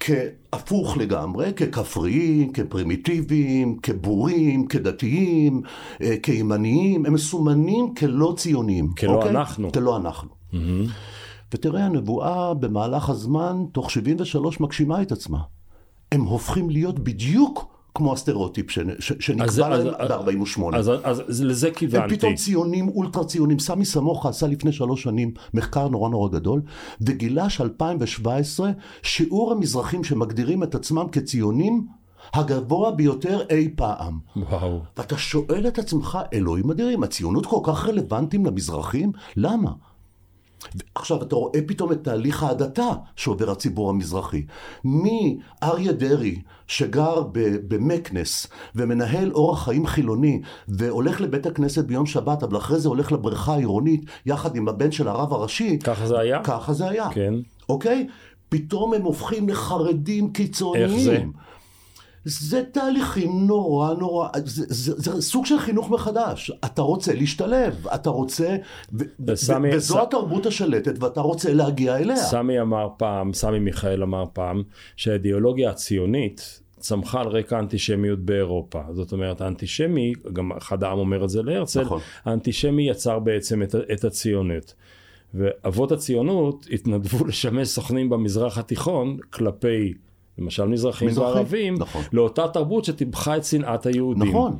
כהפוך 0.00 0.96
לגמרי, 0.96 1.52
ככפריים, 1.52 2.52
כפרימיטיביים, 2.52 3.76
כבורים, 3.82 4.66
כדתיים, 4.66 5.62
אה, 6.02 6.14
כימניים, 6.22 7.06
הם 7.06 7.12
מסומנים 7.12 7.94
כלא 7.94 8.34
ציוניים. 8.36 8.88
כלא 8.98 9.12
אוקיי? 9.12 9.30
אנחנו. 9.30 9.72
כלא 9.72 9.96
אנחנו. 9.96 10.28
ותראה, 11.54 11.84
הנבואה 11.84 12.54
במהלך 12.54 13.10
הזמן, 13.10 13.56
תוך 13.72 13.90
73 13.90 14.60
מגשימה 14.60 15.02
את 15.02 15.12
עצמה. 15.12 15.38
הם 16.12 16.20
הופכים 16.20 16.70
להיות 16.70 16.98
בדיוק 16.98 17.75
כמו 17.96 18.12
הסטריאוטיפ 18.12 18.70
ש- 18.70 18.78
אז- 18.78 19.16
שנקבע 19.20 19.68
להם 19.68 19.86
ב-48. 19.86 20.76
אז, 20.76 20.90
אז, 21.04 21.22
אז 21.28 21.42
לזה 21.42 21.68
הם 21.68 21.74
כיוונתי. 21.74 22.16
פתאום 22.16 22.34
ציונים, 22.34 22.88
אולטרה 22.88 23.24
ציונים. 23.24 23.58
סמי 23.58 23.84
סמוכה 23.84 24.28
עשה 24.28 24.46
לפני 24.46 24.72
שלוש 24.72 25.02
שנים 25.02 25.30
מחקר 25.54 25.88
נורא 25.88 26.08
נורא 26.10 26.28
גדול, 26.28 26.62
וגילה 27.00 27.50
ש-2017 27.50 28.60
שיעור 29.02 29.52
המזרחים 29.52 30.04
שמגדירים 30.04 30.62
את 30.62 30.74
עצמם 30.74 31.06
כציונים 31.12 31.86
הגבוה 32.34 32.90
ביותר 32.90 33.40
אי 33.50 33.68
פעם. 33.76 34.18
וואו. 34.36 34.80
ואתה 34.96 35.18
שואל 35.18 35.66
את 35.68 35.78
עצמך, 35.78 36.18
אלוהים 36.32 36.70
אדירים, 36.70 37.02
הציונות 37.02 37.46
כל 37.46 37.60
כך 37.64 37.88
רלוונטיים 37.88 38.46
למזרחים? 38.46 39.12
למה? 39.36 39.70
עכשיו 40.94 41.22
אתה 41.22 41.36
רואה 41.36 41.60
פתאום 41.66 41.92
את 41.92 42.04
תהליך 42.04 42.42
ההדתה 42.42 42.88
שעובר 43.16 43.50
הציבור 43.50 43.90
המזרחי. 43.90 44.44
מאריה 44.84 45.92
דרעי 45.92 46.42
שגר 46.66 47.22
במקנס 47.68 48.46
ומנהל 48.74 49.32
אורח 49.32 49.64
חיים 49.64 49.86
חילוני 49.86 50.40
והולך 50.68 51.20
לבית 51.20 51.46
הכנסת 51.46 51.84
ביום 51.84 52.06
שבת 52.06 52.42
אבל 52.42 52.56
אחרי 52.56 52.78
זה 52.78 52.88
הולך 52.88 53.12
לבריכה 53.12 53.54
העירונית 53.54 54.04
יחד 54.26 54.56
עם 54.56 54.68
הבן 54.68 54.92
של 54.92 55.08
הרב 55.08 55.32
הראשי. 55.32 55.78
ככה 55.78 56.06
זה 56.06 56.18
היה? 56.18 56.40
ככה 56.44 56.72
זה 56.72 56.88
היה. 56.88 57.08
כן. 57.12 57.34
אוקיי? 57.68 58.06
פתאום 58.48 58.94
הם 58.94 59.02
הופכים 59.02 59.48
לחרדים 59.48 60.32
קיצוניים. 60.32 60.84
איך 60.84 61.00
זה? 61.00 61.24
זה 62.28 62.62
תהליכים 62.72 63.46
נורא 63.46 63.94
נורא, 63.94 64.28
זה, 64.44 64.64
זה, 64.68 64.92
זה 64.96 65.22
סוג 65.22 65.46
של 65.46 65.58
חינוך 65.58 65.90
מחדש. 65.90 66.50
אתה 66.64 66.82
רוצה 66.82 67.14
להשתלב, 67.14 67.86
אתה 67.94 68.10
רוצה, 68.10 68.56
ו, 68.92 69.04
ו, 69.28 69.36
סמי- 69.36 69.76
וזו 69.76 69.94
ס- 69.94 69.98
התרבות 70.02 70.46
השלטת 70.46 71.02
ואתה 71.02 71.20
רוצה 71.20 71.52
להגיע 71.54 71.96
אליה. 71.96 72.16
סמי 72.16 72.60
אמר 72.60 72.88
פעם, 72.96 73.32
סמי 73.32 73.58
מיכאל 73.58 74.02
אמר 74.02 74.24
פעם, 74.32 74.62
שהאידיאולוגיה 74.96 75.70
הציונית 75.70 76.60
צמחה 76.78 77.20
על 77.20 77.26
רקע 77.28 77.56
האנטישמיות 77.56 78.18
באירופה. 78.18 78.80
זאת 78.92 79.12
אומרת, 79.12 79.40
האנטישמי, 79.40 80.12
גם 80.32 80.52
אחד 80.52 80.84
העם 80.84 80.98
אומר 80.98 81.24
את 81.24 81.28
זה 81.28 81.42
להרצל, 81.42 81.82
נכון. 81.82 82.00
האנטישמי 82.24 82.90
יצר 82.90 83.18
בעצם 83.18 83.62
את, 83.62 83.74
את 83.92 84.04
הציונות. 84.04 84.74
ואבות 85.34 85.92
הציונות 85.92 86.66
התנדבו 86.72 87.24
לשמש 87.28 87.68
סוכנים 87.68 88.10
במזרח 88.10 88.58
התיכון 88.58 89.16
כלפי, 89.30 89.94
למשל 90.38 90.64
מזרחים 90.64 91.08
מזרחים, 91.08 91.34
וערבים, 91.34 91.74
נכון. 91.78 92.02
לאותה 92.12 92.48
תרבות 92.48 92.84
שטיפחה 92.84 93.36
את 93.36 93.44
שנאת 93.44 93.86
היהודים. 93.86 94.28
נכון. 94.28 94.58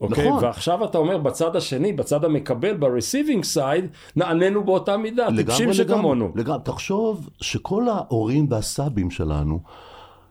אוקיי? 0.00 0.28
נכון. 0.28 0.44
ועכשיו 0.44 0.84
אתה 0.84 0.98
אומר 0.98 1.18
בצד 1.18 1.56
השני, 1.56 1.92
בצד 1.92 2.24
המקבל, 2.24 2.76
ב-receiving 2.76 3.56
side, 3.56 3.86
נעננו 4.16 4.64
באותה 4.64 4.96
מידה, 4.96 5.28
טיפשים 5.36 5.72
שכמונו. 5.72 6.32
לגמרי. 6.34 6.58
תחשוב 6.64 7.28
שכל 7.40 7.88
ההורים 7.88 8.46
והסבים 8.50 9.10
שלנו 9.10 9.60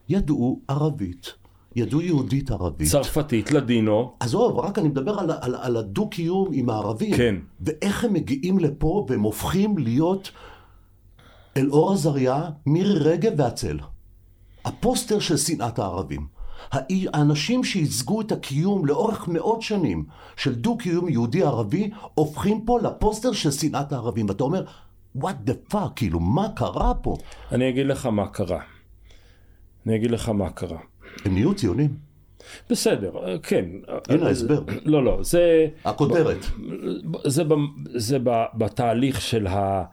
ידעו 0.09 0.59
ערבית, 0.67 1.33
ידעו 1.75 2.01
יהודית 2.01 2.51
ערבית. 2.51 2.87
צרפתית, 2.87 3.51
לדינו, 3.51 4.13
עזוב, 4.19 4.59
רק 4.59 4.79
אני 4.79 4.87
מדבר 4.87 5.19
על, 5.19 5.31
על, 5.41 5.55
על 5.61 5.77
הדו-קיום 5.77 6.49
עם 6.51 6.69
הערבים. 6.69 7.17
כן. 7.17 7.35
ואיך 7.61 8.03
הם 8.03 8.13
מגיעים 8.13 8.59
לפה 8.59 9.05
והם 9.09 9.21
הופכים 9.21 9.77
להיות 9.77 10.31
אלאור 11.57 11.93
עזריה, 11.93 12.43
מירי 12.65 12.99
רגב 12.99 13.31
והצל. 13.37 13.77
הפוסטר 14.65 15.19
של 15.19 15.37
שנאת 15.37 15.79
הערבים. 15.79 16.27
האנשים 17.13 17.63
שייצגו 17.63 18.21
את 18.21 18.31
הקיום 18.31 18.85
לאורך 18.85 19.27
מאות 19.27 19.61
שנים 19.61 20.05
של 20.37 20.55
דו-קיום 20.55 21.09
יהודי-ערבי, 21.09 21.89
הופכים 22.13 22.65
פה 22.65 22.79
לפוסטר 22.79 23.31
של 23.31 23.51
שנאת 23.51 23.93
הערבים. 23.93 24.29
ואתה 24.29 24.43
אומר, 24.43 24.65
what 25.17 25.49
the 25.49 25.73
fuck, 25.73 25.89
כאילו, 25.95 26.19
מה 26.19 26.49
קרה 26.55 26.93
פה? 26.93 27.17
אני 27.51 27.69
אגיד 27.69 27.85
לך 27.85 28.05
מה 28.05 28.27
קרה. 28.27 28.59
אני 29.85 29.95
אגיד 29.95 30.11
לך 30.11 30.29
מה 30.29 30.49
קרה. 30.49 30.79
הם 31.25 31.33
נהיו 31.33 31.53
ציונים. 31.53 32.11
בסדר, 32.69 33.39
כן. 33.43 33.65
הנה 34.09 34.27
ההסבר. 34.27 34.63
לא, 34.85 35.03
לא, 35.03 35.17
זה, 35.21 35.67
הכותרת. 35.85 36.45
זה, 37.25 37.43
ב, 37.43 37.53
זה 37.95 38.17
ב, 38.23 38.43
בתהליך 38.53 39.21
של 39.21 39.47
ה... 39.47 39.83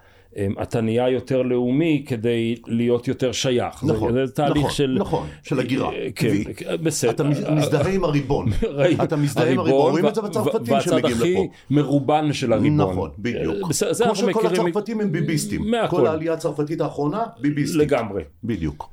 אתה 0.62 0.80
נהיה 0.80 1.08
יותר 1.08 1.42
לאומי 1.42 2.04
כדי 2.06 2.54
להיות 2.66 3.08
יותר 3.08 3.32
שייך. 3.32 3.84
נכון, 3.84 4.12
זה, 4.12 4.26
זה 4.26 4.32
תהליך 4.32 4.56
נכון, 4.56 4.70
של... 4.70 4.96
נכון, 5.00 5.26
של 5.42 5.60
הגירה, 5.60 5.90
כן, 6.14 6.28
טבעי. 6.28 6.44
בסדר. 6.82 7.10
אתה 7.10 7.24
מז- 7.24 7.50
מזדהה 7.50 7.88
עם 7.94 8.04
הריבון. 8.04 8.46
אתה 9.04 9.16
מזדהה 9.16 9.50
עם 9.50 9.58
הריבון, 9.58 9.90
רואים 9.90 10.06
את 10.06 10.14
זה 10.14 10.22
בצרפתים 10.22 10.74
והצד 10.74 10.90
שמגיעים 10.90 11.16
הכי 11.16 11.32
לפה. 11.32 11.46
מרובן 11.70 12.32
של 12.32 12.52
הריבון. 12.52 12.90
נכון, 12.90 13.10
בדיוק. 13.18 13.68
בסדר, 13.68 13.92
זה 13.92 14.04
כמו 14.04 14.14
שכל 14.16 14.46
הצרפתים 14.46 15.00
הם 15.00 15.12
ביביסטים. 15.12 15.70
מהכל. 15.70 15.96
כל 15.96 16.06
העלייה 16.06 16.32
הצרפתית 16.32 16.80
האחרונה, 16.80 17.22
ביביסטים. 17.40 17.80
לגמרי. 17.80 18.22
בדיוק. 18.44 18.88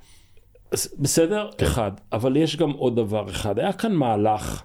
בסדר? 1.00 1.50
כן. 1.58 1.66
אחד. 1.66 1.92
אבל 2.14 2.38
יש 2.38 2.58
גם 2.58 2.72
עוד 2.72 2.96
דבר 2.96 3.30
אחד. 3.30 3.60
היה 3.60 3.74
כאן 3.74 3.92
מהלך 3.94 4.62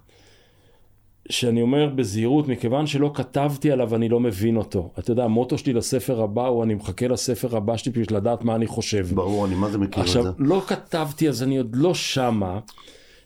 שאני 1.30 1.62
אומר 1.62 1.88
בזהירות, 1.88 2.48
מכיוון 2.48 2.86
שלא 2.86 3.10
כתבתי 3.14 3.70
עליו, 3.70 3.94
אני 3.94 4.08
לא 4.08 4.20
מבין 4.20 4.56
אותו. 4.56 4.90
אתה 4.98 5.10
יודע, 5.10 5.24
המוטו 5.24 5.58
שלי 5.58 5.72
לספר 5.72 6.22
הבא 6.22 6.46
הוא 6.46 6.64
אני 6.64 6.74
מחכה 6.74 7.08
לספר 7.08 7.56
הבא 7.56 7.76
שלי 7.76 7.92
בשביל 7.92 8.16
לדעת 8.16 8.44
מה 8.44 8.54
אני 8.54 8.66
חושב. 8.66 9.06
ברור, 9.14 9.46
אני 9.46 9.54
מה 9.54 9.70
זה 9.70 9.78
מכיר 9.78 10.02
את 10.02 10.08
עכשיו, 10.08 10.22
זה. 10.22 10.30
לא 10.38 10.62
כתבתי, 10.66 11.28
אז 11.28 11.42
אני 11.42 11.58
עוד 11.58 11.76
לא 11.76 11.94
שמה, 11.94 12.58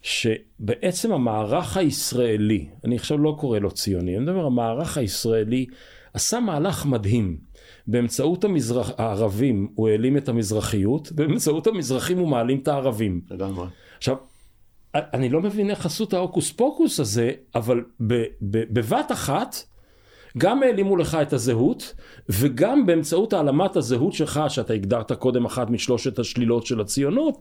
שבעצם 0.02 1.12
המערך 1.12 1.76
הישראלי, 1.76 2.66
אני 2.84 2.96
עכשיו 2.96 3.18
לא 3.18 3.36
קורא 3.40 3.58
לו 3.58 3.70
ציוני, 3.70 4.16
אני 4.16 4.24
מדבר, 4.24 4.46
המערך 4.46 4.98
הישראלי 4.98 5.66
עשה 6.14 6.40
מהלך 6.40 6.86
מדהים. 6.86 7.36
באמצעות 7.86 8.44
המזרח, 8.44 8.90
הערבים 8.98 9.68
הוא 9.74 9.88
העלים 9.88 10.16
את 10.16 10.28
המזרחיות, 10.28 11.08
ובאמצעות 11.12 11.66
המזרחים 11.66 12.18
הוא 12.18 12.28
מעלים 12.28 12.58
את 12.58 12.68
הערבים. 12.68 13.20
לגמרי. 13.30 13.66
עכשיו, 13.98 14.16
אני 14.94 15.28
לא 15.28 15.40
מבין 15.40 15.70
איך 15.70 15.86
עשו 15.86 16.04
את 16.04 16.12
ההוקוס 16.12 16.52
פוקוס 16.52 17.00
הזה, 17.00 17.30
אבל 17.54 17.80
ב, 18.06 18.14
ב, 18.42 18.64
בבת 18.80 19.12
אחת, 19.12 19.56
גם 20.38 20.62
העלימו 20.62 20.96
לך 20.96 21.14
את 21.22 21.32
הזהות, 21.32 21.94
וגם 22.28 22.86
באמצעות 22.86 23.32
העלמת 23.32 23.76
הזהות 23.76 24.12
שלך, 24.12 24.40
שאתה 24.48 24.72
הגדרת 24.72 25.12
קודם 25.12 25.44
אחת 25.44 25.70
משלושת 25.70 26.18
השלילות 26.18 26.66
של 26.66 26.80
הציונות, 26.80 27.38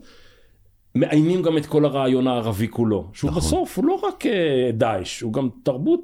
מאיינים 0.94 1.42
גם 1.42 1.58
את 1.58 1.66
כל 1.66 1.84
הרעיון 1.84 2.26
הערבי 2.28 2.68
כולו, 2.68 3.04
שהוא 3.12 3.30
נכון. 3.30 3.42
בסוף 3.42 3.78
הוא 3.78 3.84
לא 3.84 3.94
רק 4.08 4.26
אה, 4.26 4.70
דאעש, 4.72 5.20
הוא 5.20 5.32
גם 5.32 5.48
תרבות 5.62 6.00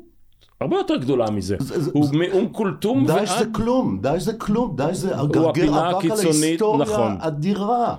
הרבה 0.61 0.77
יותר 0.77 0.97
גדולה 0.97 1.31
מזה. 1.31 1.57
זה- 1.61 1.81
זה- 1.83 1.91
הוא 1.95 2.05
זה- 2.07 2.13
מאום 2.17 2.49
כולתום 2.53 3.07
דאעש 3.07 3.29
זה 3.29 3.35
ועד... 3.35 3.49
כלום, 3.55 3.99
דאעש 4.01 4.23
זה 4.23 4.33
כלום, 4.33 4.77
דאעש 4.77 4.97
זה 4.97 5.13
גרגר 5.31 5.91
אבק 5.91 6.05
על 6.05 6.11
ההיסטוריה 6.19 6.83
נכון. 6.87 7.17
אדירה. 7.21 7.97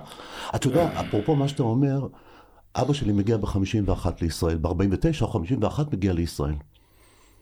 אתה 0.54 0.66
יודע, 0.66 0.88
אפרופו 1.00 1.36
מה 1.36 1.48
שאתה 1.48 1.62
אומר, 1.62 2.06
אבא 2.76 2.92
שלי 2.92 3.12
מגיע 3.12 3.36
ב-51 3.36 4.06
לישראל, 4.20 4.58
ב-49 4.58 5.22
או 5.22 5.28
51 5.28 5.92
מגיע 5.92 6.12
לישראל. 6.12 6.54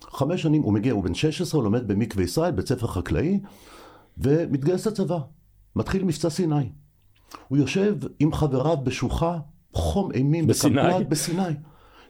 חמש 0.02 0.42
שנים, 0.42 0.62
הוא 0.62 0.72
מגיע, 0.72 0.92
הוא 0.92 1.04
בן 1.04 1.14
16, 1.14 1.58
הוא 1.58 1.64
לומד 1.64 1.88
במקווה 1.88 2.24
ישראל, 2.24 2.50
בית 2.50 2.68
ספר 2.68 2.86
חקלאי, 2.86 3.40
ומתגייס 4.18 4.86
לצבא. 4.86 5.18
מתחיל 5.76 6.04
מבצע 6.04 6.30
סיני. 6.30 6.68
הוא 7.48 7.58
יושב 7.58 7.96
עם 8.18 8.32
חבריו 8.32 8.76
בשוחה, 8.76 9.38
חום 9.72 10.12
אימים, 10.12 10.46
בסיני? 10.46 10.82
בקפל"ד 10.82 11.10
בסיני. 11.10 11.54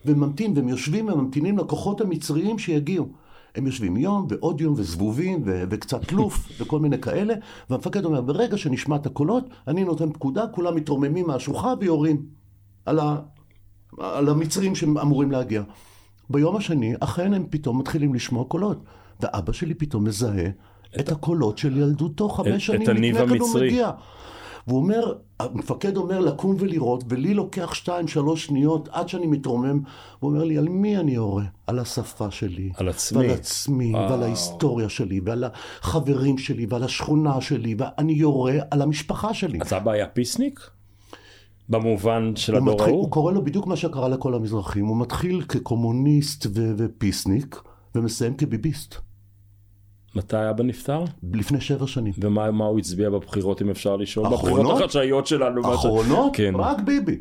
וממתין, 0.07 0.53
והם 0.57 0.69
יושבים 0.69 1.09
וממתינים 1.09 1.59
לכוחות 1.59 2.01
המצריים 2.01 2.59
שיגיעו. 2.59 3.09
הם 3.55 3.67
יושבים 3.67 3.97
יום 3.97 4.27
ועוד 4.31 4.61
יום 4.61 4.75
וזבובים 4.77 5.43
ו- 5.45 5.65
וקצת 5.71 6.13
לוף 6.13 6.49
וכל 6.61 6.81
מיני 6.81 6.99
כאלה, 6.99 7.35
והמפקד 7.71 8.05
אומר, 8.05 8.21
ברגע 8.21 8.59
שנשמע 8.59 8.97
את 8.97 9.07
הקולות, 9.07 9.45
אני 9.69 9.85
נותן 9.85 10.13
פקודה, 10.13 10.47
כולם 10.47 10.77
מתרוממים 10.77 11.27
מהשוחה 11.27 11.75
ויורים 11.81 12.40
על, 12.91 12.99
ה- 12.99 13.17
על 13.99 14.29
המצרים 14.29 14.75
שאמורים 14.75 15.31
להגיע. 15.31 15.63
ביום 16.31 16.57
השני, 16.57 16.95
אכן 17.01 17.35
הם 17.35 17.47
פתאום 17.51 17.79
מתחילים 17.79 18.15
לשמוע 18.15 18.45
קולות, 18.45 18.85
ואבא 19.21 19.53
שלי 19.53 19.75
פתאום 19.75 20.05
מזהה 20.05 20.45
את 21.01 21.13
הקולות 21.13 21.59
של 21.59 21.77
ילדותו 21.79 22.27
את- 22.27 22.33
חמש 22.33 22.67
שנים 22.67 22.83
את 22.83 22.89
לפני 23.21 23.39
הוא 23.39 23.47
המצרי. 23.49 23.67
מגיע. 23.67 23.91
והוא 24.67 24.79
אומר, 24.79 25.13
המפקד 25.41 25.97
אומר 25.97 26.21
לקום 26.21 26.57
ולראות, 26.59 27.05
ולי 27.09 27.35
לוקח 27.35 27.75
שתיים, 27.75 28.09
שלוש 28.09 28.47
שניות 28.47 28.89
עד 28.93 29.09
שאני 29.09 29.27
מתרומם. 29.27 29.81
הוא 30.21 30.31
אומר 30.31 30.45
לי, 30.45 30.59
על 30.59 30.69
מי 30.69 30.97
אני 30.99 31.13
יורה? 31.13 31.45
על 31.67 31.79
השפה 31.79 32.31
שלי. 32.31 32.71
על 32.77 32.89
עצמי. 32.89 33.19
ועל 33.19 33.31
עצמי, 33.31 33.93
וואו. 33.95 34.11
ועל 34.11 34.23
ההיסטוריה 34.23 34.89
שלי, 34.89 35.21
ועל 35.25 35.45
החברים 35.83 36.39
שלי, 36.39 36.67
ועל 36.69 36.83
השכונה 36.85 37.41
שלי, 37.41 37.75
ואני 37.79 38.13
יורה 38.13 38.53
על 38.71 38.83
המשפחה 38.83 39.35
שלי. 39.35 39.59
אז 39.61 39.73
אבא 39.73 39.91
היה 39.91 40.07
פיסניק? 40.07 40.61
במובן 41.71 42.33
של 42.37 42.55
הדור 42.57 42.75
מתחיל, 42.75 42.89
ההוא? 42.89 43.01
הוא 43.03 43.11
קורא 43.11 43.33
לו 43.33 43.45
בדיוק 43.45 43.67
מה 43.67 43.77
שקרה 43.77 44.09
לכל 44.09 44.35
המזרחים, 44.35 44.87
הוא 44.87 44.97
מתחיל 44.97 45.43
כקומוניסט 45.49 46.47
ו- 46.55 46.73
ופיסניק, 46.77 47.63
ומסיים 47.95 48.35
כביביסט. 48.37 48.95
מתי 50.17 50.51
אבא 50.51 50.65
נפטר? 50.65 51.05
לפני 51.33 51.61
שבע 51.61 51.87
שנים. 51.87 52.13
ומה 52.19 52.51
מה 52.51 52.65
הוא 52.65 52.79
הצביע 52.79 53.11
בבחירות 53.11 53.63
אם 53.63 53.71
אפשר 53.71 53.97
לשאול? 53.97 54.27
אחרונות? 54.27 54.59
בבחירות 54.61 54.81
החשאיות 54.83 55.27
שלנו. 55.27 55.63
מה 55.63 55.69
ש- 55.73 55.75
אחרונות? 55.75 56.31
כן. 56.37 56.53
רק 56.57 56.81
ביבי. 56.81 57.17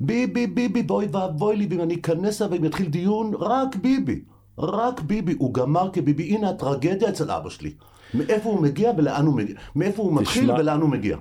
ביבי, 0.00 0.46
ביבי, 0.46 0.82
בואי 0.82 1.06
ואבוי 1.12 1.56
לי, 1.56 1.66
ואם 1.70 1.80
אני 1.80 1.94
אכנס 1.94 2.42
אליו 2.42 2.52
ואם 2.52 2.64
יתחיל 2.64 2.86
דיון, 2.86 3.32
רק 3.38 3.76
ביבי. 3.76 4.20
רק 4.58 5.00
ביבי. 5.00 5.34
הוא 5.38 5.54
גמר 5.54 5.90
כביבי. 5.92 6.22
הנה 6.22 6.48
הטרגדיה 6.50 7.08
אצל 7.08 7.30
אבא 7.30 7.50
שלי. 7.50 7.74
מאיפה 8.14 8.48
הוא 8.50 8.60
מגיע 8.60 8.90
ולאן 8.96 9.26
הוא 9.26 9.34
מגיע. 9.34 9.56
מאיפה 9.76 10.02
הוא 10.02 10.12
מתחיל 10.14 10.50
ולאן 10.52 10.80
הוא 10.80 10.90
מגיע. 10.90 11.16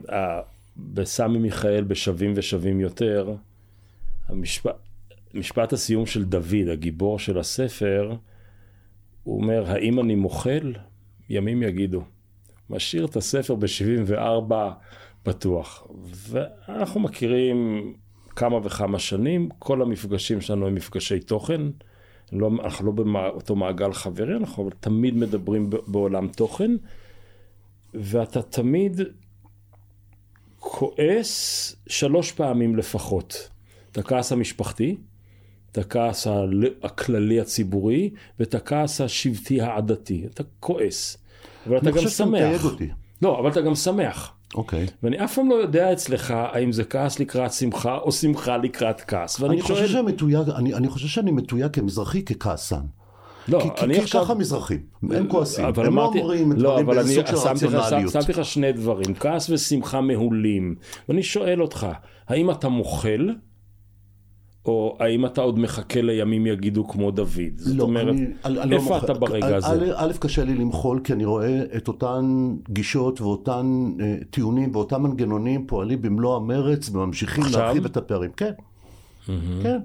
בסמי 0.93 1.39
מיכאל 1.39 1.84
בשווים 1.84 2.34
ושווים 2.36 2.79
יותר, 2.79 3.36
המשפט, 4.27 4.75
משפט 5.34 5.73
הסיום 5.73 6.05
של 6.05 6.23
דוד, 6.23 6.67
הגיבור 6.71 7.19
של 7.19 7.39
הספר, 7.39 8.15
הוא 9.23 9.41
אומר, 9.41 9.71
האם 9.71 9.99
אני 9.99 10.15
מוחל? 10.15 10.73
ימים 11.29 11.63
יגידו. 11.63 12.03
משאיר 12.69 13.05
את 13.05 13.15
הספר 13.15 13.55
ב-74 13.55 14.53
פתוח. 15.23 15.88
ואנחנו 16.13 16.99
מכירים 16.99 17.93
כמה 18.29 18.57
וכמה 18.63 18.99
שנים, 18.99 19.49
כל 19.59 19.82
המפגשים 19.82 20.41
שלנו 20.41 20.67
הם 20.67 20.75
מפגשי 20.75 21.19
תוכן. 21.19 21.61
לא, 22.32 22.51
אנחנו 22.63 22.86
לא 22.86 22.91
באותו 22.91 23.55
מעגל 23.55 23.93
חברי, 23.93 24.36
אנחנו 24.36 24.69
תמיד 24.79 25.15
מדברים 25.15 25.69
בעולם 25.88 26.27
תוכן, 26.27 26.71
ואתה 27.93 28.41
תמיד 28.41 29.01
כועס 30.62 31.76
שלוש 31.88 32.32
פעמים 32.32 32.76
לפחות. 32.76 33.49
את 33.91 33.97
הכעס 33.97 34.32
המשפחתי, 34.32 34.97
את 35.72 35.78
הכעס 35.78 36.28
הכללי 36.84 37.39
הציבורי, 37.41 38.09
ואת 38.39 38.55
הכעס 38.55 39.01
השבטי 39.01 39.62
העדתי. 39.62 40.26
אתה 40.26 40.43
כועס. 40.59 41.18
אבל 41.68 41.78
אתה 41.78 41.86
אני 41.86 41.91
גם 41.91 41.97
חושב 41.97 42.09
שאתה 42.09 42.26
מתייג 42.26 42.57
שמח. 42.57 42.66
אותי. 42.66 42.89
לא, 43.22 43.39
אבל 43.39 43.51
אתה 43.51 43.62
גם 43.62 43.76
שמח. 43.76 44.34
אוקיי. 44.55 44.88
ואני 45.03 45.24
אף 45.24 45.36
פעם 45.36 45.49
לא 45.49 45.55
יודע 45.55 45.93
אצלך 45.93 46.32
האם 46.32 46.72
זה 46.72 46.84
כעס 46.84 47.20
לקראת 47.20 47.53
שמחה 47.53 47.97
או 47.97 48.12
שמחה 48.12 48.57
לקראת 48.57 49.01
כעס. 49.01 49.39
ואני 49.39 49.53
אני 49.53 49.62
חושב. 49.62 49.88
שאני 49.88 50.01
מתויג, 50.01 50.49
אני, 50.49 50.74
אני 50.74 50.89
חושב 50.89 51.07
שאני 51.07 51.32
מתויג 51.32 51.72
כמזרחי 51.74 52.26
ככעסן. 52.26 52.82
לא, 53.48 53.60
כי, 53.60 53.86
אני 53.86 53.94
כי 53.94 54.00
עכשיו... 54.00 54.24
ככה 54.24 54.34
מזרחים, 54.34 54.80
הם 55.12 55.28
כועסים, 55.28 55.66
הם 55.66 55.86
אמרתי, 55.86 56.18
לא 56.18 56.24
אומרים 56.24 56.52
לא, 56.52 56.58
דברים 56.58 56.86
אבל 56.86 56.96
באיזה 56.96 57.14
סוג 57.14 57.26
של 57.26 57.68
רציונליות. 57.68 58.14
שמתי 58.14 58.32
לך 58.32 58.46
שני 58.46 58.72
דברים, 58.72 59.14
כעס 59.20 59.50
ושמחה 59.50 60.02
מהולים. 60.02 60.76
ואני 61.10 61.24
שואל 61.24 61.62
אותך, 61.62 61.88
האם 62.28 62.52
אתה 62.52 62.70
מוחל, 62.70 63.30
או 64.66 64.98
האם 65.00 65.26
אתה 65.26 65.42
עוד 65.42 65.60
מחכה 65.60 66.02
לימים 66.02 66.48
יגידו 66.48 66.88
כמו 66.88 67.12
דוד? 67.12 67.30
זאת 67.56 67.78
לא, 67.78 67.84
אומרת, 67.84 68.16
אני, 68.16 68.26
אני, 68.46 68.62
אני 68.62 68.72
לא 68.72 68.76
איפה 68.76 68.94
מוכר. 68.94 69.06
אתה 69.06 69.14
ברגע 69.14 69.48
א', 69.48 69.56
הזה? 69.56 69.92
א', 69.96 70.12
קשה 70.20 70.44
לי 70.44 70.56
למחול 70.56 71.02
כי 71.04 71.14
אני 71.14 71.26
רואה 71.26 71.64
את 71.78 71.88
אותן 71.88 72.56
גישות 72.70 73.22
ואותן 73.22 73.92
אה, 74.02 74.16
טיעונים 74.30 74.76
ואותם 74.76 75.04
מנגנונים 75.04 75.68
פועלים 75.68 76.02
במלוא 76.02 76.36
המרץ 76.36 76.89
וממשיכים? 76.89 77.44
להרחיב 77.52 77.86
את 77.86 77.98
הפערים. 77.98 78.32
כן, 78.38 78.52
כן. 79.64 79.80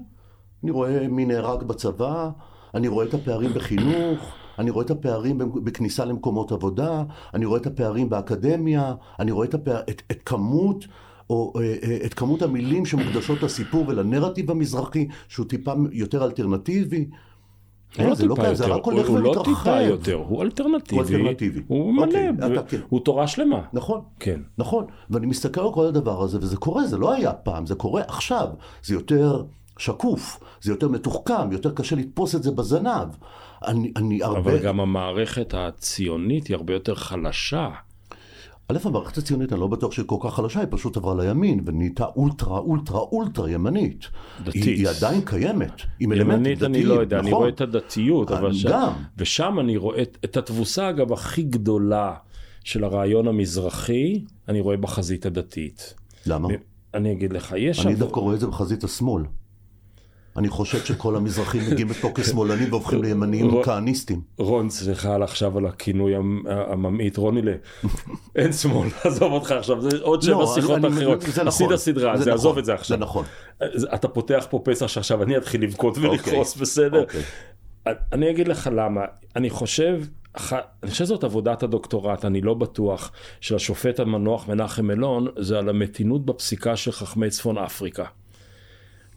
אני 0.63 0.71
רואה 0.71 1.07
מי 1.07 1.25
נהרג 1.25 1.63
בצבא, 1.63 2.29
אני 2.75 2.87
רואה 2.87 3.05
את 3.05 3.13
הפערים 3.13 3.53
בחינוך, 3.53 4.19
אני 4.59 4.69
רואה 4.69 4.85
את 4.85 4.91
הפערים 4.91 5.37
בכניסה 5.63 6.05
למקומות 6.05 6.51
עבודה, 6.51 7.03
אני 7.33 7.45
רואה 7.45 7.59
את 7.59 7.67
הפערים 7.67 8.09
באקדמיה, 8.09 8.93
אני 9.19 9.31
רואה 9.31 9.47
את, 9.47 9.53
הפער, 9.53 9.81
את, 9.89 10.01
את 10.11 10.19
כמות... 10.25 10.85
או 11.29 11.53
אה, 11.55 11.75
אה, 11.83 11.97
את 12.05 12.13
כמות 12.13 12.41
המילים 12.41 12.85
שמוקדשות 12.85 13.43
לסיפור 13.43 13.85
ולנרטיב 13.87 14.51
המזרחי, 14.51 15.07
שהוא 15.27 15.45
טיפה 15.45 15.73
יותר 15.91 16.25
אלטרנטיבי. 16.25 17.07
הוא 17.97 18.07
לא 18.07 18.15
זה 18.15 18.25
לא 18.25 18.35
כזה, 18.35 18.53
זה 18.53 18.63
יותר, 18.63 18.75
רק 18.75 18.85
הולך 18.85 19.07
הוא 19.07 19.19
לא 19.19 19.29
ומתרחב. 19.29 19.53
טיפה 19.53 19.81
יותר, 19.81 20.13
הוא 20.13 20.43
אלטרנטיבי. 20.43 20.95
הוא 20.95 21.01
אלטרנטיבי. 21.01 21.61
הוא 21.67 21.93
מלא, 21.93 22.05
אוקיי, 22.05 22.63
כן. 22.67 22.79
הוא 22.89 22.99
תורה 22.99 23.27
שלמה. 23.27 23.61
נכון. 23.73 24.01
כן. 24.19 24.39
נכון, 24.57 24.85
ואני 25.09 25.25
מסתכל 25.25 25.61
על 25.61 25.73
כל 25.73 25.85
הדבר 25.85 26.23
הזה, 26.23 26.37
וזה 26.41 26.57
קורה, 26.57 26.87
זה 26.87 26.97
לא 26.97 27.13
היה 27.13 27.33
פעם, 27.33 27.65
זה 27.65 27.75
קורה 27.75 28.01
עכשיו. 28.07 28.47
זה 28.83 28.93
יותר 28.93 29.43
שקוף, 29.79 30.39
זה 30.61 30.71
יותר 30.71 30.87
מתוחכם, 30.87 31.51
יותר 31.51 31.71
קשה 31.71 31.95
לתפוס 31.95 32.35
את 32.35 32.43
זה 32.43 32.51
בזנב. 32.51 33.07
אני, 33.67 33.91
אני 33.95 34.23
הרבה... 34.23 34.39
אבל 34.39 34.59
גם 34.59 34.79
המערכת 34.79 35.53
הציונית 35.57 36.47
היא 36.47 36.55
הרבה 36.55 36.73
יותר 36.73 36.95
חלשה. 36.95 37.69
א', 38.71 38.77
המערכת 38.83 39.17
הציונית, 39.17 39.53
אני 39.53 39.59
לא 39.59 39.67
בטוח 39.67 39.91
שהיא 39.91 40.05
כל 40.05 40.15
כך 40.21 40.33
חלשה, 40.33 40.59
היא 40.59 40.67
פשוט 40.71 40.97
עברה 40.97 41.15
לימין, 41.23 41.63
ונהייתה 41.65 42.05
אולטרה, 42.05 42.59
אולטרה, 42.59 42.99
אולטרה 42.99 43.51
ימנית. 43.51 44.05
דתית. 44.43 44.63
היא, 44.63 44.75
היא 44.75 44.87
עדיין 44.89 45.21
קיימת, 45.25 45.81
עם 45.99 46.11
אלמנטים 46.11 46.35
ימנית 46.35 46.57
דתיים, 46.57 46.75
אני 46.75 46.83
לא 46.83 46.93
יודע, 46.93 47.19
אני 47.19 47.27
נכון. 47.27 47.39
רואה 47.39 47.49
את 47.49 47.61
הדתיות, 47.61 48.31
אבל 48.31 48.47
אני 48.47 48.57
ש... 48.57 48.65
גם. 48.65 48.93
ושם 49.17 49.59
אני 49.59 49.77
רואה 49.77 50.01
את, 50.01 50.17
את 50.25 50.37
התבוסה 50.37 50.89
אגב 50.89 51.13
הכי 51.13 51.43
גדולה 51.43 52.13
של 52.63 52.83
הרעיון 52.83 53.27
המזרחי, 53.27 54.23
אני 54.47 54.59
רואה 54.59 54.77
בחזית 54.77 55.25
הדתית. 55.25 55.93
למה? 56.25 56.47
אני 56.93 57.11
אגיד 57.11 57.33
לך, 57.33 57.55
יש... 57.57 57.85
אני 57.85 57.93
עב- 57.93 57.99
דווקא 57.99 58.19
רואה 58.19 58.35
את 58.35 58.39
זה 58.39 58.47
בחזית 58.47 58.83
השמאל. 58.83 59.23
אני 60.37 60.49
חושב 60.49 60.85
שכל 60.85 61.15
המזרחים 61.15 61.61
מגיעים 61.71 61.89
לפה 61.89 62.11
כשמאלנים 62.15 62.67
והופכים 62.71 63.03
לימניים 63.03 63.49
רוא- 63.49 63.63
כהניסטים. 63.65 64.21
רון, 64.37 64.69
סליחה 64.69 65.15
על 65.15 65.23
עכשיו 65.23 65.57
על 65.57 65.65
הכינוי 65.65 66.15
המ- 66.15 66.43
הממעיט, 66.47 67.17
רונילה, 67.17 67.53
אין 68.35 68.53
שמאל, 68.53 68.87
עזוב 69.03 69.31
אותך 69.31 69.51
עכשיו, 69.51 69.81
זה 69.81 69.97
עוד 70.01 70.21
שבע 70.21 70.33
לא, 70.33 70.51
שיחות 70.55 70.79
אחרות, 70.85 71.21
זה 71.21 71.43
נכון. 71.43 71.73
עשית 71.73 71.95
סדרה, 71.95 72.17
זה 72.17 72.23
זה 72.23 72.33
עזוב 72.33 72.51
נכון. 72.51 72.59
את 72.59 72.65
זה 72.65 72.73
עכשיו. 72.73 72.97
זה 72.97 73.03
נכון. 73.03 73.25
אתה 73.93 74.07
פותח 74.07 74.47
פה 74.49 74.61
פסח 74.63 74.87
שעכשיו 74.87 75.23
אני 75.23 75.37
אתחיל 75.37 75.63
לבכות 75.63 75.97
ולכעוס, 75.97 76.55
בסדר? 76.55 77.01
אוקיי. 77.01 77.21
אני 78.13 78.29
אגיד 78.31 78.47
לך 78.47 78.69
למה, 78.75 79.01
אני 79.35 79.49
חושב, 79.49 80.01
אני 80.83 80.91
חושב 80.91 81.05
שזאת 81.05 81.23
עבודת 81.23 81.63
הדוקטורט, 81.63 82.25
אני 82.25 82.41
לא 82.41 82.53
בטוח, 82.53 83.11
של 83.41 83.55
השופט 83.55 83.99
המנוח 83.99 84.47
מנחם 84.47 84.91
אלון, 84.91 85.27
זה 85.39 85.59
על 85.59 85.69
המתינות 85.69 86.25
בפסיקה 86.25 86.75
של 86.75 86.91
חכמי 86.91 87.29
צפון 87.29 87.57
אפריקה. 87.57 88.03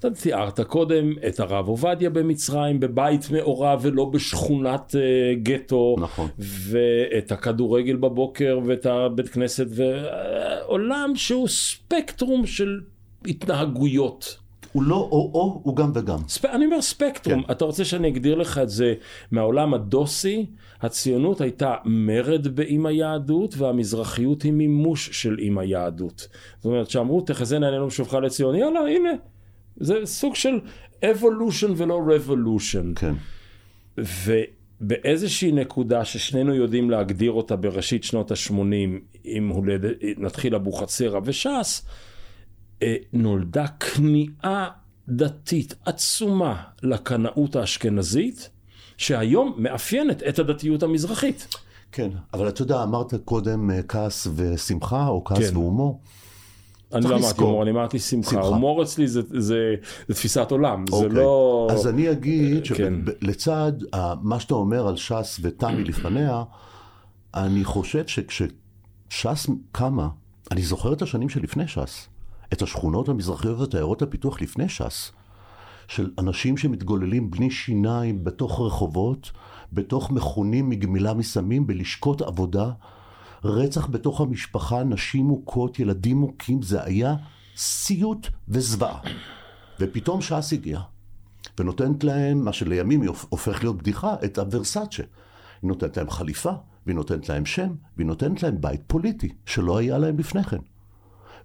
אתה 0.00 0.10
תיארת 0.10 0.60
קודם 0.60 1.12
את 1.28 1.40
הרב 1.40 1.68
עובדיה 1.68 2.10
במצרים, 2.10 2.80
בבית 2.80 3.30
מעורב 3.30 3.78
ולא 3.82 4.04
בשכונת 4.04 4.94
אה, 4.96 5.34
גטו, 5.42 5.96
נכון. 5.98 6.28
ואת 6.38 7.32
הכדורגל 7.32 7.96
בבוקר 7.96 8.58
ואת 8.64 8.86
הבית 8.86 9.28
כנסת, 9.28 9.66
ועולם 9.68 11.12
שהוא 11.16 11.48
ספקטרום 11.48 12.46
של 12.46 12.80
התנהגויות. 13.26 14.36
הוא 14.72 14.82
לא 14.82 14.96
או-או, 14.96 15.60
הוא 15.62 15.76
גם 15.76 15.92
וגם. 15.94 16.18
ספ... 16.28 16.44
אני 16.44 16.64
אומר 16.64 16.82
ספקטרום, 16.82 17.42
כן. 17.42 17.52
אתה 17.52 17.64
רוצה 17.64 17.84
שאני 17.84 18.08
אגדיר 18.08 18.34
לך 18.34 18.58
את 18.58 18.68
זה 18.68 18.94
מהעולם 19.30 19.74
הדוסי? 19.74 20.46
הציונות 20.80 21.40
הייתה 21.40 21.74
מרד 21.84 22.48
באם 22.48 22.86
היהדות, 22.86 23.54
והמזרחיות 23.58 24.42
היא 24.42 24.52
מימוש 24.52 25.22
של 25.22 25.36
אם 25.42 25.58
היהדות. 25.58 26.28
זאת 26.56 26.64
אומרת, 26.64 26.90
שאמרו 26.90 27.20
תחזינה 27.20 27.66
עינינו 27.66 27.86
בשובך 27.86 28.14
לציון, 28.14 28.54
יאללה, 28.54 28.80
הנה. 28.80 29.10
זה 29.80 29.94
סוג 30.04 30.34
של 30.34 30.60
evolution 31.04 31.70
ולא 31.76 32.00
revolution. 32.08 32.94
כן. 32.96 33.14
ובאיזושהי 33.98 35.52
נקודה 35.52 36.04
ששנינו 36.04 36.54
יודעים 36.54 36.90
להגדיר 36.90 37.32
אותה 37.32 37.56
בראשית 37.56 38.04
שנות 38.04 38.30
ה-80, 38.30 38.52
אם 39.24 39.48
הולד... 39.48 39.84
נתחיל 40.18 40.54
אבוחצירא 40.54 41.20
וש"ס, 41.24 41.86
אה, 42.82 42.96
נולדה 43.12 43.66
כניעה 43.66 44.68
דתית 45.08 45.74
עצומה 45.84 46.62
לקנאות 46.82 47.56
האשכנזית, 47.56 48.50
שהיום 48.96 49.54
מאפיינת 49.56 50.22
את 50.22 50.38
הדתיות 50.38 50.82
המזרחית. 50.82 51.48
כן, 51.92 52.10
אבל 52.34 52.48
אתה 52.48 52.62
יודע, 52.62 52.82
אמרת 52.82 53.14
קודם 53.24 53.70
אה, 53.70 53.82
כעס 53.82 54.26
ושמחה, 54.34 55.06
או 55.06 55.24
כעס 55.24 55.50
כן. 55.50 55.56
והומור. 55.56 56.00
אני 56.94 57.04
לא 57.04 57.16
אמרתי 57.16 57.40
הומור, 57.40 57.62
אני 57.62 57.70
אמרתי 57.70 57.98
שמחה. 57.98 58.40
הומור 58.40 58.82
אצלי 58.82 59.08
זה, 59.08 59.22
זה, 59.28 59.40
זה, 59.40 59.74
תפיסת 60.06 60.50
עולם, 60.50 60.84
אוקיי. 60.92 61.08
זה 61.08 61.14
לא... 61.14 61.68
אז 61.70 61.86
אני 61.86 62.10
אגיד 62.10 62.66
כן. 62.66 62.94
שלצד 63.20 63.72
מה 64.22 64.40
שאתה 64.40 64.54
אומר 64.54 64.88
על 64.88 64.96
ש"ס 64.96 65.40
ותמי 65.42 65.84
לפניה, 65.84 66.42
אני 67.34 67.64
חושב 67.64 68.06
שכשש"ס 68.06 69.46
קמה, 69.72 70.08
אני 70.50 70.62
זוכר 70.62 70.92
את 70.92 71.02
השנים 71.02 71.28
שלפני 71.28 71.68
ש"ס. 71.68 72.08
את 72.52 72.62
השכונות 72.62 73.08
המזרחיות 73.08 73.58
ואת 73.60 73.74
עיירות 73.74 74.02
הפיתוח 74.02 74.40
לפני 74.40 74.68
ש"ס, 74.68 75.12
של 75.88 76.10
אנשים 76.18 76.56
שמתגוללים 76.56 77.30
בני 77.30 77.50
שיניים 77.50 78.24
בתוך 78.24 78.60
רחובות, 78.60 79.30
בתוך 79.72 80.10
מכונים 80.10 80.68
מגמילה 80.68 81.14
מסמים, 81.14 81.66
בלשכות 81.66 82.22
עבודה, 82.22 82.70
רצח 83.44 83.86
בתוך 83.86 84.20
המשפחה, 84.20 84.84
נשים 84.84 85.24
מוכות, 85.26 85.78
ילדים 85.78 86.16
מוכים, 86.16 86.62
זה 86.62 86.84
היה 86.84 87.14
סיוט 87.56 88.26
וזוועה. 88.48 89.00
ופתאום 89.80 90.20
ש"ס 90.20 90.52
הגיע, 90.52 90.80
ונותנת 91.58 92.04
להם, 92.04 92.44
מה 92.44 92.52
שלימים 92.52 93.02
הופך 93.28 93.62
להיות 93.62 93.76
בדיחה, 93.76 94.14
את 94.24 94.38
הוורסאצ'ה. 94.38 95.02
היא 95.62 95.68
נותנת 95.68 95.96
להם 95.96 96.10
חליפה, 96.10 96.52
והיא 96.86 96.96
נותנת 96.96 97.28
להם 97.28 97.46
שם, 97.46 97.74
והיא 97.96 98.06
נותנת 98.06 98.42
להם 98.42 98.60
בית 98.60 98.80
פוליטי, 98.86 99.28
שלא 99.46 99.78
היה 99.78 99.98
להם 99.98 100.18
לפני 100.18 100.44
כן. 100.44 100.58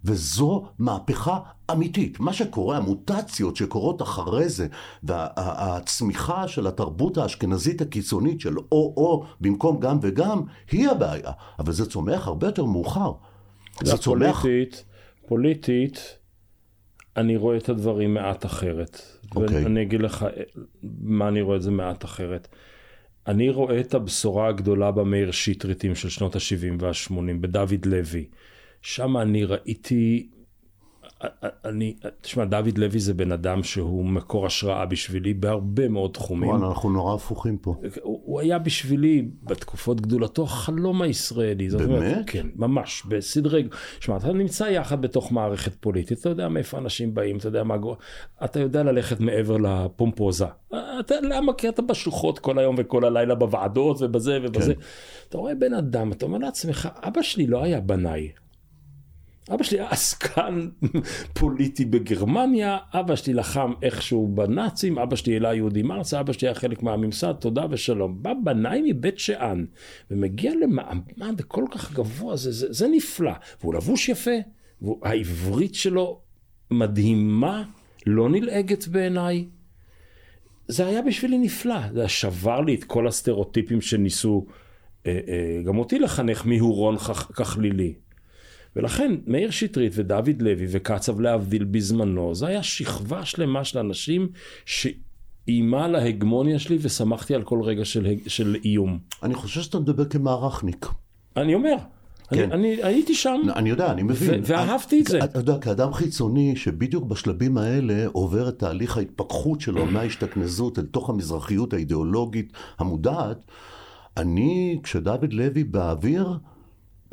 וזו 0.03 0.65
מהפכה 0.79 1.39
אמיתית. 1.71 2.19
מה 2.19 2.33
שקורה, 2.33 2.77
המוטציות 2.77 3.55
שקורות 3.55 4.01
אחרי 4.01 4.49
זה, 4.49 4.67
והצמיחה 5.03 6.47
של 6.47 6.67
התרבות 6.67 7.17
האשכנזית 7.17 7.81
הקיצונית 7.81 8.41
של 8.41 8.57
או-או 8.57 9.25
במקום 9.41 9.79
גם 9.79 9.97
וגם, 10.01 10.41
היא 10.71 10.89
הבעיה. 10.89 11.31
אבל 11.59 11.71
זה 11.73 11.85
צומח 11.85 12.27
הרבה 12.27 12.47
יותר 12.47 12.65
מאוחר. 12.65 13.11
זה 13.83 13.97
צומח... 13.97 14.41
פוליטית, 14.41 14.85
פוליטית, 15.27 16.17
אני 17.17 17.35
רואה 17.35 17.57
את 17.57 17.69
הדברים 17.69 18.13
מעט 18.13 18.45
אחרת. 18.45 19.01
Okay. 19.25 19.35
אוקיי. 19.35 19.63
ואני 19.63 19.81
אגיד 19.81 20.01
לך 20.01 20.25
מה 21.01 21.27
אני 21.27 21.41
רואה 21.41 21.57
את 21.57 21.61
זה 21.61 21.71
מעט 21.71 22.05
אחרת. 22.05 22.47
אני 23.27 23.49
רואה 23.49 23.79
את 23.79 23.93
הבשורה 23.93 24.47
הגדולה 24.47 24.91
במאיר 24.91 25.31
שטריטים 25.31 25.95
של 25.95 26.09
שנות 26.09 26.35
ה-70 26.35 26.75
וה-80, 26.79 27.13
בדוד 27.41 27.85
לוי. 27.85 28.25
שם 28.85 29.17
אני 29.17 29.45
ראיתי, 29.45 30.29
אני, 31.65 31.95
תשמע, 32.21 32.45
דוד 32.45 32.77
לוי 32.77 32.99
זה 32.99 33.13
בן 33.13 33.31
אדם 33.31 33.63
שהוא 33.63 34.05
מקור 34.05 34.45
השראה 34.45 34.85
בשבילי 34.85 35.33
בהרבה 35.33 35.87
מאוד 35.87 36.11
תחומים. 36.11 36.49
וואלה, 36.49 36.67
אנחנו 36.67 36.89
נורא 36.89 37.15
הפוכים 37.15 37.57
פה. 37.57 37.75
הוא, 38.01 38.21
הוא 38.25 38.39
היה 38.39 38.59
בשבילי 38.59 39.27
בתקופות 39.43 40.01
גדולתו 40.01 40.43
החלום 40.43 41.01
הישראלי. 41.01 41.69
באמת? 41.69 41.89
אומרת, 41.89 42.23
כן, 42.27 42.47
ממש, 42.55 43.03
בסדרי, 43.07 43.67
תשמע, 43.99 44.17
אתה 44.17 44.33
נמצא 44.33 44.63
יחד 44.63 45.01
בתוך 45.01 45.31
מערכת 45.31 45.75
פוליטית, 45.75 46.19
אתה 46.19 46.29
יודע 46.29 46.47
מאיפה 46.47 46.77
אנשים 46.77 47.13
באים, 47.13 47.37
אתה 47.37 47.47
יודע 47.47 47.63
מה, 47.63 47.75
אתה 48.45 48.59
יודע 48.59 48.83
ללכת 48.83 49.19
מעבר 49.19 49.57
לפומפוזה. 49.57 50.45
אתה, 50.99 51.15
למה? 51.21 51.53
כי 51.53 51.69
אתה 51.69 51.81
בשוחות 51.81 52.39
כל 52.39 52.59
היום 52.59 52.75
וכל 52.77 53.05
הלילה 53.05 53.35
בוועדות 53.35 53.97
ובזה 54.01 54.39
ובזה. 54.43 54.73
כן. 54.73 54.81
אתה 55.29 55.37
רואה 55.37 55.55
בן 55.55 55.73
אדם, 55.73 56.11
אתה 56.11 56.25
אומר 56.25 56.37
לעצמך, 56.37 56.89
אבא 57.03 57.21
שלי 57.21 57.47
לא 57.47 57.63
היה 57.63 57.81
בנאי. 57.81 58.29
אבא 59.53 59.63
שלי 59.63 59.79
היה 59.79 59.89
עסקן 59.89 60.67
פוליטי 61.33 61.85
בגרמניה, 61.85 62.77
אבא 62.93 63.15
שלי 63.15 63.33
לחם 63.33 63.73
איכשהו 63.81 64.27
בנאצים, 64.27 64.99
אבא 64.99 65.15
שלי 65.15 65.33
העלה 65.33 65.53
יהודים 65.53 65.91
ארצה, 65.91 66.19
אבא 66.19 66.33
שלי 66.33 66.47
היה 66.47 66.55
חלק 66.55 66.83
מהממסד, 66.83 67.33
תודה 67.33 67.65
ושלום. 67.69 68.23
בא 68.23 68.33
בנאי 68.43 68.81
מבית 68.91 69.19
שאן, 69.19 69.65
ומגיע 70.11 70.51
למעמד 70.61 71.41
כל 71.47 71.65
כך 71.71 71.93
גבוה, 71.93 72.35
זה, 72.35 72.51
זה, 72.51 72.73
זה 72.73 72.87
נפלא. 72.87 73.31
והוא 73.61 73.73
לבוש 73.73 74.09
יפה, 74.09 74.31
והעברית 74.81 75.75
שלו 75.75 76.21
מדהימה, 76.71 77.63
לא 78.05 78.29
נלעגת 78.29 78.87
בעיניי. 78.87 79.45
זה 80.67 80.85
היה 80.85 81.01
בשבילי 81.01 81.37
נפלא, 81.37 81.79
זה 81.93 82.07
שבר 82.07 82.61
לי 82.61 82.75
את 82.75 82.83
כל 82.83 83.07
הסטריאוטיפים 83.07 83.81
שניסו 83.81 84.45
אה, 85.07 85.19
אה, 85.27 85.61
גם 85.65 85.77
אותי 85.77 85.99
לחנך 85.99 86.45
מהורון 86.45 86.97
ככלילי. 87.33 88.04
ולכן 88.75 89.15
מאיר 89.27 89.51
שטרית 89.51 89.93
ודוד 89.95 90.41
לוי 90.41 90.65
וקצב 90.69 91.19
להבדיל 91.19 91.63
בזמנו, 91.63 92.35
זה 92.35 92.47
היה 92.47 92.63
שכבה 92.63 93.25
שלמה 93.25 93.63
של 93.63 93.79
אנשים 93.79 94.27
שאיימה 94.65 95.85
על 95.85 95.95
ההגמוניה 95.95 96.59
שלי 96.59 96.77
ושמחתי 96.81 97.35
על 97.35 97.43
כל 97.43 97.61
רגע 97.63 97.85
של, 97.85 98.07
של 98.27 98.55
איום. 98.65 98.99
אני 99.23 99.35
חושב 99.35 99.61
שאתה 99.61 99.79
מדבר 99.79 100.05
כמערכניק. 100.05 100.85
אני 101.37 101.55
אומר. 101.55 101.75
כן. 102.29 102.51
אני, 102.51 102.73
אני 102.73 102.83
הייתי 102.83 103.15
שם. 103.15 103.41
אני 103.55 103.69
יודע, 103.69 103.91
אני 103.91 104.03
מבין. 104.03 104.41
ואהבתי 104.45 105.01
את 105.01 105.07
זה. 105.07 105.23
אתה 105.23 105.39
יודע, 105.39 105.57
כאדם 105.57 105.93
חיצוני 105.93 106.55
שבדיוק 106.55 107.03
בשלבים 107.03 107.57
האלה 107.57 108.05
עובר 108.11 108.49
את 108.49 108.59
תהליך 108.59 108.97
ההתפכחות 108.97 109.61
שלו 109.61 109.85
מההשתכנזות 109.93 110.79
אל 110.79 110.85
תוך 110.85 111.09
המזרחיות 111.09 111.73
האידיאולוגית 111.73 112.53
המודעת, 112.79 113.37
אני, 114.17 114.79
כשדוד 114.83 115.33
לוי 115.33 115.63
באוויר, 115.63 116.37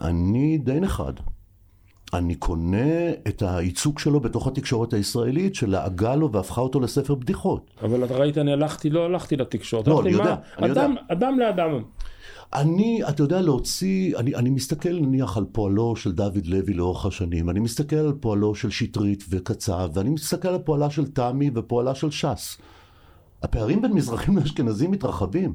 אני 0.03 0.59
די 0.59 0.81
נחרד. 0.81 1.15
אני 2.15 2.35
קונה 2.35 3.11
את 3.29 3.43
הייצוג 3.47 3.99
שלו 3.99 4.21
בתוך 4.21 4.47
התקשורת 4.47 4.93
הישראלית, 4.93 5.55
שלעגה 5.55 6.15
לו 6.15 6.33
והפכה 6.33 6.61
אותו 6.61 6.81
לספר 6.81 7.15
בדיחות. 7.15 7.71
אבל 7.83 8.05
אתה 8.05 8.15
ראית, 8.15 8.39
אני 8.39 8.53
הלכתי, 8.53 8.91
לא 8.91 9.05
הלכתי 9.05 9.37
לתקשורת. 9.37 9.89
לא, 9.89 10.01
אני 10.01 10.11
יודע, 10.11 10.37
אני 10.59 10.73
אדם, 10.73 10.91
יודע. 10.91 11.03
אדם 11.09 11.39
לאדם. 11.39 11.83
אני, 12.55 13.01
אתה 13.09 13.23
יודע, 13.23 13.41
להוציא, 13.41 14.17
אני, 14.17 14.35
אני 14.35 14.51
מסתכל 14.51 14.93
נניח 14.93 15.37
על 15.37 15.45
פועלו 15.53 15.97
של 15.97 16.13
דוד 16.13 16.47
לוי 16.47 16.75
לאורך 16.75 17.07
השנים, 17.07 17.51
אני 17.51 17.61
מסתכל 17.61 17.97
על 17.97 18.13
פועלו 18.21 18.55
של 18.55 18.71
שטרית 18.71 19.25
וקצב, 19.31 19.91
ואני 19.95 20.11
מסתכל 20.11 20.49
על 20.49 20.59
פועלה 20.59 20.91
של 20.91 21.07
תמי 21.07 21.51
ופועלה 21.55 21.95
של 21.95 22.11
ש"ס. 22.11 22.59
הפערים 23.43 23.83
בין 23.83 23.93
מזרחים 23.93 24.37
לאשכנזים 24.37 24.91
מתרחבים. 24.91 25.55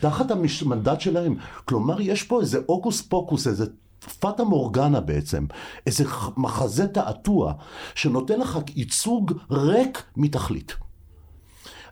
תחת 0.00 0.26
המנדט 0.30 1.00
שלהם. 1.00 1.36
כלומר, 1.64 2.00
יש 2.00 2.22
פה 2.22 2.40
איזה 2.40 2.60
הוקוס 2.66 3.02
פוקוס, 3.02 3.46
איזה 3.46 3.66
פטה 4.06 4.44
מורגנה 4.44 5.00
בעצם, 5.00 5.46
איזה 5.86 6.04
מחזה 6.36 6.86
תעתוע 6.86 7.52
שנותן 7.94 8.40
לך 8.40 8.58
ייצוג 8.76 9.32
ריק 9.50 10.02
מתכלית. 10.16 10.76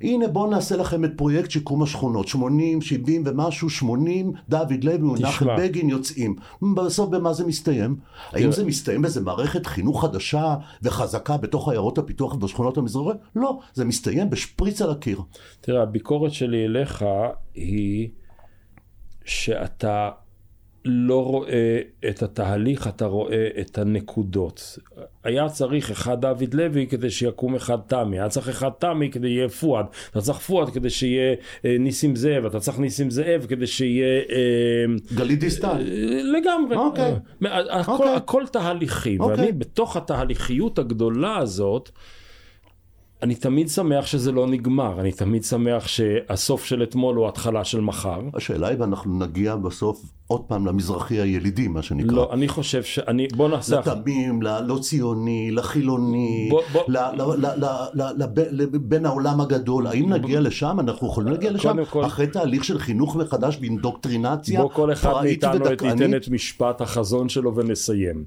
הנה 0.02 0.28
בואו 0.28 0.50
נעשה 0.50 0.76
לכם 0.76 1.04
את 1.04 1.10
פרויקט 1.16 1.50
שיקום 1.50 1.82
השכונות, 1.82 2.28
80, 2.28 2.82
70 2.82 3.22
ומשהו, 3.26 3.70
80, 3.70 4.32
דוד 4.48 4.84
לוי 4.84 5.08
ומנחם 5.08 5.46
בגין 5.58 5.88
יוצאים. 5.88 6.36
בסוף 6.76 7.10
במה 7.10 7.32
זה 7.32 7.46
מסתיים? 7.46 7.96
האם 8.32 8.52
זה 8.52 8.64
מסתיים 8.64 9.02
באיזה 9.02 9.20
מערכת 9.20 9.66
חינוך 9.66 10.04
חדשה 10.04 10.54
וחזקה 10.82 11.36
בתוך 11.36 11.68
עיירות 11.68 11.98
הפיתוח 11.98 12.34
ובשכונות 12.34 12.78
המזרחיות? 12.78 13.16
לא, 13.36 13.58
זה 13.74 13.84
מסתיים 13.84 14.30
בשפריץ 14.30 14.82
על 14.82 14.90
הקיר. 14.90 15.20
תראה, 15.60 15.82
הביקורת 15.82 16.32
שלי 16.32 16.64
אליך 16.64 17.04
היא 17.54 18.08
שאתה 19.24 20.10
לא 20.85 21.24
רואה 21.24 21.80
את 22.09 22.22
התהליך, 22.22 22.87
אתה 22.89 23.07
רואה 23.07 23.49
את 23.61 23.78
הנקודות. 23.78 24.78
היה 25.24 25.49
צריך 25.49 25.91
אחד 25.91 26.20
דוד 26.20 26.55
לוי 26.55 26.87
כדי 26.87 27.11
שיקום 27.11 27.55
אחד 27.55 27.76
תמי, 27.87 28.20
היה 28.20 28.28
צריך 28.28 28.49
אחד 28.49 28.70
תמי 28.78 29.11
כדי 29.11 29.28
שיהיה 29.28 29.49
פואד, 29.49 29.87
אתה 30.11 30.20
צריך 30.20 30.39
פואד 30.39 30.70
כדי 30.70 30.91
שיהיה 30.91 31.35
אה, 31.64 31.76
ניסים 31.78 32.16
זאב, 32.16 32.45
אתה 32.47 32.61
צריך 32.61 32.78
ניסים 32.78 33.11
זאב 33.11 33.47
כדי 33.49 33.66
שיהיה... 33.66 34.20
אה, 34.30 35.14
גלית 35.14 35.41
דיסטל. 35.41 35.68
אה, 35.68 36.20
לגמרי. 36.22 36.76
אוקיי. 36.76 37.14
הכל, 37.70 37.93
אוקיי. 37.93 38.14
הכל 38.14 38.45
תהליכים, 38.53 39.20
אוקיי. 39.20 39.37
ואני 39.37 39.53
בתוך 39.53 39.97
התהליכיות 39.97 40.78
הגדולה 40.78 41.37
הזאת, 41.37 41.91
אני 43.23 43.35
תמיד 43.35 43.68
שמח 43.68 44.07
שזה 44.07 44.33
לא 44.33 44.47
נגמר, 44.47 45.01
אני 45.01 45.12
תמיד 45.12 45.45
שמח 45.45 45.87
שהסוף 45.87 46.64
של 46.64 46.83
אתמול 46.83 47.16
הוא 47.16 47.29
התחלה 47.29 47.64
של 47.64 47.81
מחר. 47.81 48.20
השאלה 48.35 48.68
היא, 48.68 48.77
ואנחנו 48.81 49.18
נגיע 49.18 49.57
בסוף 49.57 50.03
עוד 50.27 50.41
פעם, 50.41 50.66
למזרחי 50.66 51.20
הילידי, 51.20 51.68
מה 51.68 51.83
שנקרא. 51.83 52.16
לא, 52.16 52.31
אני 52.33 52.49
חושב 52.49 52.83
ש... 52.83 52.99
אני... 52.99 53.29
בוא 53.37 53.49
נעשה... 53.49 53.81
לתמים, 53.81 54.43
ללא 54.43 54.79
ציוני, 54.79 55.51
לחילוני, 55.51 56.51
לבין 58.51 59.07
העולם 59.07 59.41
הגדול. 59.41 59.87
האם 59.87 60.12
נגיע 60.12 60.41
לשם? 60.41 60.77
אנחנו 60.81 61.09
יכולים 61.09 61.33
להגיע 61.33 61.51
לשם 61.51 61.77
אחרי 62.05 62.27
תהליך 62.27 62.64
של 62.64 62.79
חינוך 62.79 63.16
מחדש 63.16 63.59
ואינדוקטרינציה 63.61 64.61
בוא 64.61 64.70
כל 64.70 64.93
אחד 64.93 65.12
מאיתנו? 65.23 65.66
ייתן 65.70 66.16
את 66.16 66.29
משפט 66.29 66.81
החזון 66.81 67.29
שלו 67.29 67.57
ונסיים. 67.57 68.25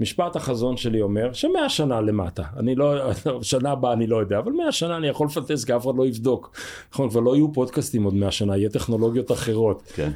משפט 0.00 0.36
החזון 0.36 0.76
שלי 0.76 1.02
אומר 1.02 1.32
שמאה 1.32 1.68
שנה 1.68 2.00
למטה, 2.00 2.42
אני 2.56 2.74
לא, 2.74 3.12
שנה 3.42 3.70
הבאה 3.70 3.92
אני 3.92 4.06
לא 4.06 4.16
יודע, 4.16 4.38
אבל 4.38 4.52
מאה 4.52 4.72
שנה 4.72 4.96
אני 4.96 5.06
יכול 5.06 5.26
לפנטז 5.26 5.64
כי 5.64 5.76
אף 5.76 5.86
אחד 5.86 5.96
לא 5.96 6.06
יבדוק. 6.06 6.56
נכון, 6.92 7.10
כבר 7.10 7.20
לא 7.20 7.36
יהיו 7.36 7.52
פודקאסטים 7.52 8.04
עוד 8.04 8.14
מאה 8.14 8.30
שנה, 8.30 8.56
יהיה 8.56 8.70
טכנולוגיות 8.70 9.32
אחרות. 9.32 9.82
כן. 9.94 10.10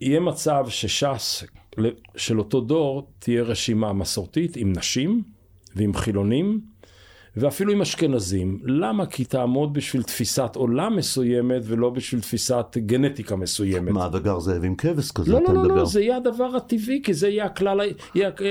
יהיה 0.00 0.20
מצב 0.20 0.66
שש"ס 0.68 1.44
של 2.16 2.38
אותו 2.38 2.60
דור 2.60 3.08
תהיה 3.18 3.42
רשימה 3.42 3.92
מסורתית 3.92 4.56
עם 4.56 4.72
נשים 4.76 5.22
ועם 5.76 5.94
חילונים 5.94 6.60
ואפילו 7.36 7.72
עם 7.72 7.80
אשכנזים. 7.82 8.58
למה? 8.64 9.06
כי 9.06 9.24
תעמוד 9.24 9.72
בשביל 9.72 10.02
תפיסת 10.02 10.50
עולם 10.56 10.96
מסוימת 10.96 11.62
ולא 11.64 11.90
בשביל 11.90 12.20
תפיסת 12.20 12.66
גנטיקה 12.76 13.36
מסוימת. 13.36 13.92
מה, 13.92 14.08
וגר 14.12 14.38
זאב 14.40 14.64
עם 14.64 14.74
כבש 14.74 15.10
כזה, 15.10 15.32
לא, 15.32 15.38
אתה 15.38 15.52
לא, 15.52 15.54
לא, 15.54 15.62
מדבר? 15.62 15.74
לא, 15.74 15.84
זה 15.84 16.00
יהיה 16.00 16.16
הדבר 16.16 16.56
הטבעי, 16.56 17.00
כי 17.04 17.14
זה 17.14 17.28
יהיה 17.28 17.44
הכלל, 17.44 17.80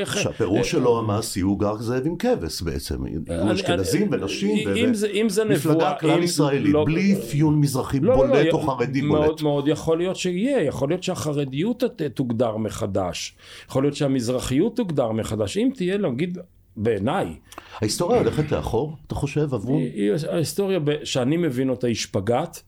שהפירוש 0.06 0.72
שלו 0.72 1.00
המעשי 1.00 1.40
הוא 1.42 1.60
גר 1.60 1.78
זאב 1.78 2.06
עם 2.06 2.16
כבש 2.16 2.62
בעצם. 2.62 3.08
יהיו 3.08 3.20
אני- 3.30 3.54
אשכנזים 3.54 4.08
ונשים, 4.12 4.68
אם 4.70 4.94
זה- 4.94 5.08
אם 5.08 5.30
זה 5.30 5.46
מפלגה 5.46 5.76
נבואה, 5.76 6.00
כלל 6.00 6.24
ישראלית, 6.24 6.74
לא- 6.74 6.86
בלי 6.86 7.14
אפיון 7.14 7.56
מזרחי 7.60 8.00
לא, 8.00 8.10
לא, 8.10 8.16
בולט 8.16 8.46
לא, 8.46 8.58
או 8.58 8.62
חרדי 8.62 9.02
בולט. 9.02 9.42
מאוד 9.42 9.68
יכול 9.68 9.98
להיות 9.98 10.16
שיהיה, 10.16 10.62
יכול 10.64 10.90
להיות 10.90 11.04
שהחרדיות 11.04 11.84
תוגדר 12.14 12.58
מחדש, 12.58 13.36
יכול 13.70 13.84
להיות 13.84 13.96
שהמזרחיות 13.96 14.76
תוגדר 14.76 15.12
מחדש, 15.12 15.58
אם 15.58 15.70
תהיה, 15.76 15.98
נגיד, 15.98 16.38
בעיניי, 16.78 17.36
ההיסטוריה 17.82 18.20
הולכת 18.20 18.52
לאחור, 18.52 18.96
אתה 19.08 19.16
חושב? 19.16 19.50
היא- 19.68 20.12
ההיסטוריה 20.32 20.80
שאני 21.04 21.38
מבין 21.38 21.70
אותה 21.70 21.88
היא 21.88 21.96
שפגאט, 21.96 22.60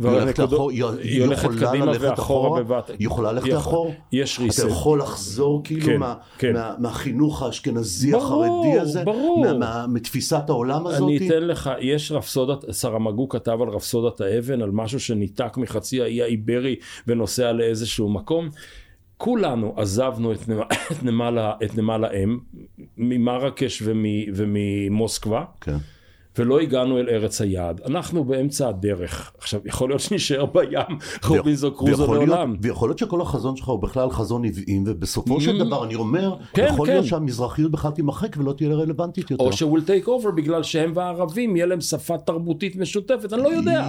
היא 0.00 0.08
הולכת 0.10 0.38
לאחור, 0.38 0.70
היא 0.70 1.22
הולכת 1.24 1.48
קדימה 1.48 1.92
ואחורה 2.00 2.12
אחורה? 2.14 2.62
בבת... 2.62 2.88
היא 2.98 3.06
יכולה 3.06 3.32
ללכת 3.32 3.48
לאחור? 3.48 3.94
יש 4.12 4.34
אתה 4.36 4.42
ריסט. 4.44 4.64
יכול 4.68 4.98
לחזור 5.00 5.60
כאילו 5.64 5.82
כן, 5.86 6.00
כן. 6.38 6.52
מה- 6.52 6.74
מהחינוך 6.78 7.42
האשכנזי 7.42 8.12
ברור, 8.12 8.44
החרדי 8.44 8.80
הזה? 8.80 9.04
ברור. 9.04 9.58
מה- 9.58 9.86
מתפיסת 9.88 10.42
העולם 10.48 10.86
הזאת? 10.86 11.08
אני 11.08 11.28
אתן 11.28 11.42
לך, 11.46 11.70
יש 11.80 12.12
רפסודת, 12.12 12.70
סרמגו 12.70 13.28
כתב 13.28 13.58
על 13.62 13.68
רפסודת 13.68 14.20
האבן, 14.20 14.62
על 14.62 14.70
משהו 14.70 15.00
שניתק 15.00 15.56
מחצי 15.56 16.02
האי 16.02 16.22
האיברי 16.22 16.76
ונוסע 17.06 17.52
לאיזשהו 17.52 18.08
מקום. 18.08 18.48
כולנו 19.16 19.74
עזבנו 19.76 20.32
את 20.32 20.48
נמל, 20.48 20.62
את 20.92 21.02
נמל, 21.02 21.38
ה- 21.38 21.52
את 21.64 21.76
נמל 21.76 22.04
האם, 22.04 22.38
ממרקש 22.98 23.82
ומ- 23.84 24.04
וממוסקבה, 24.34 25.44
כן. 25.60 25.76
ולא 26.38 26.60
הגענו 26.60 26.98
אל 26.98 27.08
ארץ 27.08 27.40
היעד. 27.40 27.80
אנחנו 27.86 28.24
באמצע 28.24 28.68
הדרך. 28.68 29.32
עכשיו, 29.38 29.60
יכול 29.64 29.90
להיות 29.90 30.00
שנשאר 30.00 30.46
בים 30.46 30.98
רובינזון 31.26 31.70
קרוזו 31.76 32.14
לעולם. 32.14 32.56
ויכול 32.62 32.88
להיות 32.88 32.98
שכל 32.98 33.20
החזון 33.20 33.56
שלך 33.56 33.68
הוא 33.68 33.82
בכלל 33.82 34.10
חזון 34.10 34.44
עוועים, 34.44 34.84
ובסופו 34.86 35.40
של 35.40 35.58
דבר 35.58 35.84
אני 35.84 35.94
אומר, 35.94 36.34
כן, 36.54 36.66
יכול 36.70 36.86
כן. 36.86 36.92
להיות 36.92 37.06
שהמזרחיות 37.06 37.70
בכלל 37.70 37.90
תימחק 37.90 38.36
ולא 38.38 38.52
תהיה 38.52 38.74
רלוונטית 38.74 39.30
יותר. 39.30 39.44
או 39.44 39.52
שהוא 39.52 39.78
will 39.78 39.82
take 39.82 40.06
over 40.06 40.30
בגלל 40.36 40.62
שהם 40.62 40.92
והערבים, 40.94 41.56
יהיה 41.56 41.66
להם 41.66 41.80
שפה 41.80 42.18
תרבותית 42.18 42.76
משותפת, 42.76 43.32
אני 43.32 43.42
לא 43.42 43.48
יודע. 43.48 43.86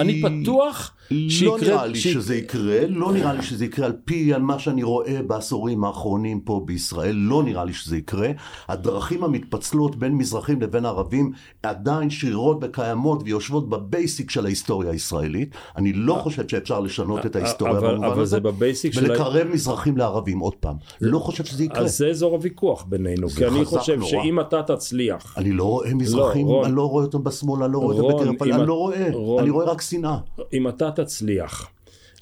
אני 0.00 0.22
פתוח 0.22 0.90
לא 1.10 1.30
שיקרה... 1.30 1.58
נראה 1.68 1.86
לי 1.86 1.98
ש- 2.00 2.06
שזה 2.12 2.36
יקרה, 2.36 2.86
לא 2.88 3.12
נראה 3.12 3.32
לי 3.32 3.42
שזה 3.42 3.64
יקרה 3.64 3.86
על 3.86 3.92
פי 4.04 4.34
על 4.34 4.42
מה 4.42 4.58
שאני 4.58 4.82
רואה 4.82 5.20
בעשורים 5.26 5.84
האחרונים 5.84 6.40
פה 6.40 6.62
בישראל, 6.66 7.16
לא 7.16 7.42
נראה 7.42 7.64
לי 7.64 7.72
שזה 7.72 7.96
יקרה. 7.96 8.28
הדרכים 8.68 9.24
המתפצלות 9.24 9.96
בין 9.96 10.12
מזרחים 10.12 10.60
לבין 10.62 10.86
ערבים 10.86 11.32
עדיין 11.62 12.10
שרירות 12.10 12.58
וקיימות 12.62 13.22
ויושבות 13.24 13.68
בבייסיק 13.68 14.30
של 14.30 14.44
ההיסטוריה 14.46 14.90
הישראלית. 14.90 15.48
אני 15.76 15.92
לא 15.92 16.14
חושב 16.14 16.48
שאפשר 16.48 16.80
לשנות 16.80 17.26
את 17.26 17.36
ההיסטוריה 17.36 17.78
אבל- 17.78 17.90
במובן 17.92 18.06
אבל 18.06 18.22
הזה. 18.22 18.30
זה 18.30 18.40
בבייסיק 18.40 18.92
של 18.92 19.04
ולקרב 19.10 19.46
מזרחים 19.52 19.96
לערבים 19.96 20.38
עוד 20.38 20.54
פעם. 20.54 20.76
לא 21.00 21.18
חושב 21.18 21.44
שזה 21.44 21.64
יקרה. 21.64 21.78
אז 21.84 21.98
זה 21.98 22.06
אזור 22.08 22.32
הוויכוח 22.34 22.84
בינינו, 22.88 23.28
כי 23.28 23.46
אני 23.46 23.64
חושב 23.64 23.98
נורא. 23.98 24.10
שאם 24.10 24.40
אתה 24.40 24.62
תצליח, 24.62 25.34
אני 25.36 25.52
לא 25.52 25.64
רואה 25.64 25.94
מזרחים, 25.94 26.46
רון. 26.46 26.64
אני 26.64 26.74
לא 26.76 26.88
רואה 26.90 27.04
אותם 27.04 27.24
בשמאל, 27.24 27.62
אני 27.62 27.72
לא 27.72 27.78
רואה 27.78 27.96
אותם 28.00 28.32
בקרב, 28.34 28.52
אני 28.52 28.66
לא 28.66 28.74
רואה. 28.74 29.06
אני 29.40 29.50
רואה 29.50 29.66
רק 29.66 29.82
שנאה. 29.90 30.18
אם 30.52 30.68
אתה 30.68 30.90
תצליח 30.90 31.70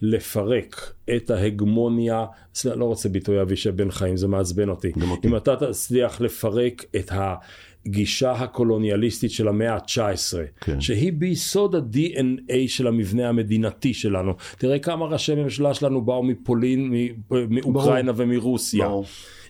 לפרק 0.03 0.93
את 1.17 1.31
ההגמוניה, 1.31 2.25
לא 2.65 2.85
רוצה 2.85 3.09
ביטוי 3.09 3.43
אבישי 3.43 3.71
בן 3.71 3.91
חיים, 3.91 4.17
זה 4.17 4.29
מעצבן 4.29 4.69
אותי. 4.69 4.93
אותי. 5.11 5.29
אם 5.29 5.37
אתה 5.37 5.57
תצליח 5.57 6.21
לפרק 6.21 6.85
את 6.97 7.13
הגישה 7.15 8.33
הקולוניאליסטית 8.33 9.31
של 9.31 9.49
המאה 9.49 9.75
ה-19, 9.75 10.39
כן. 10.61 10.81
שהיא 10.81 11.13
ביסוד 11.13 11.75
ה-DNA 11.75 12.55
של 12.67 12.87
המבנה 12.87 13.29
המדינתי 13.29 13.95
שלנו. 13.95 14.33
תראה 14.59 14.79
כמה 14.79 15.07
ראשי 15.07 15.35
ממשלה 15.35 15.75
שלנו 15.75 16.03
באו 16.03 16.23
מפולין, 16.23 16.95
מאוקראינה 17.31 18.13
ומרוסיה. 18.17 18.89
ברור. 18.89 19.05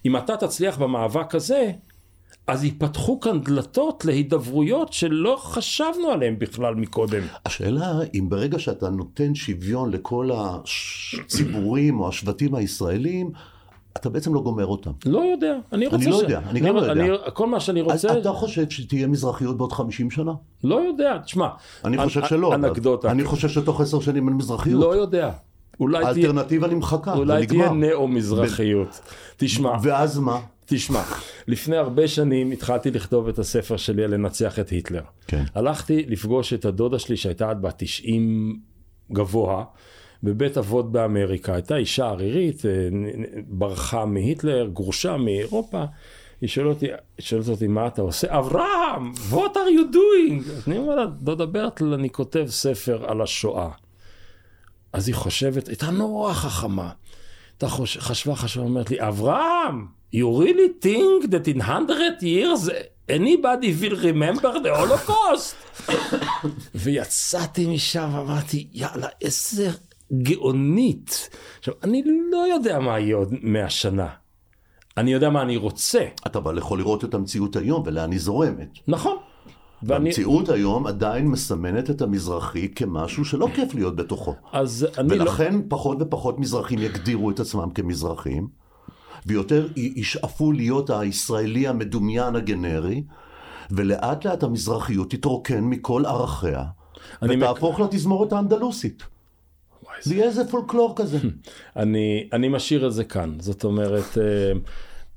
אם 0.05 0.17
אתה 0.17 0.37
תצליח 0.37 0.79
במאבק 0.79 1.35
הזה, 1.35 1.71
אז 2.47 2.65
ייפתחו 2.65 3.21
כאן 3.21 3.41
דלתות 3.41 4.05
להידברויות 4.05 4.93
שלא 4.93 5.37
חשבנו 5.41 6.09
עליהן 6.09 6.39
בכלל 6.39 6.75
מקודם. 6.75 7.23
השאלה 7.47 7.93
אם 8.15 8.27
ברגע 8.29 8.59
שאתה 8.59 8.91
נותן 8.91 9.35
שוויון 9.35 9.91
לכל 9.91 10.31
הציבורים 10.35 12.01
או 12.01 12.09
השבטים 12.09 12.55
הישראלים, 12.55 13.31
אתה 13.97 14.09
בעצם 14.11 14.35
לא 14.35 14.41
גומר 14.41 14.67
אותם. 14.67 14.91
לא 15.07 15.19
יודע, 15.33 15.57
אני 15.73 15.87
רוצה... 15.87 16.11
לא 16.11 16.19
ש- 16.19 16.23
יודע, 16.23 16.41
אני 16.51 16.61
גם 16.61 16.77
לא 16.77 16.81
יודע. 16.81 16.93
אני, 16.93 17.09
כל 17.35 17.47
מה 17.47 17.61
שאני 17.61 17.81
אז 17.81 17.87
רוצה, 18.05 18.19
אתה 18.19 18.33
חושב 18.33 18.71
שתהיה 18.71 19.07
מזרחיות 19.07 19.57
בעוד 19.57 19.73
50 19.73 20.11
שנה? 20.11 20.33
לא 20.65 20.81
יודע, 20.81 21.19
תשמע, 21.19 21.49
אני 21.85 21.97
אנ- 21.99 22.05
חושב 22.05 22.25
שלא. 22.25 22.55
אנקדוטה, 22.55 23.11
אני 23.11 23.25
חושב 23.25 23.49
שתוך 23.49 23.81
עשר 23.81 24.01
שנים 24.01 24.29
אין 24.29 24.37
מזרחיות. 24.37 24.81
לא 24.81 24.97
יודע, 24.97 25.31
אולי 25.81 25.99
תהיה, 25.99 26.09
האלטרנטיבה 26.09 26.67
נמחקה, 26.69 27.13
אולי 27.13 27.47
תהיה. 27.47 27.73
נאו-מזרחיות. 27.73 29.01
תשמע, 29.37 29.73
ואז 29.83 30.19
מה? 30.19 30.41
תשמע, 30.67 31.03
לפני 31.49 31.77
הרבה 31.77 32.09
שנים 32.09 32.51
התחלתי 32.51 32.91
לכתוב 32.91 33.29
את 33.29 33.39
הספר 33.39 33.77
שלי 33.77 34.05
על 34.05 34.15
לנצח 34.15 34.59
את 34.59 34.69
היטלר. 34.69 35.03
כן. 35.27 35.45
הלכתי 35.55 36.05
לפגוש 36.09 36.53
את 36.53 36.65
הדודה 36.65 36.99
שלי 36.99 37.17
שהייתה 37.17 37.51
עד 37.51 37.63
בת 37.63 37.75
90 37.77 38.59
גבוה, 39.13 39.65
בבית 40.23 40.59
אבות 40.59 40.93
באמריקה. 40.93 41.55
הייתה 41.55 41.77
אישה 41.77 42.07
ערירית, 42.07 42.67
אה, 42.67 42.71
ברחה 43.49 44.05
מהיטלר, 44.05 44.67
גורשה 44.67 45.17
מאירופה. 45.17 45.85
היא 46.41 46.49
שואלת 46.49 46.75
אותי, 46.75 46.87
שואלת 47.19 47.49
אותי 47.49 47.67
מה 47.67 47.87
אתה 47.87 48.03
עושה? 48.03 48.39
אברהם, 48.39 49.13
what 49.31 49.55
are 49.55 49.71
you 49.79 49.95
doing? 49.95 50.51
אני 50.67 50.79
אומר 50.79 50.95
לה, 50.95 51.07
דודה 51.07 51.47
ברטל, 51.47 51.95
אני 51.95 52.11
כותב 52.11 52.45
ספר 52.49 53.11
על 53.11 53.23
השואה. 53.23 53.69
אז 54.93 55.09
היא 55.09 55.15
חושבת, 55.15 55.69
הייתה 55.69 55.91
נורא 55.91 56.33
חכמה. 56.33 56.91
הייתה 57.53 57.69
חוש... 57.69 57.99
חשבה, 57.99 58.37
חשבה, 58.37 58.63
אומרת 58.63 58.91
לי, 58.91 59.09
אברהם, 59.09 59.87
you 60.15 60.19
really 60.19 60.85
think 60.85 61.27
that 61.27 61.55
in 61.55 61.59
100 61.59 62.23
years 62.23 62.71
anybody 63.11 63.73
will 63.81 63.97
remember 63.97 64.53
the 64.65 64.71
holocaust? 64.79 65.93
ויצאתי 66.75 67.67
משם 67.67 68.11
ואמרתי, 68.15 68.69
יאללה, 68.73 69.09
איזה 69.23 69.71
גאונית. 70.23 71.29
עכשיו, 71.59 71.75
אני 71.83 72.03
לא 72.33 72.47
יודע 72.55 72.79
מה 72.79 72.99
יהיה 72.99 73.17
עוד 73.17 73.35
100 73.43 73.71
שנה. 73.71 74.09
אני 74.97 75.13
יודע 75.13 75.31
מה 75.31 75.43
אני 75.43 75.57
רוצה, 75.57 76.07
אתה 76.27 76.39
אבל 76.39 76.59
יכול 76.59 76.79
לראות 76.79 77.05
את 77.05 77.15
המציאות 77.15 77.57
היום 77.57 77.83
ולאן 77.87 78.13
היא 78.13 78.21
זורמת. 78.21 78.69
נכון. 78.89 79.17
ואני, 79.83 80.09
המציאות 80.09 80.49
היום 80.49 80.87
עדיין 80.87 81.27
מסמנת 81.27 81.91
את 81.91 82.03
המזרחי 82.03 82.69
כמשהו 82.75 83.25
שלא 83.25 83.49
כיף 83.55 83.75
להיות 83.75 83.97
בתוכו. 83.97 84.35
אז 84.53 84.87
אני 84.99 85.09
לא... 85.19 85.23
ולכן 85.23 85.61
פחות 85.69 85.99
ופחות 86.01 86.39
מזרחים 86.39 86.79
יגדירו 86.79 87.31
את 87.31 87.41
עצמם 87.41 87.71
כמזרחים, 87.71 88.49
ויותר 89.27 89.69
ישאפו 89.77 90.53
להיות 90.53 90.91
הישראלי 90.91 91.69
המדומיין 91.69 92.37
הגנרי, 92.37 93.05
ולאט 93.71 94.27
לאט 94.27 94.43
המזרחיות 94.43 95.11
תתרוקן 95.11 95.61
מכל 95.61 96.07
ערכיה, 96.07 96.65
אני 97.23 97.37
מק- 97.37 97.43
ותהפוך 97.43 97.81
לתזמורת 97.81 98.33
האנדלוסית. 98.33 99.03
זה 100.03 100.15
יהיה 100.15 100.25
איזה 100.25 100.51
פולקלור 100.51 100.97
כזה. 100.97 101.19
אני, 101.77 102.29
אני 102.33 102.49
משאיר 102.49 102.87
את 102.87 102.93
זה 102.93 103.05
כאן, 103.05 103.37
זאת 103.41 103.65
אומרת, 103.65 104.19
אה, 104.19 104.53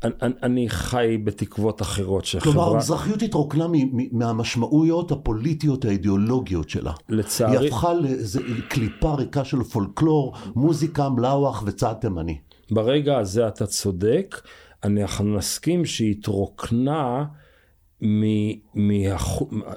אני, 0.06 0.34
אני 0.44 0.70
חי 0.70 1.18
בתקוות 1.24 1.82
אחרות 1.82 2.26
כלומר, 2.26 2.54
שחברה, 2.54 2.72
המזרחיות 2.72 3.22
התרוקנה 3.22 3.68
מהמשמעויות 4.12 5.12
הפוליטיות 5.12 5.86
האידיאולוגיות 5.86 6.70
שלה. 6.70 6.94
לצערי, 7.10 7.58
היא 7.58 7.68
הפכה 7.68 7.94
לאיזה 7.94 8.40
קליפה 8.70 9.16
ריקה 9.16 9.46
של 9.46 9.64
פולקלור, 9.64 10.34
מוזיקה, 10.56 11.10
מלאווח 11.10 11.64
וצעד 11.66 11.96
תימני. 11.96 12.38
ברגע 12.72 13.18
הזה 13.18 13.48
אתה 13.48 13.66
צודק, 13.66 14.42
אנחנו 14.84 15.38
נסכים 15.38 15.86
שהיא 15.86 16.12
התרוקנה 16.12 17.26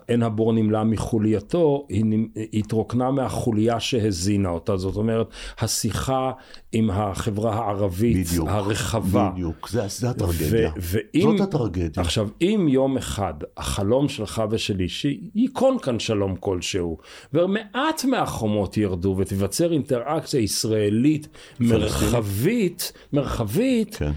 אין 0.09 0.23
הבור 0.23 0.53
נמלא 0.53 0.85
מחולייתו, 0.85 1.87
היא 1.89 2.29
התרוקנה 2.53 3.11
מהחוליה 3.11 3.81
שהזינה 3.81 4.49
אותה. 4.49 4.77
זאת 4.77 4.97
אומרת, 4.97 5.27
השיחה 5.59 6.33
עם 6.73 6.91
החברה 6.91 7.55
הערבית 7.55 8.27
בדיוק, 8.27 8.49
הרחבה. 8.49 9.31
בדיוק, 9.35 9.69
זה, 9.69 9.83
זה 9.89 10.11
הטרגדיה. 10.11 10.73
ואם, 10.77 11.37
זאת 11.39 11.41
הטרגדיה. 11.41 12.03
עכשיו, 12.03 12.29
אם 12.43 12.66
יום 12.71 12.97
אחד 12.97 13.35
החלום 13.57 14.09
שלך 14.09 14.43
ושלי, 14.51 14.89
שייכון 14.89 15.79
כאן 15.79 15.99
שלום 15.99 16.37
כלשהו, 16.41 16.99
ומעט 17.33 18.05
מהחומות 18.05 18.77
ירדו 18.77 19.14
ותיווצר 19.19 19.73
אינטראקציה 19.73 20.41
ישראלית 20.41 21.29
מרחבית, 21.61 22.93
מרחבית, 23.12 23.97
כן. 23.97 24.12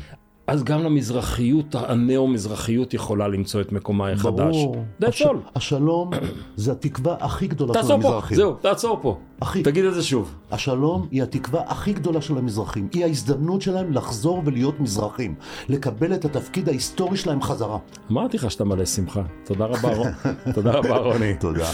אז 0.47 0.63
גם 0.63 0.83
למזרחיות, 0.83 1.75
הנאו-מזרחיות 1.75 2.93
יכולה 2.93 3.27
למצוא 3.27 3.61
את 3.61 3.71
מקומה 3.71 4.09
החדש. 4.09 4.55
ברור. 4.55 4.85
הש... 5.01 5.23
השלום 5.55 6.11
זה 6.55 6.71
התקווה 6.71 7.15
הכי 7.19 7.47
גדולה 7.47 7.73
של 7.73 7.81
תעצור 7.81 8.01
פה, 8.01 8.07
המזרחים. 8.07 8.37
זהו, 8.37 8.53
תעצור 8.53 8.99
פה. 9.01 9.17
אחי. 9.39 9.63
תגיד 9.63 9.85
את 9.85 9.93
זה 9.93 10.03
שוב. 10.03 10.35
השלום 10.51 11.07
היא 11.11 11.23
התקווה 11.23 11.61
הכי 11.67 11.93
גדולה 11.93 12.21
של 12.21 12.37
המזרחים. 12.37 12.87
היא 12.93 13.05
ההזדמנות 13.05 13.61
שלהם 13.61 13.93
לחזור 13.93 14.41
ולהיות 14.45 14.79
מזרחים. 14.79 15.35
לקבל 15.69 16.13
את 16.13 16.25
התפקיד 16.25 16.69
ההיסטורי 16.69 17.17
שלהם 17.17 17.41
חזרה. 17.41 17.77
אמרתי 18.11 18.37
לך 18.37 18.51
שאתה 18.51 18.63
מלא 18.63 18.85
שמחה. 18.85 19.21
תודה 19.45 19.65
רבה, 19.65 19.95
רון. 19.95 20.11
תודה 20.55 20.71
רבה, 20.71 20.97
רוני. 20.97 21.33
תודה. 21.39 21.71